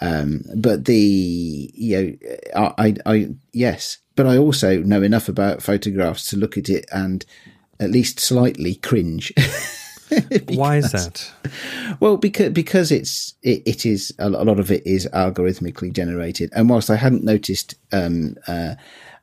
Um, 0.00 0.42
but 0.56 0.86
the 0.86 1.70
you 1.74 1.96
know, 1.96 2.72
I, 2.76 2.84
I, 2.86 2.96
I 3.06 3.28
yes, 3.52 3.98
but 4.16 4.26
I 4.26 4.36
also 4.36 4.78
know 4.78 5.02
enough 5.02 5.28
about 5.28 5.62
photographs 5.62 6.28
to 6.30 6.36
look 6.36 6.58
at 6.58 6.68
it 6.68 6.86
and 6.90 7.24
at 7.78 7.90
least 7.90 8.18
slightly 8.18 8.74
cringe. 8.76 9.32
because, 10.28 10.56
Why 10.56 10.76
is 10.76 10.92
that? 10.92 11.30
Well, 12.00 12.16
because 12.16 12.50
because 12.50 12.90
it's 12.90 13.34
it, 13.42 13.62
it 13.66 13.86
is 13.86 14.12
a 14.18 14.28
lot 14.28 14.58
of 14.58 14.70
it 14.70 14.86
is 14.86 15.08
algorithmically 15.12 15.92
generated, 15.92 16.50
and 16.54 16.68
whilst 16.68 16.90
I 16.90 16.96
hadn't 16.96 17.24
noticed, 17.24 17.74
um, 17.92 18.36
uh, 18.46 18.74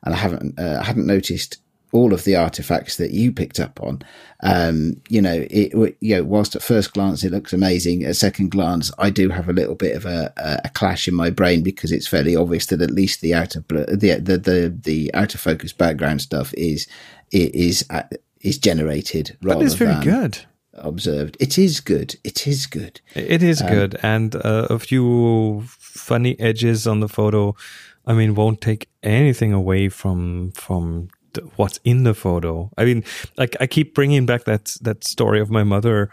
and 0.04 0.14
I 0.14 0.16
haven't 0.16 0.58
uh, 0.58 0.78
I 0.80 0.84
hadn't 0.84 1.06
noticed 1.06 1.58
all 1.92 2.12
of 2.12 2.24
the 2.24 2.36
artifacts 2.36 2.96
that 2.96 3.12
you 3.12 3.32
picked 3.32 3.58
up 3.58 3.82
on. 3.82 4.02
Um, 4.42 5.00
you 5.08 5.22
know, 5.22 5.46
it, 5.50 5.72
you 6.00 6.16
know, 6.16 6.24
whilst 6.24 6.54
at 6.54 6.62
first 6.62 6.92
glance 6.92 7.24
it 7.24 7.32
looks 7.32 7.52
amazing, 7.52 8.04
at 8.04 8.16
second 8.16 8.50
glance 8.50 8.92
I 8.98 9.10
do 9.10 9.30
have 9.30 9.48
a 9.48 9.54
little 9.54 9.74
bit 9.74 9.96
of 9.96 10.04
a, 10.04 10.32
a 10.64 10.68
clash 10.70 11.08
in 11.08 11.14
my 11.14 11.30
brain 11.30 11.62
because 11.62 11.90
it's 11.90 12.06
fairly 12.06 12.36
obvious 12.36 12.66
that 12.66 12.82
at 12.82 12.90
least 12.90 13.20
the 13.20 13.34
outer 13.34 13.64
the 13.68 14.20
the 14.22 14.38
the, 14.38 14.78
the 14.82 15.14
outer 15.14 15.38
focus 15.38 15.72
background 15.72 16.20
stuff 16.20 16.52
is 16.54 16.86
is 17.30 17.84
uh, 17.90 18.02
is 18.40 18.58
generated 18.58 19.36
rather 19.42 19.60
but 19.60 19.66
it's 19.66 19.74
very 19.74 19.94
than, 19.94 20.04
good 20.04 20.38
observed. 20.82 21.36
It 21.40 21.58
is 21.58 21.80
good. 21.80 22.16
It 22.24 22.46
is 22.46 22.66
good. 22.66 23.00
It 23.14 23.42
is 23.42 23.62
um, 23.62 23.68
good, 23.68 23.96
and 24.02 24.34
uh, 24.36 24.66
a 24.70 24.78
few 24.78 25.64
funny 25.68 26.38
edges 26.40 26.86
on 26.86 27.00
the 27.00 27.08
photo. 27.08 27.54
I 28.06 28.14
mean, 28.14 28.34
won't 28.34 28.60
take 28.60 28.88
anything 29.02 29.52
away 29.52 29.88
from 29.88 30.52
from 30.52 31.08
the, 31.34 31.42
what's 31.56 31.80
in 31.84 32.04
the 32.04 32.14
photo. 32.14 32.70
I 32.78 32.84
mean, 32.84 33.04
like 33.36 33.56
I 33.60 33.66
keep 33.66 33.94
bringing 33.94 34.26
back 34.26 34.44
that 34.44 34.76
that 34.82 35.04
story 35.04 35.40
of 35.40 35.50
my 35.50 35.64
mother 35.64 36.10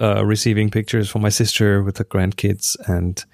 uh, 0.00 0.24
receiving 0.24 0.70
pictures 0.70 1.08
from 1.10 1.22
my 1.22 1.30
sister 1.30 1.82
with 1.82 1.96
the 1.96 2.04
grandkids, 2.04 2.76
and 2.86 3.24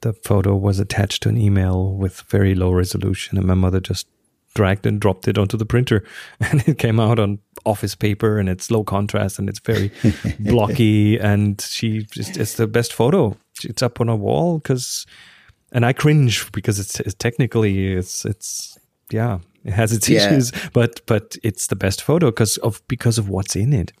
the 0.00 0.12
photo 0.12 0.54
was 0.54 0.78
attached 0.78 1.22
to 1.22 1.28
an 1.28 1.36
email 1.36 1.94
with 1.94 2.22
very 2.22 2.54
low 2.54 2.72
resolution, 2.72 3.38
and 3.38 3.46
my 3.46 3.54
mother 3.54 3.80
just 3.80 4.06
dragged 4.54 4.86
and 4.86 5.00
dropped 5.00 5.28
it 5.28 5.36
onto 5.36 5.56
the 5.56 5.66
printer 5.66 6.04
and 6.40 6.66
it 6.66 6.78
came 6.78 6.98
out 6.98 7.18
on 7.18 7.38
office 7.64 7.94
paper 7.94 8.38
and 8.38 8.48
it's 8.48 8.70
low 8.70 8.84
contrast 8.84 9.38
and 9.38 9.48
it's 9.48 9.60
very 9.60 9.90
blocky 10.40 11.18
and 11.18 11.60
she 11.60 12.06
just 12.10 12.36
it's 12.36 12.54
the 12.54 12.66
best 12.66 12.92
photo 12.92 13.36
it's 13.62 13.82
up 13.82 14.00
on 14.00 14.08
a 14.08 14.16
wall 14.16 14.58
because 14.58 15.06
and 15.72 15.84
i 15.84 15.92
cringe 15.92 16.50
because 16.52 16.78
it's, 16.78 17.00
it's, 17.00 17.14
technically 17.14 17.94
it's 17.94 18.24
it's 18.24 18.78
yeah 19.10 19.38
it 19.64 19.72
has 19.72 19.92
its 19.92 20.08
yeah. 20.08 20.26
issues 20.26 20.52
but 20.72 21.00
but 21.06 21.36
it's 21.42 21.68
the 21.68 21.76
best 21.76 22.02
photo 22.02 22.26
because 22.26 22.56
of 22.58 22.82
because 22.88 23.18
of 23.18 23.28
what's 23.28 23.56
in 23.56 23.72
it 23.72 23.92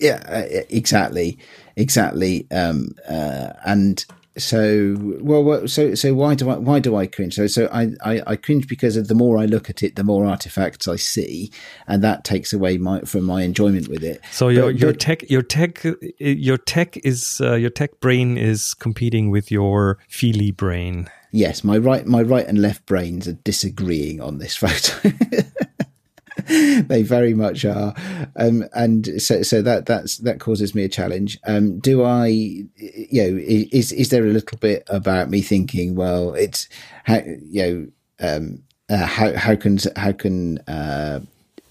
yeah 0.00 0.22
uh, 0.26 0.62
exactly 0.70 1.38
exactly 1.76 2.46
um 2.50 2.88
uh, 3.08 3.52
and 3.64 4.06
so 4.38 4.96
well 5.20 5.66
so 5.66 5.94
so 5.94 6.14
why 6.14 6.34
do 6.34 6.50
i 6.50 6.56
why 6.56 6.78
do 6.78 6.96
i 6.96 7.06
cringe? 7.06 7.34
So 7.34 7.46
so 7.46 7.68
I, 7.72 7.92
I, 8.04 8.22
I 8.26 8.36
cringe 8.36 8.68
because 8.68 8.96
of 8.96 9.08
the 9.08 9.14
more 9.14 9.38
i 9.38 9.46
look 9.46 9.70
at 9.70 9.82
it 9.82 9.96
the 9.96 10.04
more 10.04 10.26
artifacts 10.26 10.86
i 10.86 10.96
see 10.96 11.50
and 11.86 12.02
that 12.04 12.24
takes 12.24 12.52
away 12.52 12.76
my 12.78 13.00
from 13.00 13.24
my 13.24 13.42
enjoyment 13.42 13.88
with 13.88 14.04
it. 14.04 14.20
So 14.32 14.48
your 14.48 14.72
but, 14.72 14.80
your 14.80 14.92
but, 14.92 15.00
tech 15.00 15.30
your 15.30 15.42
tech 15.42 15.84
your 16.18 16.58
tech 16.58 16.96
is 16.98 17.40
uh, 17.40 17.54
your 17.54 17.70
tech 17.70 18.00
brain 18.00 18.36
is 18.36 18.74
competing 18.74 19.30
with 19.30 19.50
your 19.50 19.98
feely 20.08 20.50
brain. 20.50 21.08
Yes 21.32 21.64
my 21.64 21.78
right 21.78 22.06
my 22.06 22.22
right 22.22 22.46
and 22.46 22.60
left 22.60 22.86
brains 22.86 23.26
are 23.26 23.32
disagreeing 23.32 24.20
on 24.20 24.38
this 24.38 24.56
photo 24.62 25.10
they 26.86 27.02
very 27.02 27.34
much 27.34 27.64
are, 27.64 27.94
um, 28.36 28.64
and 28.74 29.20
so 29.20 29.42
so 29.42 29.62
that 29.62 29.86
that's 29.86 30.18
that 30.18 30.40
causes 30.40 30.74
me 30.74 30.84
a 30.84 30.88
challenge. 30.88 31.38
Um, 31.46 31.78
do 31.78 32.04
I, 32.04 32.26
you 32.26 32.66
know, 33.12 33.38
is 33.40 33.92
is 33.92 34.10
there 34.10 34.24
a 34.24 34.30
little 34.30 34.58
bit 34.58 34.84
about 34.88 35.30
me 35.30 35.40
thinking, 35.40 35.94
well, 35.94 36.34
it's 36.34 36.68
how 37.04 37.20
you 37.24 37.62
know, 37.62 37.86
um, 38.28 38.62
uh, 38.88 39.06
how 39.06 39.36
how 39.36 39.56
can 39.56 39.78
how 39.96 40.12
can 40.12 40.58
uh, 40.68 41.20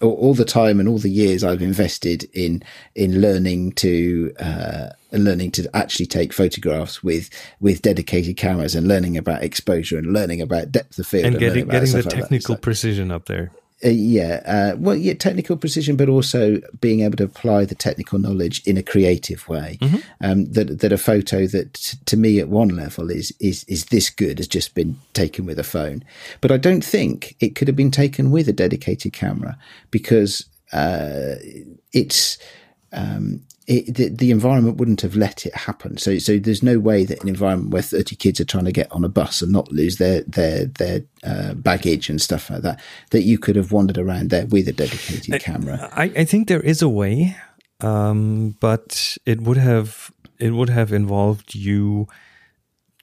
all 0.01 0.33
the 0.33 0.45
time 0.45 0.79
and 0.79 0.89
all 0.89 0.97
the 0.97 1.09
years 1.09 1.43
I've 1.43 1.61
invested 1.61 2.25
in 2.33 2.63
in 2.95 3.21
learning 3.21 3.73
to 3.73 4.33
uh, 4.39 4.89
learning 5.11 5.51
to 5.51 5.69
actually 5.75 6.05
take 6.05 6.33
photographs 6.33 7.03
with 7.03 7.29
with 7.59 7.81
dedicated 7.81 8.37
cameras 8.37 8.75
and 8.75 8.87
learning 8.87 9.17
about 9.17 9.43
exposure 9.43 9.97
and 9.97 10.11
learning 10.11 10.41
about 10.41 10.71
depth 10.71 10.99
of 10.99 11.07
field 11.07 11.25
and, 11.25 11.35
and 11.35 11.39
getting 11.39 11.67
getting 11.67 11.91
the 11.91 12.03
technical 12.03 12.55
like 12.55 12.61
precision 12.61 13.11
up 13.11 13.25
there. 13.25 13.51
Uh, 13.83 13.89
yeah, 13.89 14.41
uh, 14.45 14.77
well, 14.77 14.95
yeah, 14.95 15.13
technical 15.13 15.57
precision, 15.57 15.97
but 15.97 16.07
also 16.07 16.61
being 16.79 17.01
able 17.01 17.17
to 17.17 17.25
apply 17.25 17.65
the 17.65 17.75
technical 17.75 18.17
knowledge 18.17 18.65
in 18.65 18.77
a 18.77 18.83
creative 18.83 19.47
way. 19.49 19.77
Mm-hmm. 19.81 19.97
Um, 20.21 20.45
that 20.53 20.79
that 20.79 20.93
a 20.93 20.97
photo 20.97 21.45
that 21.47 21.73
t- 21.73 21.97
to 22.05 22.15
me 22.15 22.39
at 22.39 22.47
one 22.47 22.69
level 22.69 23.11
is 23.11 23.33
is 23.41 23.65
is 23.65 23.85
this 23.85 24.09
good 24.09 24.39
has 24.39 24.47
just 24.47 24.75
been 24.75 24.97
taken 25.13 25.45
with 25.45 25.59
a 25.59 25.63
phone, 25.63 26.05
but 26.39 26.51
I 26.51 26.57
don't 26.57 26.85
think 26.85 27.35
it 27.41 27.55
could 27.55 27.67
have 27.67 27.75
been 27.75 27.91
taken 27.91 28.31
with 28.31 28.47
a 28.47 28.53
dedicated 28.53 29.11
camera 29.11 29.57
because 29.91 30.45
uh, 30.71 31.35
it's 31.91 32.37
um, 32.93 33.41
it, 33.67 33.95
the, 33.95 34.09
the, 34.09 34.31
environment 34.31 34.77
wouldn't 34.77 35.01
have 35.01 35.15
let 35.15 35.45
it 35.45 35.55
happen. 35.55 35.97
So, 35.97 36.17
so 36.19 36.37
there's 36.37 36.61
no 36.61 36.77
way 36.77 37.03
that 37.03 37.21
an 37.21 37.29
environment 37.29 37.71
where 37.71 37.81
30 37.81 38.15
kids 38.15 38.39
are 38.39 38.45
trying 38.45 38.65
to 38.65 38.71
get 38.71 38.91
on 38.91 39.03
a 39.03 39.09
bus 39.09 39.41
and 39.41 39.51
not 39.51 39.71
lose 39.71 39.97
their 39.97 40.21
their 40.23 40.65
their 40.65 41.01
uh, 41.23 41.53
baggage 41.55 42.09
and 42.09 42.21
stuff 42.21 42.49
like 42.49 42.61
that, 42.61 42.79
that 43.09 43.23
you 43.23 43.39
could 43.39 43.55
have 43.55 43.71
wandered 43.71 43.97
around 43.97 44.29
there 44.29 44.45
with 44.45 44.67
a 44.67 44.73
dedicated 44.73 45.33
I, 45.33 45.39
camera. 45.39 45.89
I, 45.93 46.03
I 46.15 46.25
think 46.25 46.47
there 46.47 46.61
is 46.61 46.81
a 46.81 46.89
way, 46.89 47.35
um, 47.81 48.55
but 48.59 49.17
it 49.25 49.41
would 49.41 49.57
have 49.57 50.11
it 50.39 50.51
would 50.51 50.69
have 50.69 50.93
involved 50.93 51.55
you 51.55 52.07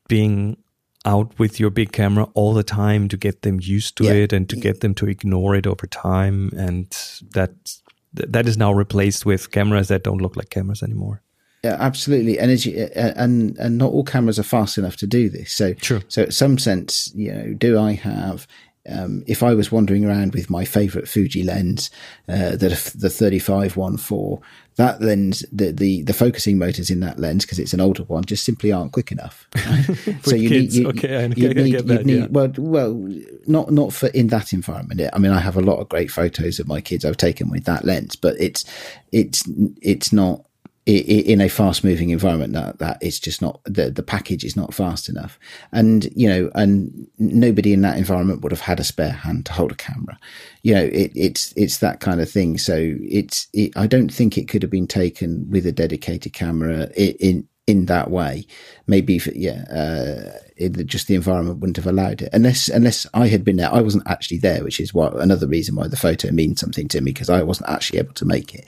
being 0.09 0.57
out 1.05 1.37
with 1.39 1.59
your 1.59 1.71
big 1.71 1.91
camera 1.91 2.29
all 2.35 2.55
the 2.55 2.63
time 2.63 3.09
to 3.09 3.17
get 3.17 3.43
them 3.43 3.59
used 3.61 3.97
to 3.97 4.05
yeah. 4.05 4.13
it 4.13 4.33
and 4.33 4.49
to 4.49 4.57
get 4.57 4.81
them 4.81 4.95
to 4.95 5.09
ignore 5.09 5.57
it 5.57 5.67
over 5.67 5.87
time, 5.87 6.51
and 6.57 6.97
that 7.33 7.81
that 8.15 8.47
is 8.47 8.57
now 8.57 8.73
replaced 8.73 9.25
with 9.25 9.51
cameras 9.51 9.89
that 9.89 10.05
don't 10.05 10.21
look 10.21 10.37
like 10.37 10.51
cameras 10.51 10.83
anymore. 10.83 11.23
Yeah, 11.65 11.77
absolutely, 11.79 12.39
and 12.39 12.65
you, 12.65 12.89
and 12.97 13.57
and 13.57 13.79
not 13.79 13.93
all 13.93 14.05
cameras 14.05 14.39
are 14.39 14.43
fast 14.45 14.79
enough 14.79 14.97
to 14.97 15.07
do 15.07 15.29
this. 15.29 15.53
So, 15.53 15.75
True. 15.75 16.01
so 16.09 16.25
in 16.25 16.33
some 16.33 16.59
sense, 16.59 17.13
you 17.15 17.33
know, 17.33 17.55
do 17.55 17.79
I 17.79 17.93
have 17.93 18.49
um, 18.89 19.23
if 19.27 19.43
I 19.43 19.55
was 19.55 19.71
wandering 19.71 20.05
around 20.05 20.35
with 20.35 20.51
my 20.51 20.65
favorite 20.65 21.09
Fuji 21.09 21.43
lens, 21.45 21.91
uh, 22.29 22.51
the 22.51 22.93
the 22.97 23.11
thirty 23.11 23.39
five 23.39 23.77
one 23.77 23.97
four, 23.97 24.41
that 24.77 25.03
lens, 25.03 25.45
the, 25.53 25.71
the 25.71 26.03
the 26.03 26.13
focusing 26.13 26.59
motors 26.59 26.91
in 26.91 27.01
that 27.01 27.19
lens 27.19 27.45
because 27.45 27.59
it's 27.59 27.75
an 27.75 27.81
older 27.81 28.05
one, 28.05 28.25
just 28.25 28.45
simply 28.45 28.73
aren't 28.73 28.93
quick 28.93 29.13
enough. 29.13 29.47
Right? 29.55 29.85
so 30.23 30.35
you 30.35 30.49
kids. 30.49 30.77
need, 30.77 30.83
you, 30.83 30.89
okay, 30.89 31.17
I, 31.17 31.23
you 31.27 31.55
need, 31.55 31.87
that, 31.87 32.01
you 32.01 32.05
need 32.05 32.21
yeah. 32.21 32.27
well, 32.31 32.53
well, 32.57 33.09
not 33.47 33.71
not 33.71 33.93
for 33.93 34.09
in 34.09 34.29
that 34.29 34.53
environment. 34.53 35.01
I 35.13 35.19
mean, 35.19 35.33
I 35.33 35.41
have 35.41 35.57
a 35.57 35.61
lot 35.61 35.79
of 35.79 35.89
great 35.89 36.11
photos 36.11 36.59
of 36.59 36.69
my 36.69 36.81
kids 36.81 37.05
I've 37.05 37.17
taken 37.17 37.51
with 37.51 37.65
that 37.65 37.85
lens, 37.85 38.17
but 38.17 38.35
it's 38.41 38.65
it's 39.13 39.45
it's 39.83 40.13
not 40.13 40.47
in 40.85 41.41
a 41.41 41.49
fast 41.49 41.85
moving 41.85 42.11
environment 42.11 42.53
that 42.55 42.79
that 42.81 42.99
it's 43.01 43.21
just 43.21 43.41
not 43.41 43.61
the 43.65 43.89
the 43.89 44.03
package 44.03 44.43
is 44.43 44.57
not 44.57 44.75
fast 44.75 45.09
enough. 45.09 45.39
And 45.71 46.11
you 46.17 46.29
know 46.29 46.51
and 46.57 47.07
nobody 47.19 47.73
in 47.73 47.83
that 47.83 47.99
environment 47.99 48.41
would 48.43 48.51
have 48.51 48.63
had 48.63 48.81
a 48.81 48.85
spare 48.85 49.13
hand 49.13 49.47
to 49.47 49.53
hold 49.53 49.71
a 49.71 49.77
camera. 49.77 50.19
You 50.63 50.75
know 50.75 50.85
it, 50.85 51.13
it's 51.15 51.53
it's 51.57 51.79
that 51.79 52.01
kind 52.01 52.21
of 52.21 52.29
thing. 52.29 52.59
So 52.59 52.97
it's 53.01 53.47
it, 53.53 53.73
i 53.77 53.87
don't 53.87 54.13
think 54.13 54.37
it 54.37 54.49
could 54.49 54.63
have 54.63 54.71
been 54.71 54.89
taken 54.89 55.49
with 55.51 55.67
a 55.67 55.73
dedicated 55.73 56.33
camera 56.33 56.89
in 56.97 57.15
in, 57.21 57.49
in 57.69 57.87
that 57.87 58.11
way. 58.11 58.45
Maybe 58.89 59.21
for, 59.21 59.31
yeah 59.35 59.65
uh, 59.71 60.39
it, 60.57 60.85
just 60.87 61.07
the 61.07 61.15
environment 61.15 61.61
wouldn't 61.61 61.77
have 61.77 61.87
allowed 61.87 62.23
it. 62.23 62.31
Unless 62.33 62.69
unless 62.69 63.07
i 63.15 63.29
had 63.29 63.45
been 63.45 63.57
there 63.57 63.73
i 63.73 63.81
wasn't 63.81 64.09
actually 64.09 64.39
there 64.39 64.65
which 64.65 64.81
is 64.81 64.93
what 64.93 65.15
another 65.21 65.47
reason 65.47 65.77
why 65.77 65.87
the 65.87 65.97
photo 65.97 66.33
means 66.33 66.59
something 66.59 66.89
to 66.89 67.01
me 67.01 67.13
because 67.13 67.31
i 67.31 67.41
wasn't 67.41 67.71
actually 67.71 68.01
able 68.01 68.15
to 68.15 68.25
make 68.25 68.53
it. 68.53 68.65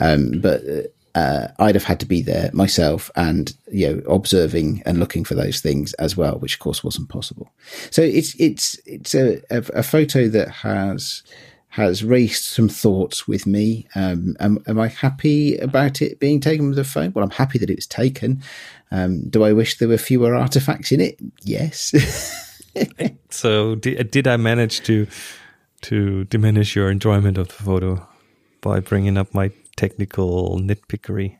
Um, 0.00 0.40
but 0.40 0.68
uh, 0.68 0.82
uh, 1.14 1.48
I'd 1.58 1.74
have 1.74 1.84
had 1.84 2.00
to 2.00 2.06
be 2.06 2.22
there 2.22 2.50
myself 2.52 3.10
and 3.16 3.54
you 3.70 3.88
know 3.88 4.12
observing 4.12 4.82
and 4.86 4.98
looking 4.98 5.24
for 5.24 5.34
those 5.34 5.60
things 5.60 5.92
as 5.94 6.16
well, 6.16 6.38
which 6.38 6.54
of 6.54 6.60
course 6.60 6.82
wasn't 6.82 7.08
possible. 7.08 7.50
So 7.90 8.02
it's 8.02 8.34
it's 8.40 8.78
it's 8.86 9.14
a, 9.14 9.42
a, 9.50 9.58
a 9.74 9.82
photo 9.82 10.28
that 10.28 10.48
has 10.48 11.22
has 11.68 12.04
raised 12.04 12.44
some 12.44 12.68
thoughts 12.68 13.26
with 13.26 13.46
me. 13.46 13.86
Um, 13.94 14.36
am, 14.40 14.62
am, 14.66 14.78
I 14.78 14.88
happy 14.88 15.56
about 15.56 16.02
it 16.02 16.20
being 16.20 16.38
taken 16.38 16.68
with 16.68 16.78
a 16.78 16.84
phone? 16.84 17.12
Well, 17.14 17.24
I'm 17.24 17.30
happy 17.30 17.58
that 17.58 17.70
it 17.70 17.76
was 17.76 17.86
taken. 17.86 18.42
Um, 18.90 19.30
do 19.30 19.42
I 19.42 19.54
wish 19.54 19.78
there 19.78 19.88
were 19.88 19.96
fewer 19.96 20.34
artifacts 20.34 20.92
in 20.92 21.00
it? 21.00 21.18
Yes. 21.40 21.94
so 23.30 23.74
did, 23.74 24.10
did 24.10 24.28
I 24.28 24.36
manage 24.36 24.82
to 24.82 25.06
to 25.82 26.24
diminish 26.24 26.76
your 26.76 26.90
enjoyment 26.90 27.38
of 27.38 27.48
the 27.48 27.54
photo 27.54 28.06
by 28.60 28.80
bringing 28.80 29.18
up 29.18 29.34
my 29.34 29.50
technical 29.76 30.58
nitpickery? 30.58 31.38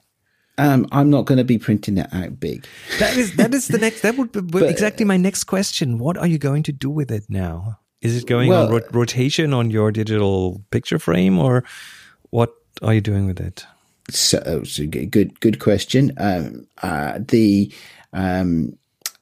Um, 0.59 0.87
I'm 0.93 1.09
not 1.11 1.24
going 1.24 1.39
to 1.39 1.45
be 1.45 1.59
printing 1.59 1.99
it 1.99 2.12
out 2.12 2.39
big. 2.39 2.66
That 2.99 3.16
is 3.16 3.37
that 3.37 3.55
is 3.55 3.68
the 3.68 3.78
next. 3.78 4.03
That 4.03 4.16
would 4.16 4.33
be 4.33 4.41
but, 4.41 4.64
exactly 4.64 5.05
my 5.05 5.16
next 5.16 5.45
question. 5.45 5.99
What 5.99 6.18
are 6.18 6.26
you 6.26 6.39
going 6.39 6.62
to 6.64 6.72
do 6.72 6.91
with 6.91 7.11
it 7.11 7.24
now? 7.28 7.78
Is 8.03 8.16
it 8.16 8.26
going 8.26 8.49
well, 8.49 8.66
on 8.66 8.72
ro- 8.72 8.89
rotation 8.93 9.55
on 9.55 9.70
your 9.70 9.91
digital 9.93 10.62
picture 10.70 10.99
frame, 10.99 11.39
or 11.39 11.64
what 12.30 12.53
are 12.83 12.93
you 12.93 13.01
doing 13.01 13.26
with 13.26 13.41
it? 13.41 13.64
So, 14.11 14.62
so 14.64 14.87
good, 14.87 15.41
good 15.41 15.59
question. 15.59 16.12
Um, 16.18 16.66
uh, 16.83 17.20
the 17.20 17.72
um, 18.12 18.76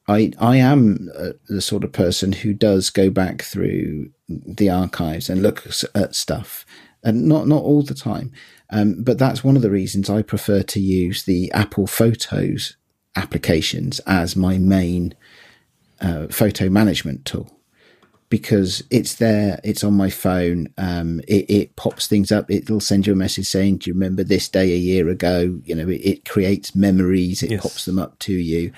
I 0.09 0.33
I 0.39 0.57
am 0.57 1.11
uh, 1.17 1.33
the 1.49 1.61
sort 1.61 1.85
of 1.85 1.93
person 1.93 2.33
who 2.33 2.53
does 2.53 2.91
go 2.91 3.11
back 3.11 3.43
through 3.43 4.11
the 4.29 4.71
archives 4.71 5.31
and 5.31 5.43
look 5.43 5.67
at 5.95 6.15
stuff, 6.15 6.67
and 7.05 7.29
not 7.29 7.47
not 7.47 7.63
all 7.63 7.83
the 7.83 7.95
time. 7.95 8.33
Um, 8.71 9.03
but 9.03 9.19
that's 9.19 9.43
one 9.43 9.57
of 9.57 9.63
the 9.63 9.71
reasons 9.71 10.09
I 10.09 10.23
prefer 10.23 10.63
to 10.63 10.81
use 10.81 11.25
the 11.25 11.51
Apple 11.53 11.87
Photos 11.87 12.77
applications 13.17 13.99
as 14.01 14.37
my 14.37 14.59
main 14.59 15.15
uh, 16.01 16.29
photo 16.29 16.69
management 16.69 17.25
tool 17.25 17.61
because 18.31 18.85
it's 18.91 19.17
there, 19.17 19.61
it's 19.65 19.83
on 19.83 19.95
my 19.95 20.09
phone. 20.09 20.69
Um, 20.79 21.21
it, 21.27 21.51
it, 21.51 21.77
pops 21.77 22.07
things 22.07 22.31
up. 22.31 22.49
It'll 22.49 22.81
send 22.81 23.07
you 23.07 23.13
a 23.13 23.17
message 23.17 23.47
saying, 23.47 23.79
"Do 23.79 23.91
you 23.91 23.95
remember 23.95 24.23
this 24.23 24.49
day 24.49 24.73
a 24.73 24.79
year 24.79 25.09
ago?" 25.09 25.61
You 25.65 25.75
know, 25.75 25.89
it, 25.89 26.01
it 26.01 26.29
creates 26.29 26.75
memories. 26.75 27.43
It 27.43 27.51
yes. 27.51 27.63
pops 27.63 27.85
them 27.85 27.99
up 27.99 28.19
to 28.21 28.33
you, 28.33 28.73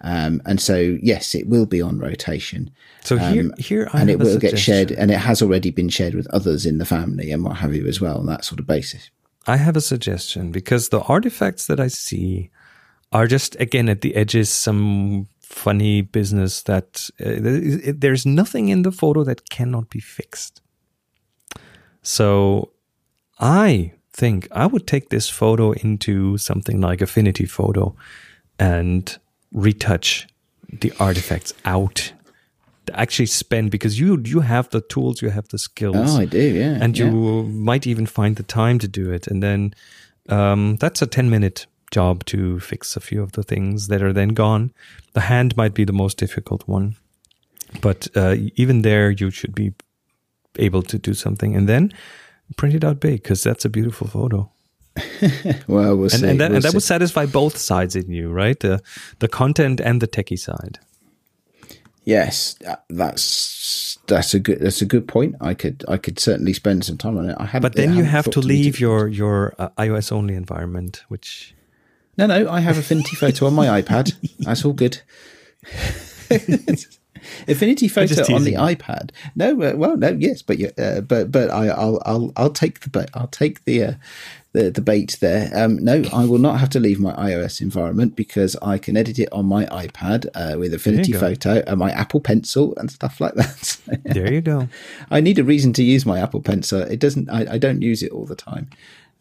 um, 0.00 0.42
and 0.44 0.60
so 0.60 0.98
yes, 1.00 1.34
it 1.34 1.48
will 1.48 1.66
be 1.66 1.80
on 1.80 1.98
rotation. 1.98 2.70
So 3.04 3.16
here, 3.16 3.42
um, 3.42 3.54
here, 3.58 3.88
I 3.92 4.00
and 4.00 4.10
it 4.10 4.18
will 4.18 4.38
get 4.38 4.58
shared, 4.58 4.90
and 4.90 5.10
it 5.10 5.18
has 5.18 5.40
already 5.40 5.70
been 5.70 5.88
shared 5.88 6.14
with 6.14 6.26
others 6.28 6.66
in 6.66 6.78
the 6.78 6.84
family 6.84 7.30
and 7.30 7.44
what 7.44 7.58
have 7.58 7.74
you 7.74 7.86
as 7.86 8.00
well 8.00 8.18
on 8.18 8.26
that 8.26 8.44
sort 8.44 8.58
of 8.58 8.66
basis. 8.66 9.10
I 9.46 9.56
have 9.56 9.76
a 9.76 9.80
suggestion 9.80 10.50
because 10.50 10.88
the 10.88 11.02
artifacts 11.02 11.66
that 11.66 11.78
I 11.78 11.88
see 11.88 12.50
are 13.12 13.26
just 13.26 13.54
again 13.60 13.88
at 13.88 14.00
the 14.00 14.16
edges 14.16 14.50
some 14.50 15.28
funny 15.40 16.02
business 16.02 16.62
that 16.62 17.08
uh, 17.24 17.92
there's 17.96 18.26
nothing 18.26 18.68
in 18.68 18.82
the 18.82 18.90
photo 18.90 19.22
that 19.24 19.48
cannot 19.48 19.88
be 19.90 20.00
fixed. 20.00 20.60
So 22.02 22.72
I 23.38 23.92
think 24.12 24.48
I 24.50 24.66
would 24.66 24.86
take 24.86 25.10
this 25.10 25.28
photo 25.28 25.72
into 25.72 26.36
something 26.38 26.80
like 26.80 27.00
Affinity 27.00 27.46
Photo 27.46 27.94
and 28.58 29.16
retouch 29.52 30.26
the 30.68 30.92
artifacts 30.98 31.54
out 31.64 32.12
actually 32.92 33.26
spend 33.26 33.70
because 33.70 33.98
you 33.98 34.20
you 34.24 34.40
have 34.40 34.70
the 34.70 34.80
tools, 34.80 35.22
you 35.22 35.30
have 35.30 35.48
the 35.48 35.58
skills. 35.58 35.96
Oh, 35.96 36.20
I 36.20 36.24
do, 36.24 36.38
yeah. 36.38 36.78
And 36.80 36.96
you 36.96 37.42
might 37.44 37.86
even 37.86 38.06
find 38.06 38.36
the 38.36 38.42
time 38.42 38.78
to 38.80 38.88
do 38.88 39.10
it. 39.10 39.26
And 39.26 39.42
then 39.42 39.74
um, 40.28 40.76
that's 40.76 41.02
a 41.02 41.06
ten 41.06 41.30
minute 41.30 41.66
job 41.90 42.24
to 42.26 42.60
fix 42.60 42.96
a 42.96 43.00
few 43.00 43.22
of 43.22 43.32
the 43.32 43.42
things 43.42 43.88
that 43.88 44.02
are 44.02 44.12
then 44.12 44.30
gone. 44.30 44.72
The 45.12 45.20
hand 45.22 45.56
might 45.56 45.74
be 45.74 45.84
the 45.84 45.92
most 45.92 46.18
difficult 46.18 46.66
one, 46.66 46.96
but 47.80 48.08
uh, 48.14 48.36
even 48.56 48.82
there, 48.82 49.10
you 49.10 49.30
should 49.30 49.54
be 49.54 49.72
able 50.58 50.82
to 50.82 50.98
do 50.98 51.14
something, 51.14 51.54
and 51.54 51.68
then 51.68 51.92
print 52.56 52.74
it 52.74 52.84
out 52.84 53.00
big 53.00 53.22
because 53.22 53.42
that's 53.42 53.64
a 53.64 53.68
beautiful 53.68 54.06
photo. 54.06 54.50
well, 55.66 55.96
we'll 55.96 56.04
and, 56.04 56.12
see. 56.12 56.28
And 56.28 56.40
that, 56.40 56.50
we'll 56.50 56.56
and 56.56 56.64
that 56.64 56.70
see. 56.70 56.76
would 56.76 56.82
satisfy 56.82 57.26
both 57.26 57.56
sides 57.56 57.96
in 57.96 58.10
you, 58.10 58.30
right? 58.30 58.58
The 58.60 58.82
the 59.18 59.28
content 59.28 59.80
and 59.80 60.00
the 60.00 60.08
techie 60.08 60.38
side. 60.38 60.78
Yes, 62.06 62.56
that's 62.88 63.98
that's 64.06 64.32
a 64.32 64.38
good 64.38 64.60
that's 64.60 64.80
a 64.80 64.86
good 64.86 65.08
point. 65.08 65.34
I 65.40 65.54
could 65.54 65.84
I 65.88 65.96
could 65.96 66.20
certainly 66.20 66.52
spend 66.52 66.84
some 66.84 66.96
time 66.96 67.18
on 67.18 67.28
it. 67.28 67.36
I 67.36 67.46
had, 67.46 67.62
but 67.62 67.74
then 67.74 67.94
you 67.94 68.04
have 68.04 68.30
to 68.30 68.38
leave 68.40 68.78
your 68.78 69.08
your 69.08 69.56
uh, 69.58 69.70
iOS 69.70 70.12
only 70.12 70.36
environment, 70.36 71.02
which 71.08 71.52
no 72.16 72.26
no 72.26 72.48
I 72.48 72.60
have 72.60 72.78
Affinity 72.78 73.16
Photo 73.20 73.46
on 73.46 73.54
my 73.54 73.82
iPad. 73.82 74.14
That's 74.38 74.64
all 74.64 74.72
good. 74.72 75.02
Affinity 77.48 77.88
Photo 77.88 78.34
on 78.34 78.44
the 78.44 78.54
iPad. 78.54 79.10
No, 79.34 79.60
uh, 79.60 79.72
well, 79.74 79.96
no, 79.96 80.10
yes, 80.10 80.42
but 80.42 80.58
uh, 80.78 81.00
but 81.00 81.32
but 81.32 81.50
I, 81.50 81.64
will 81.66 82.00
I'll 82.06 82.32
I'll 82.36 82.50
take 82.50 82.78
the 82.78 83.08
I'll 83.14 83.26
take 83.26 83.64
the 83.64 83.82
uh, 83.82 83.94
the, 84.56 84.70
the 84.70 84.80
bait 84.80 85.18
there. 85.20 85.50
Um, 85.54 85.76
no, 85.76 86.02
I 86.14 86.24
will 86.24 86.38
not 86.38 86.58
have 86.58 86.70
to 86.70 86.80
leave 86.80 86.98
my 86.98 87.12
iOS 87.12 87.60
environment 87.60 88.16
because 88.16 88.56
I 88.62 88.78
can 88.78 88.96
edit 88.96 89.18
it 89.18 89.28
on 89.30 89.44
my 89.44 89.66
iPad 89.66 90.26
uh, 90.34 90.58
with 90.58 90.72
Affinity 90.72 91.12
Photo 91.12 91.62
and 91.66 91.78
my 91.78 91.90
Apple 91.90 92.20
Pencil 92.20 92.74
and 92.78 92.90
stuff 92.90 93.20
like 93.20 93.34
that. 93.34 93.76
there 94.04 94.32
you 94.32 94.40
go. 94.40 94.68
I 95.10 95.20
need 95.20 95.38
a 95.38 95.44
reason 95.44 95.74
to 95.74 95.82
use 95.82 96.06
my 96.06 96.18
Apple 96.18 96.40
Pencil. 96.40 96.80
It 96.80 97.00
doesn't. 97.00 97.28
I, 97.28 97.54
I 97.54 97.58
don't 97.58 97.82
use 97.82 98.02
it 98.02 98.12
all 98.12 98.24
the 98.24 98.34
time. 98.34 98.70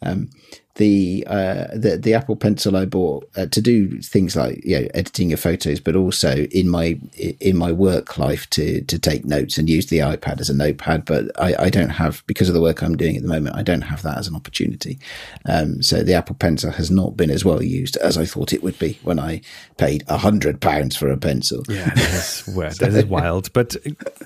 Um, 0.01 0.29
the 0.75 1.23
uh, 1.27 1.67
the 1.73 1.97
the 1.97 2.13
Apple 2.13 2.35
Pencil 2.35 2.75
I 2.75 2.85
bought 2.85 3.29
uh, 3.37 3.45
to 3.45 3.61
do 3.61 4.01
things 4.01 4.35
like 4.35 4.63
you 4.65 4.81
know 4.81 4.87
editing 4.93 5.31
of 5.31 5.39
photos, 5.39 5.79
but 5.79 5.95
also 5.95 6.45
in 6.51 6.69
my 6.69 6.99
in 7.39 7.55
my 7.55 7.71
work 7.71 8.17
life 8.17 8.49
to 8.51 8.81
to 8.81 8.99
take 8.99 9.23
notes 9.23 9.57
and 9.57 9.69
use 9.69 9.85
the 9.85 9.99
iPad 9.99 10.41
as 10.41 10.49
a 10.49 10.53
notepad. 10.53 11.05
But 11.05 11.31
I, 11.41 11.55
I 11.65 11.69
don't 11.69 11.89
have 11.89 12.23
because 12.27 12.49
of 12.49 12.55
the 12.55 12.61
work 12.61 12.83
I'm 12.83 12.97
doing 12.97 13.15
at 13.15 13.21
the 13.21 13.29
moment. 13.29 13.55
I 13.55 13.63
don't 13.63 13.81
have 13.81 14.01
that 14.01 14.17
as 14.17 14.27
an 14.27 14.35
opportunity. 14.35 14.99
Um, 15.45 15.81
so 15.81 16.03
the 16.03 16.13
Apple 16.13 16.35
Pencil 16.35 16.71
has 16.71 16.91
not 16.91 17.15
been 17.15 17.31
as 17.31 17.45
well 17.45 17.63
used 17.63 17.95
as 17.97 18.17
I 18.17 18.25
thought 18.25 18.51
it 18.51 18.61
would 18.61 18.77
be 18.77 18.99
when 19.03 19.17
I 19.17 19.41
paid 19.77 20.03
a 20.09 20.17
hundred 20.17 20.59
pounds 20.59 20.97
for 20.97 21.09
a 21.09 21.17
pencil. 21.17 21.63
Yeah, 21.69 21.85
that 21.85 21.97
is, 21.97 22.43
well, 22.55 22.71
that 22.79 22.93
is 22.93 23.05
wild. 23.05 23.53
But 23.53 23.77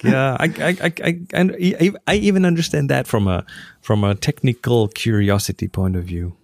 yeah, 0.03 0.35
I 0.39 0.45
I, 0.45 0.77
I 0.81 0.93
I 1.03 1.19
and 1.31 1.55
I 2.07 2.15
even 2.15 2.43
understand 2.43 2.89
that 2.89 3.05
from 3.05 3.27
a 3.27 3.45
from 3.81 4.03
a 4.03 4.15
technical 4.15 4.87
curiosity 4.87 5.67
point 5.67 5.95
of 5.95 6.05
view 6.05 6.35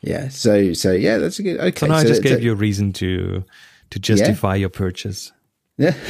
yeah. 0.00 0.28
So 0.28 0.72
so 0.72 0.92
yeah, 0.92 1.18
that's 1.18 1.38
a 1.38 1.42
good. 1.42 1.60
Okay. 1.60 1.78
So 1.80 1.86
now 1.86 1.98
so 1.98 2.04
I 2.04 2.08
just 2.08 2.22
gave 2.22 2.38
a, 2.38 2.42
you 2.42 2.52
a 2.52 2.56
reason 2.56 2.92
to 2.94 3.44
to 3.90 3.98
justify 3.98 4.54
yeah. 4.54 4.60
your 4.60 4.68
purchase. 4.68 5.32
Yeah, 5.76 5.94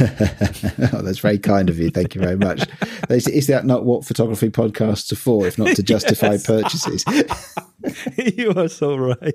oh, 0.95 1.03
that's 1.03 1.19
very 1.19 1.39
kind 1.39 1.69
of 1.69 1.79
you. 1.79 1.91
Thank 1.91 2.15
you 2.15 2.23
very 2.23 2.37
much. 2.37 2.67
Is 3.11 3.47
that 3.49 3.67
not 3.67 3.85
what 3.85 4.05
photography 4.05 4.49
podcasts 4.49 5.13
are 5.13 5.17
for, 5.17 5.47
if 5.47 5.59
not 5.59 5.77
to 5.77 5.83
justify 5.83 6.39
purchases? 6.45 7.05
you 8.17 8.55
are 8.57 8.69
so 8.69 8.97
right. 8.97 9.35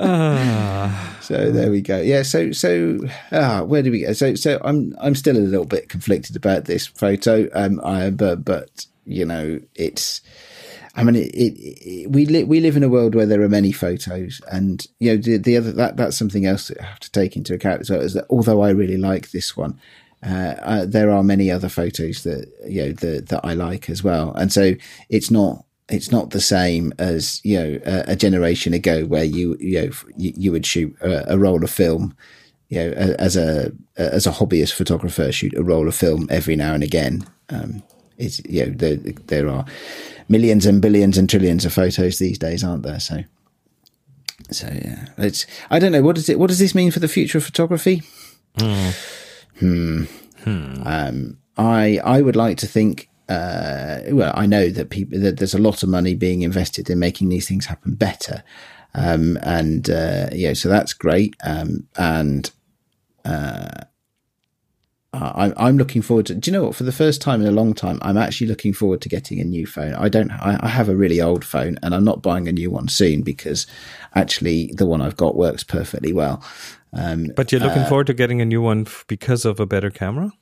ah. 0.00 1.18
So 1.20 1.52
there 1.52 1.70
we 1.70 1.82
go. 1.82 2.00
Yeah. 2.00 2.22
So 2.22 2.50
so 2.50 2.98
ah, 3.30 3.62
where 3.62 3.82
do 3.82 3.92
we 3.92 4.02
go? 4.02 4.12
So 4.12 4.34
so 4.34 4.60
I'm 4.64 4.96
I'm 5.00 5.14
still 5.14 5.36
a 5.36 5.38
little 5.38 5.66
bit 5.66 5.88
conflicted 5.88 6.34
about 6.34 6.64
this 6.64 6.88
photo. 6.88 7.48
Um, 7.52 7.80
I 7.84 8.10
but 8.10 8.44
but 8.44 8.86
you 9.04 9.24
know 9.24 9.60
it's 9.76 10.20
I 10.96 11.04
mean, 11.04 11.14
it, 11.14 11.28
it, 11.34 11.54
it, 11.58 12.10
we 12.10 12.24
li- 12.24 12.44
we 12.44 12.60
live 12.60 12.76
in 12.76 12.82
a 12.82 12.88
world 12.88 13.14
where 13.14 13.26
there 13.26 13.42
are 13.42 13.48
many 13.48 13.70
photos, 13.70 14.40
and 14.50 14.84
you 14.98 15.12
know 15.12 15.22
the, 15.22 15.36
the 15.36 15.56
other 15.58 15.72
that 15.72 15.98
that's 15.98 16.16
something 16.16 16.46
else 16.46 16.68
that 16.68 16.80
I 16.80 16.84
have 16.84 17.00
to 17.00 17.12
take 17.12 17.36
into 17.36 17.52
account 17.52 17.82
as 17.82 17.90
well. 17.90 18.00
Is 18.00 18.14
that 18.14 18.26
although 18.30 18.62
I 18.62 18.70
really 18.70 18.96
like 18.96 19.30
this 19.30 19.56
one, 19.56 19.78
uh, 20.26 20.54
uh, 20.62 20.86
there 20.86 21.10
are 21.10 21.22
many 21.22 21.50
other 21.50 21.68
photos 21.68 22.22
that 22.22 22.50
you 22.66 22.82
know 22.82 22.92
that 22.92 23.28
that 23.28 23.40
I 23.44 23.52
like 23.52 23.90
as 23.90 24.02
well, 24.02 24.32
and 24.36 24.50
so 24.50 24.72
it's 25.10 25.30
not 25.30 25.64
it's 25.90 26.10
not 26.10 26.30
the 26.30 26.40
same 26.40 26.94
as 26.98 27.42
you 27.44 27.58
know 27.58 27.80
a, 27.84 28.12
a 28.12 28.16
generation 28.16 28.72
ago 28.72 29.04
where 29.04 29.24
you 29.24 29.56
you 29.60 29.82
know 29.82 29.90
you, 30.16 30.32
you 30.34 30.52
would 30.52 30.64
shoot 30.64 30.96
a, 31.02 31.34
a, 31.34 31.38
roll 31.38 31.62
of 31.62 31.70
film. 31.70 32.16
You 32.68 32.78
know, 32.78 32.92
as 33.18 33.36
a 33.36 33.70
as 33.96 34.26
a 34.26 34.32
hobbyist 34.32 34.72
photographer, 34.72 35.30
shoot 35.30 35.56
a 35.56 35.62
roll 35.62 35.86
of 35.86 35.94
film 35.94 36.26
every 36.30 36.56
now 36.56 36.74
and 36.74 36.82
again. 36.82 37.24
Um, 37.50 37.82
it's 38.18 38.40
you 38.48 38.66
know 38.66 38.72
there 38.72 38.96
there 38.96 39.48
are 39.48 39.64
millions 40.28 40.66
and 40.66 40.80
billions 40.82 41.18
and 41.18 41.28
trillions 41.28 41.64
of 41.64 41.72
photos 41.72 42.18
these 42.18 42.38
days, 42.38 42.64
aren't 42.64 42.82
there? 42.82 43.00
So 43.00 43.24
So 44.50 44.68
yeah, 44.68 45.06
it's 45.18 45.46
I 45.70 45.78
don't 45.78 45.92
know 45.92 46.02
what 46.02 46.16
does 46.16 46.28
it 46.28 46.38
what 46.38 46.48
does 46.48 46.58
this 46.58 46.74
mean 46.74 46.90
for 46.90 47.00
the 47.00 47.08
future 47.08 47.38
of 47.38 47.44
photography? 47.44 48.02
Hmm. 49.58 50.04
Um, 50.84 51.38
I 51.56 51.98
I 52.04 52.22
would 52.22 52.36
like 52.36 52.58
to 52.58 52.66
think. 52.66 53.08
Uh, 53.28 54.02
well, 54.10 54.32
I 54.36 54.46
know 54.46 54.68
that 54.68 54.90
people 54.90 55.18
that 55.18 55.38
there's 55.38 55.54
a 55.54 55.58
lot 55.58 55.82
of 55.82 55.88
money 55.88 56.14
being 56.14 56.42
invested 56.42 56.88
in 56.88 57.00
making 57.00 57.28
these 57.28 57.48
things 57.48 57.66
happen 57.66 57.94
better, 57.96 58.44
um, 58.94 59.36
and 59.42 59.90
uh, 59.90 60.28
yeah, 60.32 60.52
so 60.52 60.68
that's 60.68 60.92
great. 60.92 61.34
Um, 61.42 61.88
and 61.96 62.48
uh, 63.24 63.84
I'm 65.16 65.52
I'm 65.56 65.76
looking 65.78 66.02
forward 66.02 66.26
to. 66.26 66.34
Do 66.34 66.50
you 66.50 66.56
know 66.56 66.64
what? 66.64 66.74
For 66.76 66.84
the 66.84 66.92
first 66.92 67.20
time 67.20 67.40
in 67.40 67.46
a 67.46 67.52
long 67.52 67.74
time, 67.74 67.98
I'm 68.02 68.16
actually 68.16 68.46
looking 68.46 68.72
forward 68.72 69.00
to 69.02 69.08
getting 69.08 69.40
a 69.40 69.44
new 69.44 69.66
phone. 69.66 69.94
I 69.94 70.08
don't. 70.08 70.30
I, 70.30 70.58
I 70.60 70.68
have 70.68 70.88
a 70.88 70.96
really 70.96 71.20
old 71.20 71.44
phone, 71.44 71.78
and 71.82 71.94
I'm 71.94 72.04
not 72.04 72.22
buying 72.22 72.48
a 72.48 72.52
new 72.52 72.70
one 72.70 72.88
soon 72.88 73.22
because 73.22 73.66
actually 74.14 74.72
the 74.76 74.86
one 74.86 75.00
I've 75.00 75.16
got 75.16 75.36
works 75.36 75.64
perfectly 75.64 76.12
well. 76.12 76.42
Um, 76.92 77.30
But 77.36 77.52
you're 77.52 77.60
looking 77.60 77.84
forward 77.84 78.06
to 78.06 78.14
getting 78.14 78.40
a 78.40 78.44
new 78.46 78.62
one 78.62 78.86
because 79.06 79.44
of 79.44 79.60
a 79.60 79.66
better 79.66 79.90
camera? 79.90 80.32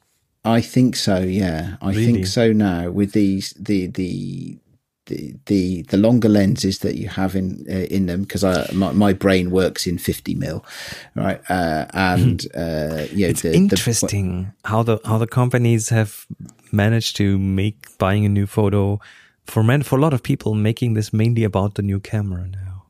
I 0.45 0.61
think 0.61 0.95
so. 0.95 1.19
Yeah, 1.21 1.77
I 1.81 1.91
Really? 1.91 2.05
think 2.05 2.27
so. 2.27 2.53
Now 2.53 2.91
with 2.91 3.13
these 3.13 3.55
the 3.59 3.87
the 3.87 4.59
the 5.07 5.35
the, 5.47 5.83
the 5.83 5.97
longer 5.97 6.29
lenses 6.29 6.79
that 6.79 6.95
you 6.97 7.09
have 7.09 7.35
in 7.37 7.65
uh, 7.69 7.87
in 7.91 8.07
them 8.07 8.23
because 8.23 8.45
I 8.45 8.71
my, 8.73 8.93
my 8.93 9.13
brain 9.13 9.51
works 9.51 9.87
in 9.87 9.99
fifty 9.99 10.35
mil, 10.35 10.65
right? 11.15 11.41
Uh, 11.51 11.87
and 11.93 12.47
uh, 12.55 13.07
yeah, 13.13 13.29
It's 13.29 13.43
the, 13.43 13.51
the- 13.51 13.57
interesting 13.57 14.53
how 14.65 14.83
the 14.83 14.99
how 15.05 15.19
the 15.19 15.27
companies 15.27 15.91
have 15.91 16.27
managed 16.73 17.17
to 17.17 17.39
make 17.39 17.77
buying 17.99 18.25
a 18.25 18.29
new 18.29 18.47
photo 18.47 18.99
for 19.45 19.63
men 19.63 19.83
for 19.83 19.99
a 19.99 20.01
lot 20.01 20.13
of 20.15 20.23
people 20.23 20.55
making 20.55 20.95
this 20.95 21.13
mainly 21.13 21.45
about 21.45 21.75
the 21.75 21.83
new 21.83 22.01
camera 22.01 22.47
now. 22.49 22.87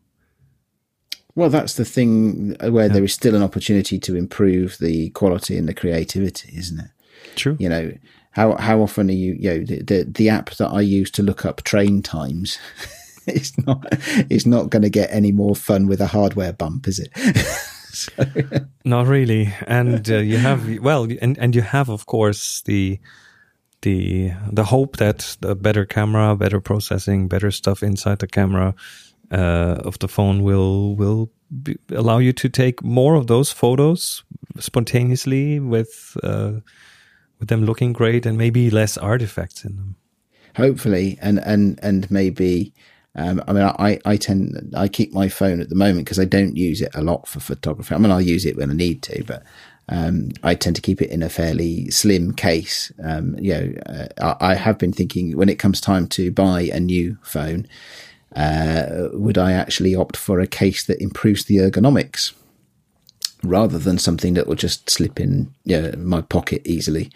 well, 1.35 1.51
that's 1.51 1.75
the 1.75 1.85
thing 1.85 2.55
where 2.71 2.89
there 2.89 3.03
is 3.05 3.13
still 3.13 3.35
an 3.35 3.43
opportunity 3.43 3.99
to 3.99 4.15
improve 4.17 4.79
the 4.79 5.11
quality 5.11 5.59
and 5.59 5.69
the 5.69 5.75
creativity, 5.75 6.57
isn't 6.57 6.79
it? 6.79 6.91
True. 7.37 7.57
you 7.59 7.69
know 7.69 7.93
how 8.31 8.57
how 8.57 8.81
often 8.81 9.11
are 9.11 9.13
you 9.13 9.37
you 9.39 9.51
know 9.51 9.65
the 9.65 9.83
the, 9.83 10.05
the 10.05 10.29
app 10.29 10.51
that 10.51 10.69
I 10.69 10.81
use 10.81 11.11
to 11.13 11.23
look 11.23 11.45
up 11.45 11.63
train 11.63 12.03
times 12.03 12.59
it's 13.27 13.57
not 13.67 13.85
it's 14.31 14.47
not 14.47 14.71
going 14.71 14.83
to 14.83 14.91
get 14.91 15.11
any 15.13 15.33
more 15.33 15.55
fun 15.55 15.87
with 15.87 16.01
a 16.01 16.07
hardware 16.07 16.53
bump 16.53 16.89
is 16.89 16.99
it 16.99 17.11
Not 18.85 19.07
really. 19.07 19.53
And 19.67 20.11
uh, 20.11 20.17
you 20.17 20.39
have 20.39 20.79
well, 20.81 21.07
and 21.23 21.39
and 21.39 21.55
you 21.55 21.63
have 21.63 21.89
of 21.89 22.07
course 22.07 22.63
the 22.63 22.99
the 23.83 24.33
the 24.53 24.65
hope 24.65 24.97
that 24.97 25.37
the 25.41 25.55
better 25.55 25.85
camera, 25.85 26.37
better 26.37 26.61
processing, 26.61 27.29
better 27.29 27.51
stuff 27.51 27.83
inside 27.83 28.19
the 28.19 28.27
camera 28.27 28.75
uh, 29.31 29.81
of 29.85 29.99
the 29.99 30.09
phone 30.09 30.43
will 30.43 30.97
will 30.97 31.31
be, 31.63 31.77
allow 31.91 32.19
you 32.19 32.33
to 32.33 32.49
take 32.49 32.83
more 32.83 33.15
of 33.15 33.27
those 33.27 33.53
photos 33.53 34.25
spontaneously 34.59 35.61
with 35.61 36.17
uh, 36.23 36.61
with 37.39 37.49
them 37.49 37.65
looking 37.65 37.93
great 37.93 38.27
and 38.27 38.39
maybe 38.39 38.71
less 38.71 38.97
artifacts 38.97 39.65
in 39.65 39.77
them. 39.77 39.97
hopefully 40.57 41.19
and 41.21 41.39
and 41.41 41.79
and 41.83 42.11
maybe 42.11 42.73
um, 43.17 43.43
I 43.47 43.53
mean, 43.53 43.63
I, 43.63 44.01
I 44.05 44.17
tend 44.17 44.75
I 44.77 44.89
keep 44.89 45.13
my 45.13 45.29
phone 45.29 45.61
at 45.61 45.69
the 45.69 45.77
moment 45.77 46.05
because 46.05 46.19
I 46.19 46.25
don't 46.25 46.57
use 46.57 46.81
it 46.81 46.91
a 46.95 47.03
lot 47.03 47.29
for 47.29 47.39
photography. 47.39 47.95
I 47.95 47.99
mean, 47.99 48.11
I'll 48.11 48.21
use 48.21 48.45
it 48.45 48.57
when 48.57 48.71
I 48.71 48.75
need 48.75 49.03
to, 49.03 49.23
but 49.25 49.45
um, 49.89 50.31
I 50.43 50.55
tend 50.55 50.77
to 50.77 50.83
keep 50.83 51.01
it 51.01 51.11
in 51.11 51.23
a 51.23 51.29
fairly 51.29 51.91
slim 51.91 52.33
case. 52.33 52.91
Um, 53.03 53.37
you 53.39 53.55
know, 53.55 53.75
uh, 53.87 54.35
I, 54.41 54.53
I 54.53 54.55
have 54.55 54.79
been 54.79 54.93
thinking 54.93 55.37
when 55.37 55.49
it 55.49 55.59
comes 55.61 55.81
time 55.81 56.09
to 56.09 56.33
buy 56.33 56.63
a 56.63 56.81
new 56.81 57.17
phone, 57.23 57.69
uh, 58.35 59.09
would 59.13 59.39
I 59.39 59.53
actually 59.53 59.95
opt 59.95 60.17
for 60.17 60.41
a 60.41 60.47
case 60.47 60.85
that 60.87 61.01
improves 61.01 61.45
the 61.45 61.59
ergonomics 61.59 62.33
rather 63.45 63.79
than 63.79 63.99
something 63.99 64.35
that 64.35 64.47
will 64.47 64.55
just 64.57 64.89
slip 64.91 65.21
in 65.21 65.53
you 65.65 65.81
know, 65.81 65.93
my 65.99 66.21
pocket 66.21 66.63
easily? 66.65 67.11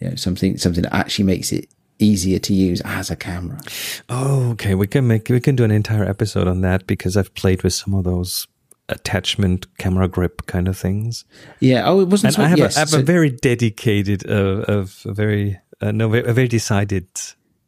You 0.00 0.10
know, 0.10 0.14
something 0.16 0.58
something 0.58 0.82
that 0.82 0.94
actually 0.94 1.24
makes 1.24 1.52
it 1.52 1.68
easier 1.98 2.38
to 2.40 2.52
use 2.52 2.80
as 2.84 3.10
a 3.10 3.16
camera. 3.16 3.60
Oh, 4.08 4.50
okay. 4.52 4.74
We 4.74 4.86
can 4.86 5.06
make 5.06 5.28
we 5.28 5.40
can 5.40 5.56
do 5.56 5.64
an 5.64 5.70
entire 5.70 6.04
episode 6.04 6.48
on 6.48 6.60
that 6.62 6.86
because 6.86 7.16
I've 7.16 7.32
played 7.34 7.62
with 7.62 7.72
some 7.72 7.94
of 7.94 8.04
those 8.04 8.46
attachment 8.88 9.66
camera 9.78 10.08
grip 10.08 10.46
kind 10.46 10.68
of 10.68 10.76
things. 10.76 11.24
Yeah. 11.60 11.88
Oh, 11.88 12.00
it 12.00 12.08
wasn't. 12.08 12.30
and 12.30 12.34
so, 12.36 12.42
I 12.42 12.48
have, 12.48 12.58
yes, 12.58 12.76
a, 12.76 12.78
I 12.78 12.80
have 12.80 12.90
so- 12.90 12.98
a 13.00 13.02
very 13.02 13.30
dedicated, 13.30 14.28
uh, 14.28 14.64
of 14.68 15.02
a 15.06 15.12
very 15.12 15.60
uh, 15.80 15.92
no, 15.92 16.12
a 16.14 16.32
very 16.32 16.48
decided 16.48 17.06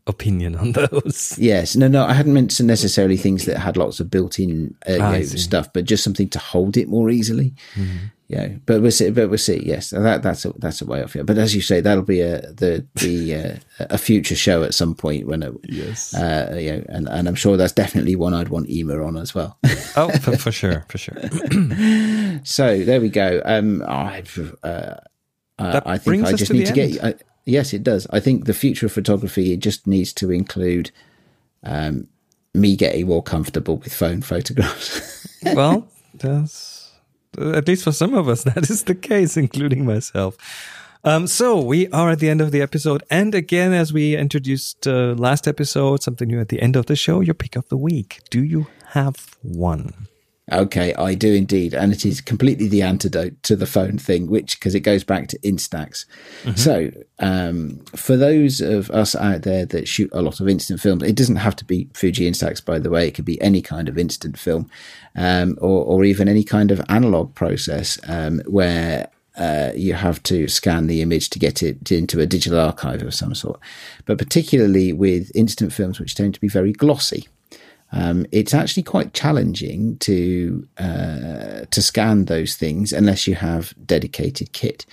opinion 0.07 0.55
on 0.57 0.73
those. 0.73 1.37
Yes, 1.39 1.77
no, 1.77 1.89
no. 1.89 2.05
I 2.05 2.13
hadn't 2.13 2.35
meant 2.35 2.51
to 2.53 2.63
necessarily 2.63 3.17
things 3.17 3.45
that 3.47 3.59
had 3.59 3.77
lots 3.77 4.01
of 4.01 4.11
built-in 4.11 4.75
uh, 4.89 4.99
Ah, 5.01 5.13
know, 5.13 5.23
stuff, 5.23 5.73
but 5.73 5.85
just 5.85 6.05
something 6.05 6.29
to 6.31 6.39
hold 6.39 6.77
it 6.77 6.89
more 6.89 7.11
easily. 7.11 7.55
Mm-hmm. 7.75 8.07
Yeah, 8.27 8.49
but 8.65 8.81
we'll 8.81 8.91
see. 8.91 9.11
But 9.11 9.29
we'll 9.29 9.37
see. 9.39 9.63
Yes, 9.65 9.91
that 9.91 10.23
that's 10.23 10.47
a 10.47 10.53
that's 10.59 10.81
a 10.81 10.87
way 10.87 11.03
off. 11.05 11.15
Yeah, 11.15 11.25
but 11.25 11.37
as 11.37 11.55
you 11.55 11.61
say, 11.61 11.83
that'll 11.83 12.03
be 12.05 12.23
a 12.23 12.41
the 12.53 12.87
the 12.95 13.35
uh, 13.35 13.57
a 13.81 13.99
future 13.99 14.35
show 14.35 14.63
at 14.63 14.73
some 14.73 14.95
point 14.95 15.27
when 15.27 15.43
it, 15.43 15.53
Yes. 15.65 16.15
uh, 16.15 16.57
you 16.59 16.73
know, 16.73 16.85
and 16.89 17.07
and 17.11 17.29
I'm 17.29 17.35
sure 17.35 17.59
that's 17.59 17.75
definitely 17.75 18.17
one 18.17 18.33
I'd 18.33 18.49
want 18.49 18.71
Ema 18.71 18.97
on 19.05 19.19
as 19.19 19.35
well. 19.35 19.59
oh, 19.97 20.09
for, 20.23 20.39
for 20.39 20.51
sure, 20.51 20.87
for 20.89 20.97
sure. 20.97 21.17
so 22.45 22.83
there 22.83 23.01
we 23.01 23.11
go. 23.11 23.43
Um, 23.45 23.83
I 23.87 24.23
uh, 24.63 24.67
uh, 24.67 25.01
That 25.59 25.83
I 25.87 25.99
think 25.99 26.25
I 26.25 26.33
us 26.33 26.39
just 26.39 26.53
need 26.53 26.67
to 26.67 26.73
get. 26.73 27.05
I, 27.05 27.15
yes, 27.45 27.72
it 27.72 27.82
does. 27.82 28.07
I 28.11 28.20
think 28.20 28.45
the 28.45 28.55
future 28.55 28.86
of 28.86 28.92
photography 28.92 29.53
it 29.53 29.61
just 29.61 29.86
needs 29.86 30.12
to 30.14 30.30
include 30.30 30.90
um, 31.62 32.09
me 32.53 32.76
getting 32.76 33.07
more 33.07 33.22
comfortable 33.22 33.76
with 33.76 33.92
phone 33.92 34.22
photographs. 34.22 35.28
well, 35.55 35.88
that's 36.14 36.92
at 37.38 37.66
least 37.66 37.84
for 37.84 37.92
some 37.92 38.14
of 38.14 38.28
us 38.28 38.45
that 38.55 38.70
is 38.70 38.84
the 38.84 38.95
case, 38.95 39.36
including 39.36 39.84
myself. 39.84 40.36
Um, 41.07 41.26
so 41.26 41.61
we 41.61 41.88
are 41.88 42.11
at 42.11 42.20
the 42.20 42.30
end 42.30 42.40
of 42.40 42.51
the 42.51 42.62
episode, 42.62 43.03
and 43.11 43.34
again, 43.34 43.74
as 43.74 43.92
we 43.92 44.16
introduced 44.16 44.86
uh, 44.86 45.14
last 45.18 45.47
episode, 45.47 46.03
something 46.03 46.28
new 46.28 46.40
at 46.40 46.49
the 46.49 46.62
end 46.62 46.76
of 46.76 46.86
the 46.86 46.97
show. 46.97 47.20
Your 47.20 47.34
pick 47.34 47.57
of 47.57 47.68
the 47.68 47.76
week. 47.76 48.20
Do 48.30 48.42
you 48.42 48.68
have 48.92 49.36
one? 49.42 50.07
Okay, 50.53 50.95
I 50.95 51.14
do 51.14 51.32
indeed, 51.32 51.74
and 51.74 51.92
it 51.92 52.05
is 52.05 52.20
completely 52.20 52.68
the 52.68 52.82
antidote 52.82 53.42
to 53.45 53.57
the 53.57 53.66
phone 53.66 53.99
thing, 53.99 54.26
which 54.26 54.59
because 54.59 54.74
it 54.74 54.80
goes 54.80 55.03
back 55.03 55.28
to 55.28 55.38
Instax. 55.38 56.05
So 56.57 56.90
um, 57.18 57.78
for 57.97 58.16
those 58.16 58.61
of 58.61 58.90
us 58.90 59.16
out 59.16 59.42
there 59.42 59.64
that 59.66 59.88
shoot 59.88 60.11
a 60.12 60.22
lot 60.22 60.40
of 60.40 60.49
instant 60.49 60.80
films, 60.80 61.03
it 61.03 61.16
doesn't 61.16 61.36
have 61.36 61.57
to 61.57 61.64
be 61.64 61.88
Fuji 61.95 62.30
Instax, 62.30 62.64
by 62.64 62.78
the 62.78 62.90
way. 62.90 63.09
It 63.09 63.14
could 63.14 63.24
be 63.24 63.40
any 63.40 63.62
kind 63.62 63.88
of 63.88 63.97
instant 63.97 64.38
film, 64.38 64.70
um, 65.16 65.57
or, 65.61 65.84
or 65.84 66.05
even 66.05 66.28
any 66.28 66.45
kind 66.45 66.70
of 66.70 66.82
analog 66.88 67.34
process 67.34 67.99
um, 68.07 68.40
where 68.47 69.09
uh, 69.36 69.72
you 69.74 69.95
have 69.95 70.22
to 70.24 70.47
scan 70.47 70.86
the 70.86 71.03
image 71.03 71.30
to 71.30 71.38
get 71.38 71.62
it 71.62 71.90
into 71.90 72.20
a 72.20 72.26
digital 72.26 72.61
archive 72.61 73.03
of 73.03 73.14
some 73.14 73.34
sort. 73.34 73.59
But 74.05 74.18
particularly 74.18 74.92
with 74.92 75.34
instant 75.34 75.72
films, 75.72 75.99
which 75.99 76.14
tend 76.14 76.34
to 76.34 76.40
be 76.40 76.49
very 76.49 76.72
glossy, 76.72 77.28
um, 77.93 78.26
it's 78.32 78.55
actually 78.55 78.82
quite 78.82 79.14
challenging 79.14 79.97
to 79.99 80.66
uh, 80.78 81.64
to 81.70 81.82
scan 81.82 82.24
those 82.24 82.57
things 82.57 82.93
unless 82.93 83.26
you 83.26 83.37
have 83.37 83.72
dedicated 83.87 84.53
kit. 84.53 84.85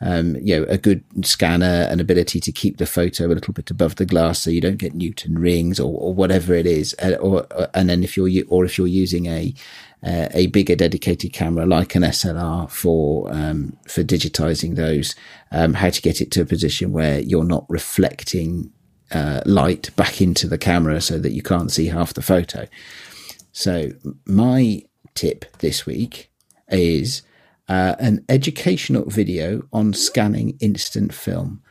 Um, 0.00 0.36
you 0.36 0.56
know, 0.56 0.66
a 0.68 0.78
good 0.78 1.04
scanner, 1.24 1.86
an 1.90 2.00
ability 2.00 2.40
to 2.40 2.52
keep 2.52 2.78
the 2.78 2.86
photo 2.86 3.26
a 3.26 3.34
little 3.34 3.52
bit 3.52 3.70
above 3.70 3.96
the 3.96 4.06
glass 4.06 4.40
so 4.40 4.50
you 4.50 4.60
don't 4.60 4.76
get 4.76 4.94
Newton 4.94 5.38
rings 5.38 5.80
or, 5.80 5.92
or 5.98 6.14
whatever 6.14 6.54
it 6.54 6.66
is. 6.66 6.94
Uh, 7.02 7.16
or, 7.20 7.46
or 7.54 7.68
and 7.74 7.90
then 7.90 8.02
if 8.02 8.16
you're 8.16 8.44
or 8.48 8.64
if 8.64 8.78
you're 8.78 8.86
using 8.86 9.26
a 9.26 9.52
uh, 10.02 10.28
a 10.32 10.46
bigger 10.48 10.76
dedicated 10.76 11.32
camera 11.32 11.66
like 11.66 11.94
an 11.94 12.02
SLR 12.02 12.70
for 12.70 13.30
um, 13.32 13.76
for 13.86 14.02
digitizing 14.02 14.76
those, 14.76 15.14
um, 15.50 15.74
how 15.74 15.90
to 15.90 16.00
get 16.00 16.20
it 16.20 16.30
to 16.30 16.42
a 16.42 16.46
position 16.46 16.92
where 16.92 17.20
you're 17.20 17.44
not 17.44 17.66
reflecting 17.68 18.72
uh, 19.12 19.40
light 19.46 19.94
back 19.96 20.20
into 20.20 20.48
the 20.48 20.58
camera 20.58 21.00
so 21.00 21.18
that 21.18 21.32
you 21.32 21.42
can't 21.42 21.70
see 21.70 21.86
half 21.86 22.14
the 22.14 22.22
photo. 22.22 22.66
So 23.52 23.90
my 24.26 24.82
tip 25.14 25.44
this 25.58 25.86
week 25.86 26.30
is 26.68 27.22
uh, 27.68 27.96
an 27.98 28.24
educational 28.28 29.08
video 29.08 29.62
on 29.72 29.92
scanning 29.92 30.56
instant 30.60 31.12
film. 31.14 31.62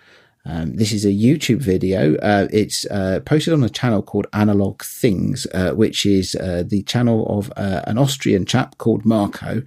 Um, 0.47 0.75
this 0.75 0.91
is 0.91 1.05
a 1.05 1.09
YouTube 1.09 1.59
video. 1.59 2.15
Uh, 2.17 2.47
it's 2.51 2.85
uh, 2.85 3.19
posted 3.25 3.53
on 3.53 3.63
a 3.63 3.69
channel 3.69 4.03
called 4.03 4.27
Analog 4.33 4.83
Things, 4.83 5.47
uh, 5.53 5.71
which 5.71 6.05
is 6.05 6.35
uh, 6.35 6.63
the 6.65 6.83
channel 6.83 7.25
of 7.27 7.51
uh, 7.57 7.81
an 7.87 7.97
Austrian 7.97 8.45
chap 8.45 8.77
called 8.77 9.05
Marco, 9.05 9.63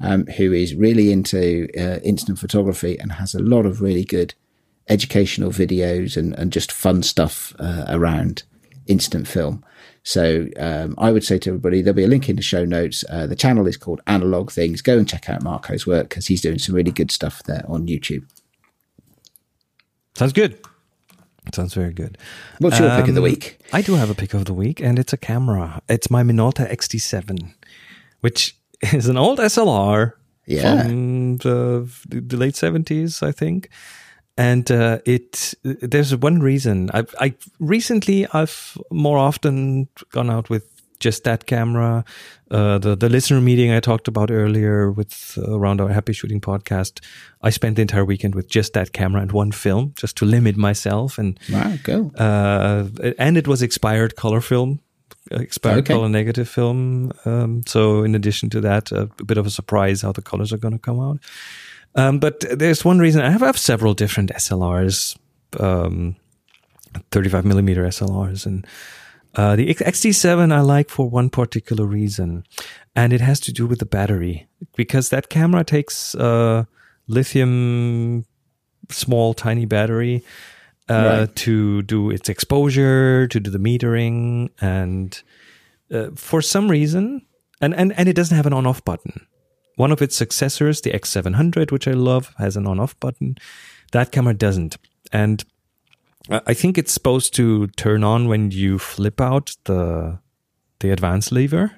um, 0.00 0.26
who 0.26 0.52
is 0.52 0.74
really 0.74 1.10
into 1.12 1.68
uh, 1.78 2.00
instant 2.04 2.38
photography 2.38 2.98
and 2.98 3.12
has 3.12 3.34
a 3.34 3.42
lot 3.42 3.64
of 3.64 3.80
really 3.80 4.04
good 4.04 4.34
educational 4.88 5.50
videos 5.50 6.16
and, 6.16 6.34
and 6.34 6.52
just 6.52 6.72
fun 6.72 7.02
stuff 7.02 7.54
uh, 7.58 7.84
around 7.88 8.42
instant 8.86 9.28
film. 9.28 9.64
So 10.02 10.46
um, 10.58 10.94
I 10.96 11.12
would 11.12 11.24
say 11.24 11.38
to 11.38 11.50
everybody, 11.50 11.82
there'll 11.82 11.94
be 11.96 12.04
a 12.04 12.08
link 12.08 12.28
in 12.28 12.36
the 12.36 12.42
show 12.42 12.64
notes. 12.64 13.04
Uh, 13.10 13.26
the 13.26 13.36
channel 13.36 13.66
is 13.66 13.76
called 13.76 14.00
Analog 14.06 14.50
Things. 14.50 14.80
Go 14.80 14.96
and 14.96 15.06
check 15.08 15.28
out 15.28 15.42
Marco's 15.42 15.86
work 15.86 16.08
because 16.08 16.26
he's 16.28 16.40
doing 16.40 16.58
some 16.58 16.74
really 16.74 16.90
good 16.90 17.10
stuff 17.10 17.42
there 17.44 17.64
on 17.68 17.86
YouTube. 17.86 18.24
Sounds 20.16 20.32
good. 20.32 20.58
Sounds 21.54 21.74
very 21.74 21.92
good. 21.92 22.18
What's 22.58 22.78
your 22.78 22.90
pick 22.96 23.08
of 23.08 23.14
the 23.14 23.20
Um, 23.20 23.24
week? 23.24 23.58
I 23.72 23.80
do 23.82 23.94
have 23.94 24.10
a 24.10 24.14
pick 24.14 24.34
of 24.34 24.44
the 24.44 24.52
week, 24.54 24.80
and 24.80 24.98
it's 24.98 25.12
a 25.12 25.16
camera. 25.16 25.80
It's 25.88 26.10
my 26.10 26.22
Minolta 26.22 26.70
XD-7. 26.70 27.54
which 28.20 28.56
is 28.92 29.06
an 29.08 29.16
old 29.16 29.38
SLR 29.38 30.12
Yeah. 30.46 30.82
from 30.82 31.36
the, 31.38 31.88
the 32.08 32.36
late 32.36 32.56
seventies, 32.56 33.22
I 33.22 33.32
think. 33.32 33.68
And 34.38 34.70
uh, 34.70 34.98
it 35.04 35.54
there's 35.64 36.14
one 36.16 36.40
reason. 36.40 36.90
I 36.94 37.04
I 37.26 37.34
recently 37.58 38.26
I've 38.32 38.78
more 38.90 39.18
often 39.18 39.88
gone 40.12 40.30
out 40.30 40.48
with 40.50 40.62
just 41.00 41.24
that 41.24 41.44
camera. 41.46 42.04
Uh, 42.50 42.78
the 42.78 42.96
the 42.96 43.08
listener 43.08 43.40
meeting 43.40 43.72
I 43.76 43.80
talked 43.80 44.08
about 44.08 44.30
earlier 44.30 44.90
with 44.92 45.38
uh, 45.38 45.58
around 45.58 45.80
our 45.80 45.88
Happy 45.92 46.12
Shooting 46.12 46.40
podcast. 46.40 47.00
I 47.46 47.50
spent 47.50 47.76
the 47.76 47.82
entire 47.82 48.04
weekend 48.04 48.34
with 48.34 48.48
just 48.54 48.72
that 48.72 48.92
camera 48.92 49.22
and 49.22 49.32
one 49.32 49.52
film, 49.52 49.92
just 50.02 50.16
to 50.16 50.24
limit 50.26 50.56
myself. 50.56 51.18
And 51.18 51.38
Wow, 51.52 51.74
cool. 51.84 52.10
uh, 52.16 52.84
and 53.18 53.36
it 53.36 53.46
was 53.48 53.62
expired 53.62 54.14
color 54.16 54.40
film, 54.40 54.78
expired 55.30 55.78
Okay. 55.78 55.94
color 55.94 56.08
negative 56.08 56.48
film. 56.48 57.10
Um, 57.24 57.62
so 57.66 58.04
in 58.04 58.14
addition 58.14 58.50
to 58.50 58.60
that, 58.60 58.92
a, 58.92 59.08
bit 59.26 59.38
of 59.38 59.46
a 59.46 59.50
surprise 59.50 60.02
how 60.06 60.12
the 60.12 60.22
colors 60.22 60.52
are 60.52 60.60
going 60.60 60.78
to 60.78 60.84
come 60.90 61.00
out. 61.00 61.18
Um, 61.94 62.18
but 62.18 62.40
there's 62.58 62.84
one 62.84 62.98
reason 62.98 63.22
I 63.22 63.30
have, 63.30 63.42
I 63.42 63.46
have 63.46 63.58
several 63.58 63.94
different 63.94 64.30
SLRs, 64.30 65.16
um, 65.58 66.16
35 67.10 67.44
millimeter 67.44 67.84
SLRs, 67.84 68.46
and 68.46 68.66
uh, 69.34 69.56
the 69.56 69.68
X- 69.70 69.82
XD-7 69.82 70.52
I 70.52 70.60
like 70.60 70.90
for 70.90 71.08
one 71.08 71.28
particular 71.30 71.84
reason, 71.86 72.44
and 72.94 73.12
it 73.12 73.20
has 73.20 73.40
to 73.40 73.52
do 73.52 73.66
with 73.66 73.78
the 73.78 73.86
battery 73.86 74.46
because 74.76 75.08
that 75.10 75.28
camera 75.28 75.64
takes 75.64 76.14
uh, 76.14 76.64
lithium 77.08 78.24
small 78.90 79.34
tiny 79.34 79.64
battery 79.66 80.22
uh, 80.88 80.94
Right. 81.26 81.36
to 81.36 81.82
do 81.82 82.10
its 82.10 82.28
exposure, 82.28 83.26
to 83.28 83.40
do 83.40 83.50
the 83.50 83.58
metering, 83.58 84.48
and 84.60 85.20
uh, 85.92 86.08
for 86.14 86.40
some 86.42 86.70
reason, 86.70 87.22
and, 87.60 87.74
and 87.74 87.92
and 87.98 88.08
it 88.08 88.14
doesn't 88.14 88.36
have 88.36 88.46
an 88.46 88.52
on-off 88.54 88.82
button. 88.84 89.26
One 89.78 89.92
of 89.92 90.02
its 90.02 90.16
successors, 90.16 90.80
the 90.82 90.90
X700, 90.90 91.70
which 91.72 91.86
I 91.88 91.92
love, 91.92 92.34
has 92.38 92.56
an 92.56 92.66
on-off 92.66 92.98
button. 93.00 93.36
That 93.92 94.10
camera 94.12 94.34
doesn't, 94.34 94.76
and 95.12 95.44
I 96.30 96.40
I 96.52 96.54
think 96.54 96.76
it's 96.78 96.92
supposed 96.92 97.32
to 97.34 97.68
turn 97.76 98.04
on 98.04 98.28
when 98.28 98.50
you 98.50 98.78
flip 98.78 99.20
out 99.20 99.56
the 99.64 100.18
the 100.80 100.90
advance 100.92 101.32
lever, 101.32 101.70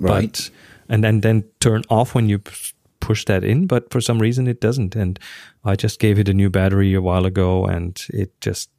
Right. 0.00 0.32
but 0.32 0.50
and 0.88 1.02
then 1.04 1.20
then 1.20 1.44
turn 1.60 1.82
off 1.90 2.14
when 2.14 2.28
you 2.30 2.38
push 3.00 3.24
that 3.26 3.44
in. 3.44 3.66
But 3.66 3.90
for 3.90 4.00
some 4.00 4.22
reason, 4.22 4.46
it 4.48 4.60
doesn't. 4.60 4.96
And 4.96 5.18
I 5.64 5.74
just 5.84 6.00
gave 6.00 6.18
it 6.20 6.28
a 6.28 6.34
new 6.34 6.50
battery 6.50 6.94
a 6.94 7.02
while 7.02 7.26
ago, 7.26 7.66
and 7.66 8.00
it 8.14 8.30
just 8.40 8.70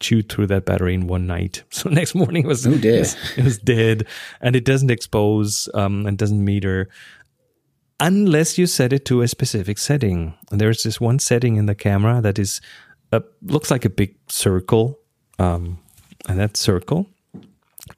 chewed 0.00 0.28
through 0.28 0.48
that 0.48 0.64
battery 0.64 0.94
in 0.94 1.06
one 1.06 1.26
night. 1.26 1.62
So 1.70 1.90
next 1.90 2.14
morning 2.14 2.44
it 2.44 2.48
was 2.48 2.66
Oh, 2.66 2.76
dear. 2.78 2.94
it 2.96 2.98
was, 3.00 3.16
it 3.38 3.44
was 3.44 3.58
dead, 3.58 4.06
and 4.40 4.56
it 4.56 4.64
doesn't 4.64 4.90
expose 4.90 5.68
um, 5.74 6.06
and 6.06 6.18
doesn't 6.18 6.44
meter 6.44 6.88
unless 8.00 8.58
you 8.58 8.66
set 8.66 8.92
it 8.92 9.04
to 9.06 9.22
a 9.22 9.28
specific 9.28 9.78
setting. 9.78 10.34
And 10.50 10.60
there's 10.60 10.82
this 10.82 11.00
one 11.00 11.18
setting 11.18 11.56
in 11.56 11.66
the 11.66 11.74
camera 11.74 12.20
that 12.20 12.38
is 12.38 12.60
uh, 13.12 13.20
looks 13.42 13.70
like 13.70 13.84
a 13.84 13.90
big 13.90 14.16
circle, 14.28 14.98
um, 15.38 15.78
and 16.28 16.38
that 16.38 16.56
circle 16.56 17.06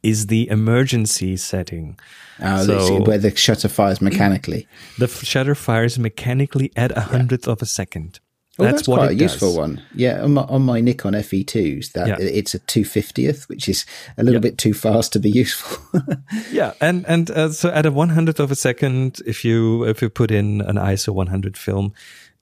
is 0.03 0.27
the 0.27 0.49
emergency 0.51 1.37
setting. 1.37 1.99
Oh, 2.43 2.65
So- 2.67 3.03
where 3.05 3.19
the 3.19 3.35
shutter 3.35 3.69
fires 3.69 4.01
mechanically. 4.03 4.67
The 4.99 5.05
f- 5.07 5.25
shutter 5.25 5.55
fires 5.55 5.99
mechanically 5.99 6.71
at 6.77 6.97
a 6.97 7.01
hundredth 7.01 7.49
of 7.49 7.63
a 7.63 7.67
second. 7.67 8.21
Oh, 8.59 8.65
that's, 8.65 8.89
what 8.89 8.97
quite 8.99 9.11
a 9.11 9.13
it 9.13 9.21
useful 9.21 9.55
one. 9.57 9.83
Yeah, 9.95 10.23
on 10.23 10.33
my, 10.35 10.43
on 10.43 10.63
my 10.63 10.81
Nikon 10.81 11.13
FE2s, 11.15 11.93
that 11.93 12.09
Yeah. 12.09 12.17
it's 12.21 12.55
a 12.55 12.59
250th, 12.61 13.49
which 13.51 13.69
is 13.69 13.85
a 14.17 14.23
little 14.23 14.41
Yeah. 14.41 14.51
bit 14.51 14.59
too 14.59 14.73
fast 14.73 15.13
to 15.13 15.19
be 15.21 15.31
useful. 15.31 15.79
Yeah, 16.53 16.73
and 16.81 17.05
and 17.07 17.31
uh, 17.31 17.51
so 17.53 17.69
at 17.71 17.85
a 17.87 17.91
one 17.91 18.11
hundredth 18.11 18.41
of 18.41 18.51
a 18.51 18.55
second, 18.55 19.21
if 19.27 19.45
you 19.45 19.85
if 19.85 20.01
you 20.03 20.09
put 20.11 20.31
in 20.31 20.61
an 20.63 20.77
ISO 20.77 21.13
100 21.15 21.57
film, 21.57 21.93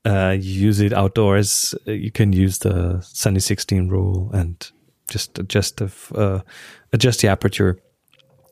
uh, 0.07 0.37
you 0.39 0.69
use 0.69 0.81
it 0.81 0.93
outdoors. 0.93 1.75
uh, 1.89 1.93
You 1.93 2.11
can 2.13 2.33
use 2.33 2.59
the 2.59 3.01
Sunny 3.03 3.41
16 3.41 3.89
rule 3.89 4.31
and 4.33 4.71
just 5.11 5.39
adjust 5.39 5.77
the 5.79 5.91
uh, 6.15 6.41
adjust 6.93 7.21
the 7.23 7.29
aperture 7.29 7.77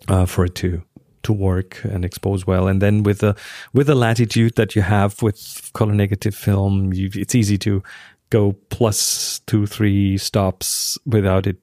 uh, 0.09 0.27
for 0.27 0.45
it 0.47 0.55
to 0.57 0.83
to 1.23 1.33
work 1.33 1.83
and 1.85 2.05
expose 2.05 2.47
well. 2.47 2.69
And 2.69 2.81
then 2.81 3.03
with 3.03 3.19
the 3.19 3.37
with 3.73 3.87
the 3.87 3.95
latitude 3.95 4.57
that 4.57 4.75
you 4.75 4.83
have 4.83 5.23
with 5.23 5.71
color 5.75 5.95
negative 5.95 6.35
film, 6.35 6.93
you, 6.93 7.11
it's 7.15 7.35
easy 7.35 7.59
to 7.59 7.83
go 8.31 8.53
plus 8.71 9.41
two 9.47 9.67
three 9.67 10.19
stops 10.19 10.99
without 11.05 11.47
it 11.47 11.57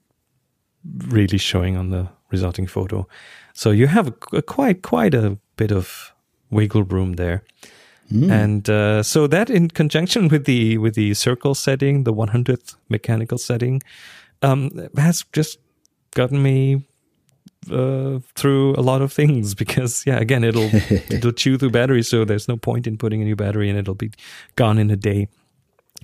really 1.07 1.38
showing 1.38 1.78
on 1.78 1.89
the 1.89 2.07
resulting 2.32 2.68
photo. 2.68 3.07
So 3.53 3.72
you 3.72 3.88
have 3.88 4.07
a, 4.07 4.38
a 4.38 4.41
quite 4.41 4.82
quite 4.82 5.14
a 5.14 5.38
bit 5.57 5.72
of 5.72 6.14
wiggle 6.49 6.84
room 6.84 7.14
there. 7.14 7.43
And 8.32 8.70
uh, 8.70 9.03
so 9.03 9.28
that, 9.28 9.51
in 9.51 9.68
conjunction 9.68 10.30
with 10.30 10.45
the 10.45 10.80
with 10.80 10.95
the 10.95 11.14
circle 11.14 11.53
setting, 11.53 12.05
the 12.05 12.14
100th 12.14 12.76
mechanical 12.89 13.38
setting, 13.38 13.84
um, 14.41 14.72
has 14.97 15.24
just 15.32 15.60
gotten 16.16 16.41
me 16.41 16.88
uh, 17.72 18.20
through 18.36 18.74
a 18.76 18.82
lot 18.82 19.01
of 19.01 19.12
things 19.12 19.53
because 19.64 20.03
yeah 20.05 20.18
again 20.18 20.43
it'll 20.43 20.70
it'll 21.14 21.32
chew 21.32 21.57
through 21.57 21.70
battery 21.70 22.03
so 22.03 22.26
there's 22.26 22.47
no 22.47 22.57
point 22.57 22.88
in 22.88 22.97
putting 22.97 23.22
a 23.22 23.26
new 23.26 23.36
battery 23.36 23.70
and 23.70 23.78
it'll 23.78 23.95
be 23.95 24.12
gone 24.55 24.78
in 24.78 24.89
a 24.89 24.95
day 24.95 25.28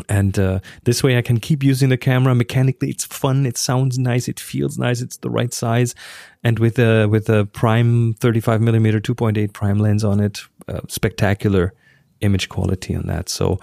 and 0.09 0.37
uh, 0.37 0.59
this 0.83 1.03
way 1.03 1.17
I 1.17 1.21
can 1.21 1.39
keep 1.39 1.63
using 1.63 1.89
the 1.89 1.97
camera 1.97 2.35
mechanically. 2.35 2.89
It's 2.89 3.05
fun. 3.05 3.45
It 3.45 3.57
sounds 3.57 3.97
nice. 3.97 4.27
It 4.27 4.39
feels 4.39 4.77
nice. 4.77 5.01
It's 5.01 5.17
the 5.17 5.29
right 5.29 5.53
size, 5.53 5.95
and 6.43 6.59
with 6.59 6.77
a 6.79 7.07
with 7.07 7.29
a 7.29 7.45
prime 7.45 8.13
35 8.15 8.61
millimeter 8.61 8.99
2.8 8.99 9.53
prime 9.53 9.79
lens 9.79 10.03
on 10.03 10.19
it, 10.19 10.41
uh, 10.67 10.81
spectacular 10.89 11.73
image 12.21 12.49
quality 12.49 12.95
on 12.95 13.05
that. 13.07 13.29
So, 13.29 13.59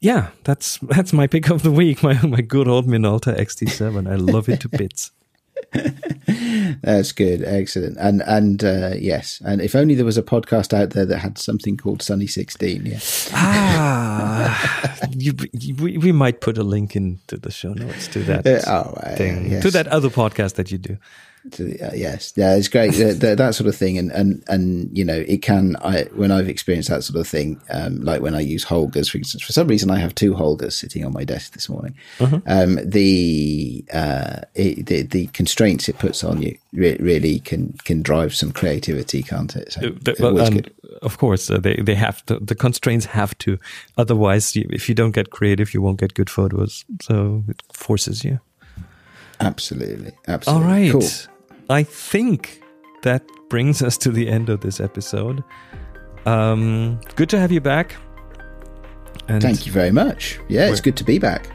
yeah, 0.00 0.30
that's 0.44 0.78
that's 0.82 1.12
my 1.12 1.26
pick 1.26 1.50
of 1.50 1.62
the 1.62 1.70
week. 1.70 2.02
My 2.02 2.20
my 2.26 2.40
good 2.40 2.66
old 2.66 2.86
Minolta 2.86 3.38
XD-7. 3.38 4.10
I 4.10 4.16
love 4.16 4.48
it 4.48 4.60
to 4.60 4.68
bits. 4.68 5.12
That's 6.82 7.12
good, 7.12 7.42
excellent, 7.44 7.96
and 7.98 8.22
and 8.22 8.62
uh, 8.64 8.92
yes, 8.98 9.40
and 9.44 9.60
if 9.60 9.74
only 9.74 9.94
there 9.94 10.04
was 10.04 10.16
a 10.18 10.22
podcast 10.22 10.72
out 10.72 10.90
there 10.90 11.04
that 11.06 11.18
had 11.18 11.38
something 11.38 11.76
called 11.76 12.02
Sunny 12.02 12.26
Sixteen. 12.26 12.86
Yeah, 12.86 12.98
Ah, 13.32 14.98
you, 15.16 15.32
you, 15.52 15.74
we, 15.76 15.98
we 15.98 16.12
might 16.12 16.40
put 16.40 16.56
a 16.58 16.62
link 16.62 16.96
into 16.96 17.36
the 17.36 17.50
show 17.50 17.72
notes 17.74 18.08
to 18.08 18.20
that 18.24 18.46
Uh, 18.46 18.60
oh, 18.66 18.94
uh, 19.00 19.16
thing, 19.16 19.50
yes. 19.50 19.62
to 19.62 19.70
that 19.72 19.86
other 19.88 20.08
podcast 20.08 20.54
that 20.54 20.70
you 20.70 20.78
do. 20.78 20.96
To 21.52 21.64
the- 21.64 21.80
uh, 21.80 21.94
yes, 21.94 22.34
yeah, 22.36 22.54
it's 22.54 22.68
great 22.68 22.92
that, 22.94 23.20
that, 23.20 23.38
that 23.38 23.54
sort 23.54 23.66
of 23.66 23.74
thing, 23.74 23.96
and 23.96 24.12
and 24.12 24.44
and 24.46 24.96
you 24.96 25.04
know, 25.04 25.24
it 25.26 25.40
can. 25.40 25.74
I 25.76 26.02
when 26.14 26.30
I've 26.30 26.48
experienced 26.48 26.90
that 26.90 27.02
sort 27.02 27.18
of 27.18 27.26
thing, 27.26 27.60
um, 27.70 28.02
like 28.02 28.20
when 28.20 28.34
I 28.34 28.40
use 28.40 28.64
Holgas, 28.66 29.10
for 29.10 29.16
instance. 29.16 29.42
For 29.42 29.52
some 29.52 29.66
reason, 29.66 29.90
I 29.90 29.98
have 29.98 30.14
two 30.14 30.34
Holgas 30.34 30.72
sitting 30.72 31.04
on 31.04 31.14
my 31.14 31.24
desk 31.24 31.54
this 31.54 31.68
morning. 31.70 31.94
Um, 32.46 32.78
the 32.84 33.84
uh, 33.92 34.40
it, 34.54 34.84
the 34.86 35.02
the 35.02 35.26
constraints 35.28 35.88
it 35.88 35.98
puts 35.98 36.22
on 36.22 36.42
you 36.42 36.58
re- 36.74 36.98
really 37.00 37.40
can 37.40 37.72
can 37.84 38.02
drive 38.02 38.34
some 38.34 38.52
creativity, 38.52 39.22
can't 39.22 39.56
it? 39.56 39.72
So 39.72 39.80
it's 40.06 40.20
well, 40.20 40.38
and. 40.38 40.70
Of 41.02 41.16
course, 41.16 41.48
uh, 41.50 41.58
they 41.58 41.76
they 41.76 41.94
have 41.94 42.26
to. 42.26 42.38
The 42.38 42.54
constraints 42.54 43.06
have 43.06 43.36
to. 43.38 43.58
Otherwise, 43.96 44.52
if 44.54 44.88
you 44.88 44.94
don't 44.94 45.12
get 45.12 45.30
creative, 45.30 45.72
you 45.72 45.80
won't 45.80 46.00
get 46.00 46.12
good 46.12 46.28
photos. 46.28 46.84
So 47.00 47.44
it 47.48 47.62
forces 47.72 48.24
you. 48.24 48.40
Absolutely, 49.38 50.12
All 50.28 50.34
absolutely. 50.34 50.66
right. 50.66 50.92
cool. 50.92 51.00
I 51.70 51.84
think 51.84 52.60
that 53.02 53.22
brings 53.48 53.80
us 53.80 53.96
to 53.98 54.10
the 54.10 54.28
end 54.28 54.48
of 54.48 54.60
this 54.60 54.80
episode. 54.80 55.44
Um, 56.26 57.00
good 57.14 57.28
to 57.30 57.38
have 57.38 57.52
you 57.52 57.60
back. 57.60 57.94
And, 59.28 59.40
Thank 59.40 59.66
you 59.66 59.72
very 59.72 59.92
much. 59.92 60.40
Yeah, 60.48 60.68
it's 60.68 60.80
good 60.80 60.96
to 60.96 61.04
be 61.04 61.20
back. 61.20 61.46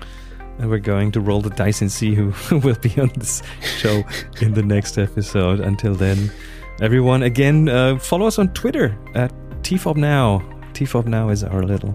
And 0.58 0.70
we're 0.70 0.80
going 0.80 1.12
to 1.12 1.20
roll 1.20 1.42
the 1.42 1.50
dice 1.50 1.82
and 1.82 1.92
see 1.92 2.16
who 2.16 2.34
will 2.60 2.78
be 2.78 2.98
on 2.98 3.12
this 3.18 3.44
show 3.62 4.04
in 4.40 4.54
the 4.54 4.64
next 4.64 4.98
episode. 4.98 5.60
Until 5.60 5.96
then, 5.96 6.32
everyone, 6.80 7.22
again, 7.22 7.68
uh, 7.68 8.00
follow 8.00 8.26
us 8.26 8.40
on 8.40 8.54
Twitter 8.54 8.98
at 9.16 9.34
TFOPNow. 9.64 10.72
TFOPNow 10.72 11.30
is 11.30 11.44
our 11.44 11.64
little 11.64 11.94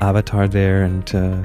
avatar 0.00 0.48
there 0.48 0.84
and 0.84 1.14
uh, 1.14 1.42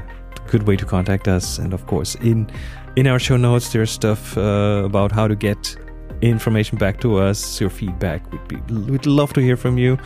good 0.47 0.63
way 0.63 0.77
to 0.77 0.85
contact 0.85 1.27
us. 1.27 1.59
And 1.59 1.73
of 1.73 1.85
course, 1.85 2.15
in 2.15 2.49
in 2.95 3.07
our 3.07 3.19
show 3.19 3.35
notes, 3.35 3.73
there's 3.73 3.91
stuff 3.91 4.37
uh, 4.37 4.83
about 4.85 5.11
how 5.11 5.27
to 5.27 5.35
get 5.35 5.75
information 6.21 6.77
back 6.77 6.99
to 7.01 7.17
us. 7.17 7.59
Your 7.61 7.69
feedback 7.69 8.29
We'd, 8.31 8.47
be 8.47 8.73
we'd 8.91 9.05
love 9.05 9.33
to 9.33 9.41
hear 9.41 9.57
from 9.57 9.77
you. 9.77 9.97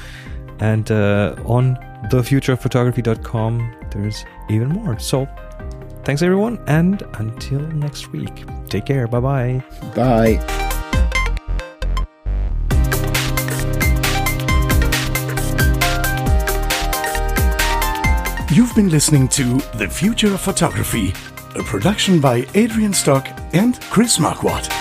And 0.60 0.92
uh, 0.92 1.36
on 1.46 1.76
thefutureofphotography.com, 2.12 3.76
there's 3.92 4.26
even 4.50 4.70
more. 4.70 5.00
So 5.00 5.28
Thanks, 6.04 6.24
everyone, 6.24 6.60
and 6.66 7.04
until 7.20 7.60
next 7.60 8.12
week, 8.12 8.46
take 8.68 8.86
care. 8.86 9.08
Bye 9.08 9.20
bye. 9.20 9.64
Bye. 9.96 10.40
You've 18.52 18.76
been 18.76 18.90
listening 18.90 19.28
to 19.30 19.60
The 19.78 19.88
Future 19.90 20.34
of 20.34 20.42
Photography, 20.42 21.14
a 21.56 21.64
production 21.64 22.20
by 22.20 22.48
Adrian 22.56 22.94
Stock 22.94 23.28
and 23.54 23.80
Chris 23.84 24.18
Marquardt. 24.18 24.81